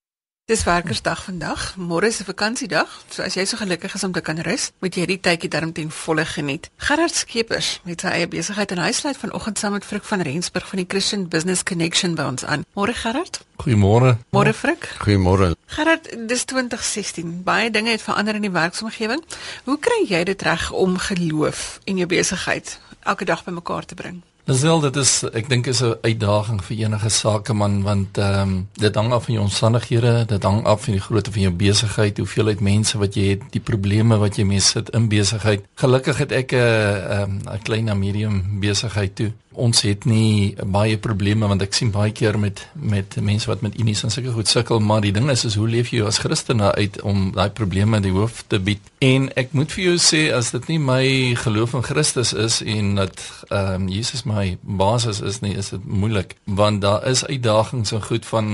Dis 0.43 0.65
werkersdag 0.67 1.23
vandag. 1.23 1.75
Môre 1.77 2.07
is 2.07 2.19
'n 2.19 2.25
vakansiedag. 2.25 2.89
So 3.09 3.21
as 3.23 3.33
jy 3.33 3.45
so 3.45 3.57
gelukkig 3.57 3.93
is 3.95 4.03
om 4.03 4.11
te 4.11 4.21
kan 4.21 4.39
rus, 4.39 4.71
moet 4.79 4.95
jy 4.95 5.05
die 5.05 5.19
tydjie 5.19 5.49
darm 5.49 5.71
ten 5.71 5.91
volle 5.91 6.25
geniet. 6.25 6.69
Gerard 6.77 7.15
Skeepers 7.15 7.79
met 7.83 8.01
sy 8.01 8.07
eie 8.07 8.27
besigheid 8.27 8.71
in 8.71 8.77
huisluit 8.77 9.17
vanoggend 9.17 9.59
saam 9.59 9.71
met 9.71 9.85
Frik 9.85 10.03
van 10.03 10.21
Rensburg 10.21 10.67
van 10.67 10.77
die 10.77 10.85
Christian 10.87 11.27
Business 11.27 11.63
Connection 11.63 12.15
by 12.15 12.23
ons 12.23 12.43
aan. 12.45 12.65
Môre 12.75 12.93
Gerard? 12.93 13.39
Goeiemôre. 13.55 14.17
Môre 14.31 14.53
Frik? 14.53 14.95
Goeiemôre. 14.99 15.55
Gerard, 15.65 16.27
dis 16.27 16.43
2016. 16.45 17.43
Baie 17.43 17.71
dinge 17.71 17.89
het 17.89 18.01
verander 18.01 18.35
in 18.35 18.41
die 18.41 18.51
werksomgewing. 18.51 19.23
Hoe 19.63 19.79
kry 19.79 20.05
jy 20.07 20.23
dit 20.23 20.41
reg 20.41 20.71
om 20.71 20.97
geloof 20.97 21.79
in 21.83 21.97
jou 21.97 22.07
besigheid 22.07 22.79
elke 22.99 23.25
dag 23.25 23.43
bymekaar 23.43 23.85
te 23.85 23.95
bring? 23.95 24.21
Disel 24.43 24.81
dit 24.83 24.97
is 24.99 25.11
ek 25.39 25.45
dink 25.47 25.67
is 25.71 25.79
'n 25.81 25.95
uitdaging 26.03 26.59
vir 26.67 26.77
enige 26.77 27.09
sakeman 27.09 27.83
want 27.83 28.17
ehm 28.17 28.41
um, 28.41 28.67
dit 28.73 28.95
hang 28.95 29.13
af 29.13 29.23
van 29.23 29.33
jou 29.33 29.43
omstandighede, 29.43 30.25
dit 30.25 30.43
hang 30.43 30.65
af 30.65 30.83
van 30.83 30.93
die 30.93 31.01
grootte 31.01 31.31
van 31.31 31.41
jou 31.41 31.53
besigheid, 31.53 32.17
hoeveelheid 32.17 32.59
mense 32.59 32.97
wat 32.97 33.15
jy 33.15 33.23
het, 33.29 33.41
die 33.51 33.61
probleme 33.61 34.17
wat 34.17 34.35
jy 34.35 34.43
mee 34.43 34.59
sit 34.59 34.89
in 34.89 35.07
besigheid. 35.07 35.63
Gelukkig 35.75 36.17
het 36.17 36.31
ek 36.31 36.51
'n 36.51 36.57
ehm 36.57 37.31
'n 37.55 37.63
klein 37.63 37.85
na 37.85 37.93
medium 37.93 38.59
besigheid 38.59 39.15
toe 39.15 39.31
ons 39.55 39.81
het 39.81 40.05
nie 40.05 40.55
baie 40.65 40.97
probleme 40.97 41.47
want 41.47 41.61
ek 41.61 41.73
sien 41.73 41.91
baie 41.93 42.11
keer 42.11 42.39
met 42.39 42.65
met 42.73 43.15
mense 43.21 43.49
wat 43.49 43.61
met 43.61 43.77
unies 43.79 44.03
en 44.03 44.11
sulke 44.13 44.33
goed 44.35 44.47
sukkel 44.47 44.79
maar 44.79 45.01
die 45.01 45.13
ding 45.15 45.29
is 45.31 45.45
is 45.45 45.55
hoe 45.59 45.69
leef 45.69 45.91
jy 45.93 46.03
as 46.05 46.21
Christen 46.23 46.61
uit 46.61 47.01
om 47.01 47.31
daai 47.35 47.49
probleme 47.49 47.99
die 48.03 48.11
hoof 48.11 48.43
te 48.47 48.59
bied? 48.59 48.81
En 49.03 49.29
ek 49.39 49.53
moet 49.57 49.71
vir 49.75 49.83
jou 49.83 49.97
sê 50.01 50.21
as 50.35 50.51
dit 50.55 50.69
nie 50.71 50.79
my 50.79 51.03
geloof 51.43 51.75
in 51.77 51.83
Christus 51.83 52.33
is 52.33 52.61
en 52.61 52.95
dat 53.01 53.19
ehm 53.49 53.83
um, 53.83 53.89
Jesus 53.93 54.23
my 54.29 54.57
basis 54.61 55.21
is 55.21 55.41
nie 55.41 55.55
is 55.57 55.69
dit 55.73 55.85
moeilik. 55.85 56.35
Want 56.45 56.81
daar 56.81 57.05
is 57.07 57.25
uitdagings 57.25 57.91
en 57.91 58.03
goed 58.03 58.25
van 58.25 58.47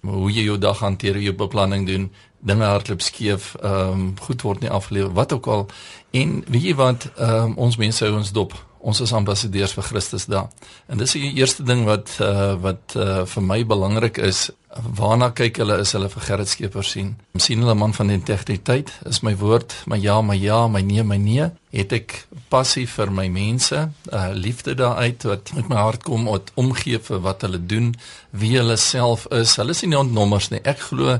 hoe 0.00 0.30
jy 0.30 0.46
jou 0.46 0.58
dag 0.58 0.78
hanteer 0.78 1.18
jou 1.18 1.34
beplanning 1.34 1.86
doen 1.86 2.10
dinge 2.46 2.64
hardloop 2.64 3.02
skeef 3.02 3.54
ehm 3.62 3.92
um, 3.92 4.14
goed 4.22 4.42
word 4.42 4.60
nie 4.60 4.70
afgelewer 4.70 5.12
wat 5.12 5.32
ook 5.32 5.46
al. 5.46 5.66
En 6.10 6.44
weet 6.46 6.62
jy 6.70 6.74
wat 6.74 7.10
ehm 7.16 7.52
um, 7.52 7.56
ons 7.68 7.76
mense 7.76 8.04
hou 8.04 8.16
ons 8.16 8.32
dop 8.32 8.54
ons 8.80 9.00
is 9.00 9.12
ambassadeurs 9.12 9.74
vir 9.76 9.86
Christus 9.86 10.26
daar. 10.30 10.48
En 10.86 10.98
dis 10.98 11.16
die 11.16 11.32
eerste 11.40 11.64
ding 11.66 11.84
wat 11.88 12.16
uh, 12.20 12.54
wat 12.62 12.96
uh, 12.96 13.24
vir 13.26 13.44
my 13.44 13.60
belangrik 13.66 14.20
is. 14.22 14.50
Waarna 14.76 15.30
kyk 15.32 15.56
hulle 15.62 15.78
is 15.80 15.94
hulle 15.96 16.10
vir 16.12 16.24
Gerrit 16.26 16.50
Skeper 16.52 16.84
sien. 16.84 17.14
sien 17.40 17.62
hulle 17.64 17.74
man 17.74 17.94
van 17.96 18.10
integriteit 18.12 18.92
is 19.08 19.22
my 19.24 19.32
woord, 19.40 19.72
my 19.86 19.96
ja, 19.96 20.20
my 20.20 20.36
ja, 20.36 20.66
my 20.68 20.82
nee, 20.84 21.02
my 21.02 21.16
nee. 21.16 21.48
Het 21.72 21.92
ek 21.92 22.16
passie 22.52 22.84
vir 22.86 23.10
my 23.10 23.26
mense, 23.32 23.88
uh, 24.12 24.28
liefde 24.34 24.76
daaruit 24.76 25.24
wat 25.24 25.52
met 25.56 25.68
my 25.72 25.80
hart 25.80 26.04
kom 26.04 26.28
om 26.28 26.52
omgee 26.54 27.00
vir 27.00 27.24
wat 27.24 27.46
hulle 27.46 27.62
doen, 27.66 27.94
wie 28.30 28.56
hulle 28.58 28.76
self 28.76 29.26
is. 29.32 29.56
Hulle 29.56 29.74
sien 29.74 29.94
nie 29.94 30.00
ontnommers 30.00 30.50
nie. 30.52 30.60
Ek 30.64 30.90
glo 30.90 31.18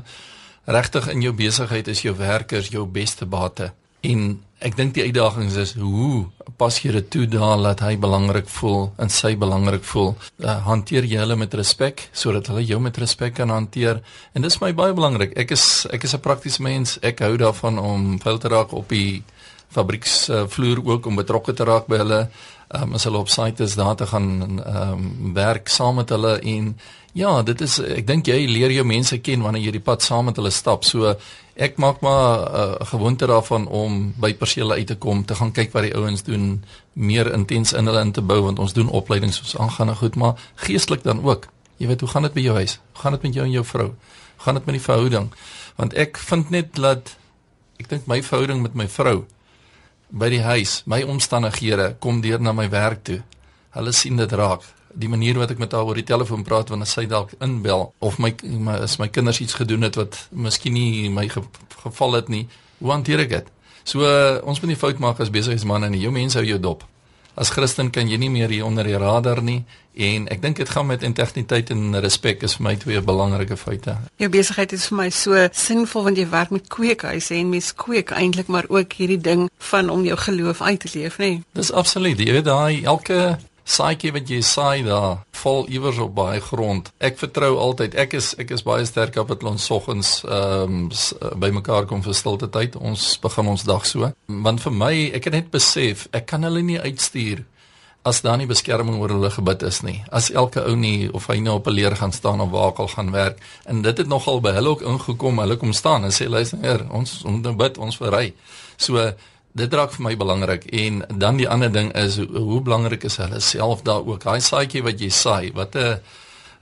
regtig 0.67 1.07
in 1.07 1.23
jou 1.23 1.33
besigheid 1.33 1.87
is 1.87 2.03
jou 2.05 2.13
werkers 2.17 2.69
jou 2.69 2.85
beste 2.85 3.25
bate. 3.25 3.71
En 4.05 4.37
ek 4.59 4.73
dink 4.77 4.95
die 4.95 5.03
uitdaging 5.05 5.51
is 5.61 5.75
hoe 5.77 6.25
pas 6.57 6.79
jy 6.81 6.91
dit 6.95 7.09
toe 7.13 7.25
daar 7.29 7.59
dat 7.61 7.83
hy 7.85 7.93
belangrik 8.01 8.47
voel 8.49 8.87
en 8.97 9.11
sy 9.13 9.35
belangrik 9.37 9.83
voel. 9.85 10.15
Uh, 10.41 10.57
hanteer 10.65 11.05
jy 11.05 11.19
hulle 11.21 11.37
met 11.37 11.53
respek 11.53 12.07
sodat 12.11 12.49
hulle 12.49 12.65
jou 12.65 12.79
met 12.81 12.97
respek 12.97 13.35
kan 13.37 13.53
hanteer. 13.53 14.01
En 14.33 14.41
dis 14.41 14.59
my 14.63 14.71
baie 14.73 14.95
belangrik. 14.97 15.35
Ek 15.37 15.53
is 15.53 15.85
ek 15.93 16.03
is 16.03 16.15
'n 16.15 16.25
praktiese 16.25 16.61
mens. 16.61 16.97
Ek 17.01 17.19
hou 17.19 17.37
daarvan 17.37 17.77
om 17.77 18.19
veel 18.19 18.37
te 18.37 18.49
raak 18.49 18.73
op 18.73 18.89
die 18.89 19.23
fabrieksvloer 19.69 20.79
uh, 20.79 20.87
ook 20.87 21.05
om 21.05 21.15
betrokke 21.15 21.53
te 21.53 21.63
raak 21.63 21.87
by 21.87 21.97
hulle. 21.97 22.27
Um, 22.67 22.93
as 22.93 23.03
hulle 23.03 23.17
op 23.17 23.29
site 23.29 23.63
is 23.63 23.75
daar 23.75 23.95
te 23.95 24.05
gaan 24.05 24.59
ehm 24.59 24.93
um, 24.93 25.33
werk 25.33 25.69
saam 25.69 25.95
met 25.95 26.09
hulle 26.09 26.39
en 26.39 26.75
ja, 27.13 27.41
dit 27.41 27.61
is 27.61 27.79
ek 27.79 28.07
dink 28.07 28.27
jy 28.27 28.45
leer 28.45 28.71
jou 28.71 28.83
mense 28.85 29.17
ken 29.23 29.41
wanneer 29.41 29.69
jy 29.69 29.71
die 29.77 29.85
pad 29.85 30.01
saam 30.01 30.25
met 30.25 30.35
hulle 30.35 30.51
stap. 30.51 30.83
So 30.83 31.15
ek 31.57 31.77
maak 31.81 31.99
maar 32.05 32.39
'n 32.39 32.81
uh, 32.81 32.87
gewoonte 32.87 33.25
daarvan 33.25 33.67
om 33.67 34.13
by 34.17 34.33
persele 34.33 34.73
uit 34.73 34.87
te 34.87 34.95
kom, 34.95 35.25
te 35.25 35.35
gaan 35.35 35.51
kyk 35.51 35.71
wat 35.73 35.83
die 35.83 35.95
ouens 35.95 36.23
doen, 36.23 36.63
meer 36.93 37.33
intens 37.33 37.73
in 37.73 37.85
hulle 37.85 38.01
in 38.01 38.11
te 38.11 38.21
bou 38.21 38.41
want 38.41 38.59
ons 38.59 38.73
doen 38.73 38.89
opleidings 38.89 39.37
soos 39.37 39.57
aangaan 39.57 39.89
en 39.89 39.95
goed, 39.95 40.15
maar 40.15 40.33
geestelik 40.55 41.03
dan 41.03 41.23
ook. 41.23 41.47
Jy 41.77 41.87
weet, 41.87 41.99
hoe 41.99 42.09
gaan 42.09 42.21
dit 42.21 42.33
by 42.33 42.41
jou 42.41 42.55
huis? 42.55 42.79
Hoe 42.93 43.01
gaan 43.01 43.11
dit 43.11 43.21
met 43.21 43.33
jou 43.33 43.45
en 43.45 43.51
jou 43.51 43.65
vrou? 43.65 43.87
Hoe 43.87 44.43
gaan 44.43 44.53
dit 44.53 44.65
met 44.65 44.75
die 44.75 44.83
verhouding? 44.83 45.31
Want 45.75 45.93
ek 45.93 46.17
vind 46.17 46.49
net 46.49 46.75
dat 46.75 47.17
ek 47.77 47.89
dink 47.89 48.05
my 48.05 48.23
verhouding 48.23 48.61
met 48.61 48.73
my 48.73 48.87
vrou 48.87 49.25
by 50.09 50.29
die 50.29 50.41
huis, 50.41 50.81
my 50.85 51.03
omstandighede 51.03 51.95
kom 51.99 52.21
deur 52.21 52.41
na 52.41 52.51
my 52.51 52.69
werk 52.69 53.03
toe. 53.03 53.21
Hulle 53.69 53.91
sien 53.91 54.15
dit 54.15 54.31
raak 54.31 54.76
die 54.97 55.09
manier 55.09 55.37
wat 55.37 55.53
ek 55.53 55.61
met 55.61 55.75
haar 55.75 55.85
oor 55.85 55.99
die 55.99 56.07
telefoon 56.07 56.45
praat 56.47 56.71
wanneer 56.73 56.89
sy 56.89 57.05
dalk 57.09 57.35
inbel 57.43 57.91
of 57.99 58.17
my, 58.23 58.33
my 58.43 58.79
as 58.87 58.97
my 59.01 59.09
kinders 59.13 59.41
iets 59.43 59.57
gedoen 59.59 59.85
het 59.87 59.99
wat 59.99 60.19
miskien 60.31 60.73
nie 60.73 61.09
my 61.13 61.27
ge, 61.29 61.43
geval 61.83 62.19
het 62.19 62.31
nie, 62.33 62.47
hoe 62.81 62.91
hanteer 62.91 63.25
ek 63.25 63.33
dit? 63.35 63.51
So 63.87 64.03
uh, 64.03 64.37
ons 64.43 64.59
moet 64.61 64.73
nie 64.73 64.79
fout 64.79 64.99
maak 64.99 65.21
as 65.23 65.33
besigheidsman 65.33 65.87
en 65.87 65.97
jou 65.97 66.11
mense 66.11 66.39
hou 66.39 66.45
jou 66.47 66.59
dop. 66.59 66.83
As 67.37 67.51
Christen 67.53 67.91
kan 67.93 68.09
jy 68.09 68.17
nie 68.17 68.31
meer 68.33 68.49
hier 68.49 68.65
onder 68.65 68.87
die 68.87 68.97
radar 68.97 69.43
nie 69.45 69.61
en 69.97 70.25
ek 70.33 70.41
dink 70.41 70.57
dit 70.57 70.69
gaan 70.69 70.87
met 70.89 71.03
integriteit 71.05 71.69
en 71.73 71.99
respek 72.01 72.41
is 72.45 72.57
vir 72.57 72.65
my 72.65 72.73
twee 72.81 73.01
belangrike 73.05 73.57
feite. 73.57 73.93
Jou 74.21 74.29
besigheid 74.33 74.73
is 74.73 74.87
vir 74.89 74.97
my 74.97 75.07
so 75.13 75.43
sinvol 75.53 76.07
want 76.09 76.17
jy 76.17 76.25
werk 76.33 76.53
met 76.53 76.65
kweekhuise 76.73 77.37
en 77.37 77.51
mens 77.53 77.69
kweek 77.77 78.13
eintlik 78.17 78.49
maar 78.53 78.65
ook 78.73 78.97
hierdie 78.97 79.21
ding 79.21 79.45
van 79.71 79.93
om 79.93 80.05
jou 80.05 80.17
geloof 80.25 80.61
uit 80.61 80.81
te 80.81 80.91
leef, 80.95 81.21
nê? 81.21 81.29
Nee? 81.37 81.45
Dis 81.57 81.71
absoluut. 81.71 82.17
Jy 82.17 82.39
weet 82.39 82.49
daai 82.49 82.83
elke 82.83 83.37
saaitjie 83.67 84.13
wat 84.15 84.29
jy 84.31 84.39
saai 84.45 84.83
daar 84.87 85.23
val 85.41 85.67
iewers 85.67 85.99
op 85.99 86.13
baie 86.15 86.39
grond. 86.41 86.89
Ek 87.03 87.19
vertrou 87.19 87.57
altyd. 87.59 87.97
Ek 87.99 88.15
is 88.17 88.31
ek 88.39 88.53
is 88.55 88.63
baie 88.65 88.85
sterk 88.87 89.19
op 89.19 89.33
dit 89.33 89.43
ons 89.43 89.67
soggens 89.71 90.13
ehm 90.23 90.87
um, 90.87 90.89
bymekaar 91.39 91.85
kom 91.89 92.01
vir 92.05 92.15
stilte 92.15 92.49
tyd. 92.49 92.79
Ons 92.79 93.17
begin 93.23 93.51
ons 93.53 93.67
dag 93.67 93.85
so. 93.85 94.11
Want 94.27 94.63
vir 94.63 94.73
my, 94.73 94.93
ek 95.19 95.29
het 95.29 95.37
net 95.37 95.51
besef, 95.51 96.07
ek 96.15 96.29
kan 96.31 96.47
hulle 96.47 96.63
nie 96.63 96.79
uitstuur 96.79 97.43
as 98.07 98.21
daar 98.23 98.37
nie 98.39 98.47
beskerming 98.47 99.01
oor 99.01 99.11
hulle 99.11 99.29
gebid 99.33 99.63
is 99.67 99.81
nie. 99.83 99.97
As 100.15 100.29
elke 100.31 100.63
ou 100.63 100.75
nie 100.79 101.09
of 101.11 101.27
hy 101.27 101.39
nou 101.43 101.57
op 101.59 101.67
'n 101.67 101.75
leer 101.75 101.95
gaan 101.95 102.11
staan 102.15 102.41
of 102.41 102.51
waar 102.51 102.71
al 102.71 102.87
gaan 102.87 103.11
werk 103.11 103.37
en 103.65 103.81
dit 103.81 103.97
het 103.97 104.07
nogal 104.07 104.39
by 104.41 104.51
hulle 104.51 104.69
ook 104.69 104.81
ingekom. 104.81 105.39
Hulle 105.39 105.57
kom 105.57 105.73
staan 105.73 106.03
en 106.03 106.11
sê 106.11 106.29
luister, 106.29 106.85
ons 106.91 107.23
ons 107.23 107.55
bid 107.55 107.77
ons 107.77 107.97
verry. 107.97 108.33
So 108.77 109.13
dit 109.57 109.73
raak 109.73 109.93
vir 109.95 110.05
my 110.05 110.13
belangrik. 110.17 110.65
En 110.65 111.03
dan 111.23 111.39
die 111.41 111.49
ander 111.49 111.71
ding 111.73 111.91
is 111.97 112.17
hoe, 112.21 112.27
hoe 112.37 112.61
belangrik 112.61 113.03
is 113.09 113.17
hulle 113.21 113.39
self 113.43 113.83
daar 113.87 114.05
ook. 114.05 114.23
Daai 114.23 114.41
saadjie 114.41 114.83
wat 114.85 115.01
jy 115.01 115.09
saai, 115.09 115.51
wat 115.53 115.75
'n 115.75 115.79
uh, 115.79 115.95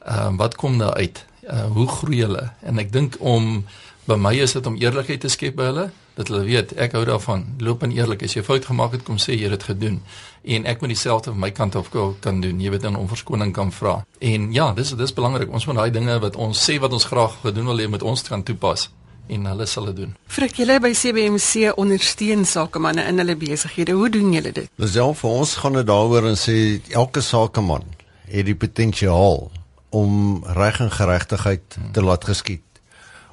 uh, 0.08 0.32
wat 0.38 0.56
kom 0.56 0.78
daar 0.78 0.96
uit? 0.96 1.26
Uh, 1.44 1.66
hoe 1.78 1.88
groei 1.88 2.22
hulle? 2.22 2.50
En 2.62 2.80
ek 2.80 2.92
dink 2.92 3.18
om 3.20 3.66
by 4.06 4.16
my 4.16 4.34
is 4.38 4.54
dit 4.54 4.66
om 4.66 4.76
eerlikheid 4.78 5.22
te 5.22 5.30
skep 5.30 5.56
by 5.56 5.70
hulle 5.72 5.92
dat 6.16 6.28
hulle 6.28 6.46
weet 6.48 6.74
ek 6.80 6.94
hou 6.96 7.06
daarvan. 7.06 7.46
Loop 7.60 7.84
in 7.84 7.92
eerlik 7.92 8.24
as 8.24 8.34
jy 8.34 8.44
fout 8.44 8.66
gemaak 8.66 8.92
het 8.92 9.04
kom 9.04 9.18
sê 9.18 9.36
jy 9.36 9.50
het 9.50 9.60
dit 9.60 9.64
gedoen. 9.64 10.02
En 10.44 10.66
ek 10.66 10.82
moet 10.82 10.94
dieselfde 10.94 11.32
van 11.34 11.40
my 11.40 11.52
kant 11.52 11.76
af 11.76 11.90
kan 12.20 12.42
doen. 12.42 12.62
Jy 12.62 12.70
weet 12.72 12.82
dan 12.82 12.96
om 12.96 13.08
verskoning 13.08 13.54
kan 13.54 13.72
vra. 13.72 14.06
En 14.20 14.54
ja 14.54 14.74
dis 14.74 14.94
dis 14.96 15.14
belangrik. 15.14 15.52
Ons 15.52 15.66
moet 15.66 15.76
daai 15.76 15.92
dinge 15.92 16.20
wat 16.20 16.36
ons 16.36 16.70
sê 16.70 16.80
wat 16.80 16.94
ons 16.94 17.06
graag 17.06 17.42
gedoen 17.42 17.66
wil 17.66 17.80
hê 17.80 17.90
met 17.90 18.04
ons 18.04 18.22
kan 18.24 18.44
toepas 18.44 18.90
en 19.28 19.46
hulle 19.46 19.66
sal 19.66 19.86
dit 19.86 19.96
doen. 19.96 20.16
Frik, 20.28 20.56
julle 20.62 20.80
by 20.80 20.92
CBMC 20.94 21.74
ondersteun 21.82 22.46
sakemanne 22.46 23.06
in 23.10 23.22
hulle 23.22 23.36
besighede. 23.36 23.96
Hoe 23.98 24.10
doen 24.10 24.34
julle 24.34 24.52
dit? 24.52 24.70
Lisel 24.82 25.14
vir 25.14 25.30
ons 25.30 25.56
gaan 25.62 25.80
dit 25.80 25.88
daaroor 25.88 26.30
en 26.32 26.40
sê 26.40 26.58
elke 26.94 27.22
sakeman 27.22 27.86
het 28.30 28.46
die 28.46 28.58
potensiaal 28.58 29.50
om 29.96 30.44
reg 30.58 30.80
en 30.84 30.92
geregtigheid 30.92 31.78
te 31.96 32.04
laat 32.04 32.26
geskied, 32.28 32.64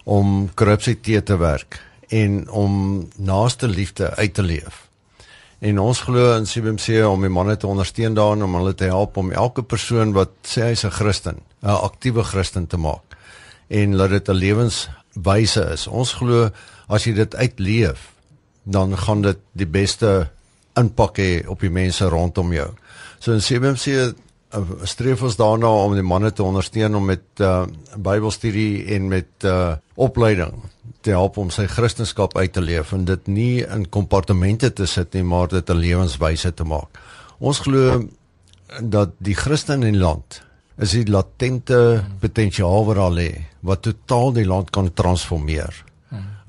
om 0.05 0.51
korrupsie 0.55 1.01
te 1.01 1.23
te 1.23 1.37
werk 1.37 1.81
en 2.09 2.49
om 2.51 3.09
naaste 3.17 3.69
liefde 3.69 4.15
uit 4.15 4.35
te 4.35 4.43
leef. 4.43 4.89
En 5.63 5.79
ons 5.79 6.01
glo 6.01 6.37
in 6.37 6.47
CBMC 6.47 7.05
om 7.07 7.23
die 7.23 7.31
manne 7.31 7.57
te 7.57 7.67
ondersteun 7.67 8.15
daarin 8.15 8.43
om 8.43 8.55
hulle 8.59 8.75
te 8.75 8.91
help 8.91 9.17
om 9.17 9.31
elke 9.33 9.63
persoon 9.63 10.13
wat 10.13 10.35
sê 10.43 10.71
hy's 10.71 10.85
'n 10.85 10.91
Christen, 10.91 11.39
'n 11.63 11.69
aktiewe 11.69 12.23
Christen 12.23 12.67
te 12.67 12.77
maak 12.77 13.17
en 13.69 13.97
laat 13.97 14.11
dit 14.11 14.29
'n 14.29 14.33
lewens 14.35 14.89
wyse 15.15 15.63
is. 15.75 15.87
Ons 15.87 16.15
glo 16.19 16.51
as 16.93 17.07
jy 17.07 17.15
dit 17.17 17.35
uitleef, 17.35 18.11
dan 18.65 18.97
gaan 18.97 19.23
dit 19.23 19.39
die 19.59 19.69
beste 19.69 20.31
impak 20.79 21.19
hê 21.21 21.31
op 21.51 21.61
die 21.61 21.73
mense 21.73 22.07
rondom 22.09 22.53
jou. 22.55 22.69
So 23.21 23.35
in 23.37 23.45
CBC 23.45 23.87
uh, 23.99 24.63
streef 24.89 25.23
ons 25.23 25.39
daarna 25.41 25.71
om 25.85 25.97
die 25.97 26.07
manne 26.07 26.33
te 26.33 26.45
ondersteun 26.45 26.97
om 26.99 27.11
met 27.11 27.25
uh, 27.41 27.65
Bybelstudie 27.97 28.87
en 28.97 29.09
met 29.13 29.47
uh, 29.49 29.75
opleiding 29.95 30.63
te 31.03 31.15
help 31.15 31.39
om 31.41 31.51
sy 31.51 31.67
kristendom 31.71 32.39
uit 32.39 32.53
te 32.55 32.63
leef 32.63 32.93
en 32.95 33.05
dit 33.09 33.29
nie 33.29 33.65
in 33.65 33.89
kompartemente 33.91 34.71
te 34.71 34.87
sit 34.87 35.15
nie, 35.15 35.25
maar 35.27 35.49
dit 35.49 35.71
'n 35.71 35.79
lewenswyse 35.79 36.55
te 36.55 36.65
maak. 36.65 36.99
Ons 37.39 37.59
glo 37.59 38.09
dat 38.81 39.11
die 39.19 39.35
Christen 39.35 39.83
in 39.83 39.93
die 39.93 40.01
land 40.01 40.43
is 40.81 40.95
die 40.97 41.07
latente 41.11 42.05
potensiaal 42.21 42.87
wat 42.89 42.99
daar 43.01 43.15
lê 43.15 43.31
wat 43.61 43.85
totaal 43.87 44.33
die 44.35 44.47
land 44.49 44.71
kan 44.75 44.91
transformeer. 44.93 45.85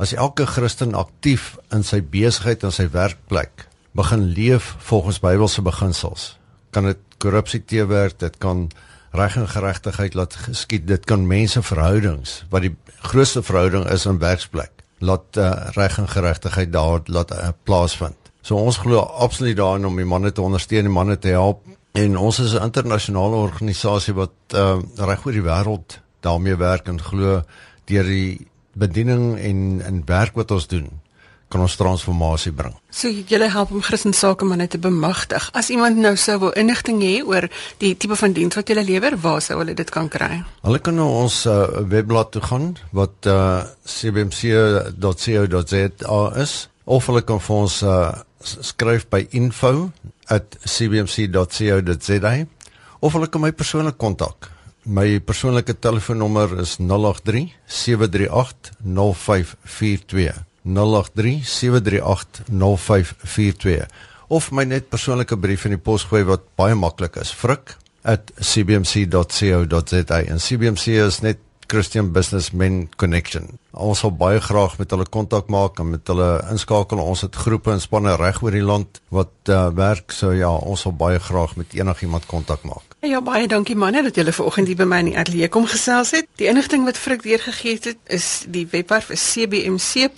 As 0.02 0.16
elke 0.18 0.48
Christen 0.50 0.96
aktief 0.98 1.54
in 1.72 1.86
sy 1.86 2.02
besigheid 2.02 2.64
en 2.66 2.74
sy 2.74 2.88
werkplek 2.92 3.68
begin 3.94 4.26
leef 4.34 4.74
volgens 4.90 5.22
Bybelse 5.22 5.62
beginsels, 5.62 6.34
kan 6.74 6.90
dit 6.90 7.00
korrupsie 7.22 7.62
teewerk, 7.62 8.18
dit 8.20 8.36
kan 8.42 8.66
reg 9.14 9.38
en 9.38 9.48
geregtigheid 9.48 10.18
laat 10.18 10.36
geskied, 10.48 10.88
dit 10.90 11.06
kan 11.06 11.28
menseverhoudings 11.30 12.42
wat 12.50 12.66
die 12.66 12.74
grootste 13.06 13.44
verhouding 13.46 13.86
is 13.94 14.08
in 14.10 14.18
werksplek, 14.20 14.84
laat 14.98 15.38
uh, 15.38 15.70
reg 15.78 16.00
en 16.02 16.10
geregtigheid 16.10 16.74
daar 16.74 17.06
laat 17.06 17.32
uh, 17.32 17.54
plaasvind. 17.64 18.18
So 18.44 18.58
ons 18.58 18.82
glo 18.82 19.00
absoluut 19.00 19.56
daarin 19.62 19.86
om 19.88 20.02
die 20.02 20.10
manne 20.10 20.34
te 20.34 20.42
ondersteun, 20.42 20.90
die 20.90 20.98
manne 20.98 21.20
te 21.22 21.38
help 21.38 21.62
En 21.94 22.18
ons 22.18 22.40
is 22.40 22.54
'n 22.54 22.64
internasionale 22.64 23.36
organisasie 23.36 24.14
wat 24.14 24.34
uh, 24.56 24.80
reg 24.96 25.26
oor 25.26 25.32
die 25.32 25.46
wêreld 25.46 26.00
daarmee 26.20 26.56
werk 26.56 26.88
en 26.88 27.02
glo 27.02 27.44
deur 27.86 28.04
die 28.04 28.48
bediening 28.74 29.38
en 29.38 29.82
en 29.86 30.02
werk 30.06 30.34
wat 30.34 30.52
ons 30.52 30.68
doen 30.68 30.90
kan 31.54 31.62
ons 31.62 31.76
transformasie 31.78 32.52
bring. 32.52 32.74
So 32.90 33.10
julle 33.10 33.50
help 33.54 33.72
om 33.72 33.82
Christen 33.86 34.14
sake 34.18 34.46
manne 34.46 34.68
te 34.68 34.80
bemagtig. 34.82 35.50
As 35.54 35.70
iemand 35.70 35.98
nou 36.02 36.16
sou 36.18 36.40
wil 36.40 36.52
inligting 36.58 37.02
hê 37.06 37.22
oor 37.22 37.50
die 37.78 37.98
tipe 37.98 38.16
van 38.18 38.34
diens 38.34 38.56
wat 38.58 38.68
julle 38.68 38.84
lewer, 38.88 39.18
waar 39.22 39.42
sou 39.42 39.58
hulle 39.62 39.74
dit 39.78 39.90
kan 39.94 40.10
kry? 40.10 40.44
Hulle 40.66 40.80
kan 40.82 40.96
na 40.98 41.06
ons 41.06 41.46
uh, 41.46 41.68
webblad 41.94 42.32
toe 42.34 42.42
gaan 42.42 42.78
wat 42.92 43.26
uh, 43.30 43.62
cbmc.co.za 43.86 44.92
is 46.42 46.70
of 46.84 47.06
hulle 47.06 47.22
kan 47.22 47.40
vir 47.40 47.56
ons 47.56 47.82
uh, 47.86 48.12
skryf 48.42 49.06
by 49.14 49.28
info@cbmc.co.za 50.30 52.46
of 53.04 53.14
hulle 53.14 53.28
kan 53.28 53.42
my 53.42 53.52
persoonlik 53.52 53.98
kontak. 53.98 54.50
My 54.86 55.20
persoonlike 55.20 55.74
telefoonnommer 55.80 56.60
is 56.60 56.78
083 56.80 57.54
738 57.68 58.72
0542. 58.84 60.34
083 60.64 61.44
738 61.44 62.42
0542 62.48 63.86
of 64.30 64.52
my 64.52 64.66
net 64.66 64.90
persoonlike 64.90 65.38
brief 65.38 65.66
in 65.66 65.72
die 65.76 65.82
pos 65.82 66.04
gooi 66.08 66.24
wat 66.28 66.42
baie 66.56 66.76
maklik 66.76 67.16
is. 67.22 67.32
frik@cbmc.co.za 67.32 70.24
en 70.24 70.40
CBMC 70.40 70.88
is 70.88 71.20
net 71.22 71.38
Christian 71.68 72.12
Businessmen 72.12 72.90
Connection. 72.96 73.60
Ons 73.74 74.04
sal 74.04 74.12
baie 74.14 74.38
graag 74.38 74.76
met 74.78 74.92
hulle 74.94 75.08
kontak 75.10 75.48
maak 75.50 75.80
en 75.82 75.90
met 75.96 76.08
hulle 76.08 76.30
inskakel. 76.54 77.02
Ons 77.02 77.26
het 77.26 77.36
groepe 77.36 77.74
en 77.74 77.82
spanne 77.82 78.14
reg 78.22 78.38
oor 78.46 78.54
die 78.54 78.62
land 78.62 79.02
wat 79.10 79.50
uh, 79.50 79.74
werk. 79.74 80.14
So 80.14 80.30
ja, 80.32 80.54
ons 80.54 80.86
sal 80.86 80.94
baie 80.94 81.20
graag 81.20 81.58
met 81.58 81.74
enigiemand 81.74 82.30
kontak 82.30 82.62
maak. 82.70 82.94
Ja 83.04 83.20
baie 83.20 83.44
dankie 83.52 83.76
manne 83.76 84.00
dat 84.06 84.16
julle 84.16 84.32
vanoggend 84.32 84.70
hier 84.70 84.78
by 84.80 84.86
my 84.88 84.98
in 85.04 85.10
die 85.10 85.18
ateljee 85.20 85.50
kom 85.52 85.66
gesels 85.68 86.16
het. 86.16 86.24
Die 86.40 86.48
inligting 86.48 86.88
wat 86.88 86.96
Frik 86.98 87.20
deurgegee 87.26 87.76
het 87.76 87.98
is 88.08 88.48
die 88.48 88.68
webwerf 88.72 89.10
is 89.12 89.20
cbmc.co.za 89.34 90.14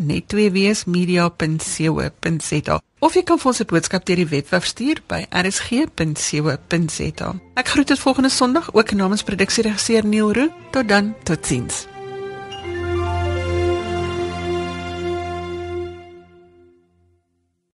Of 2.99 3.15
jy 3.15 3.23
kan 3.23 3.39
vir 3.39 3.51
ons 3.51 3.59
'n 3.59 3.65
boodskap 3.65 4.05
deur 4.05 4.15
die 4.15 4.27
webwerf 4.27 4.65
stuur 4.65 5.01
by 5.07 5.25
rsg.co.za. 5.31 7.29
Ek 7.55 7.67
groet 7.67 7.87
tot 7.87 7.99
volgende 7.99 8.29
Sondag 8.29 8.73
ook 8.73 8.91
namens 8.91 9.23
produksieregisseur 9.23 10.05
Neil 10.05 10.33
Roo. 10.33 10.49
Tot 10.71 10.87
dan, 10.87 11.15
totsiens. 11.23 11.88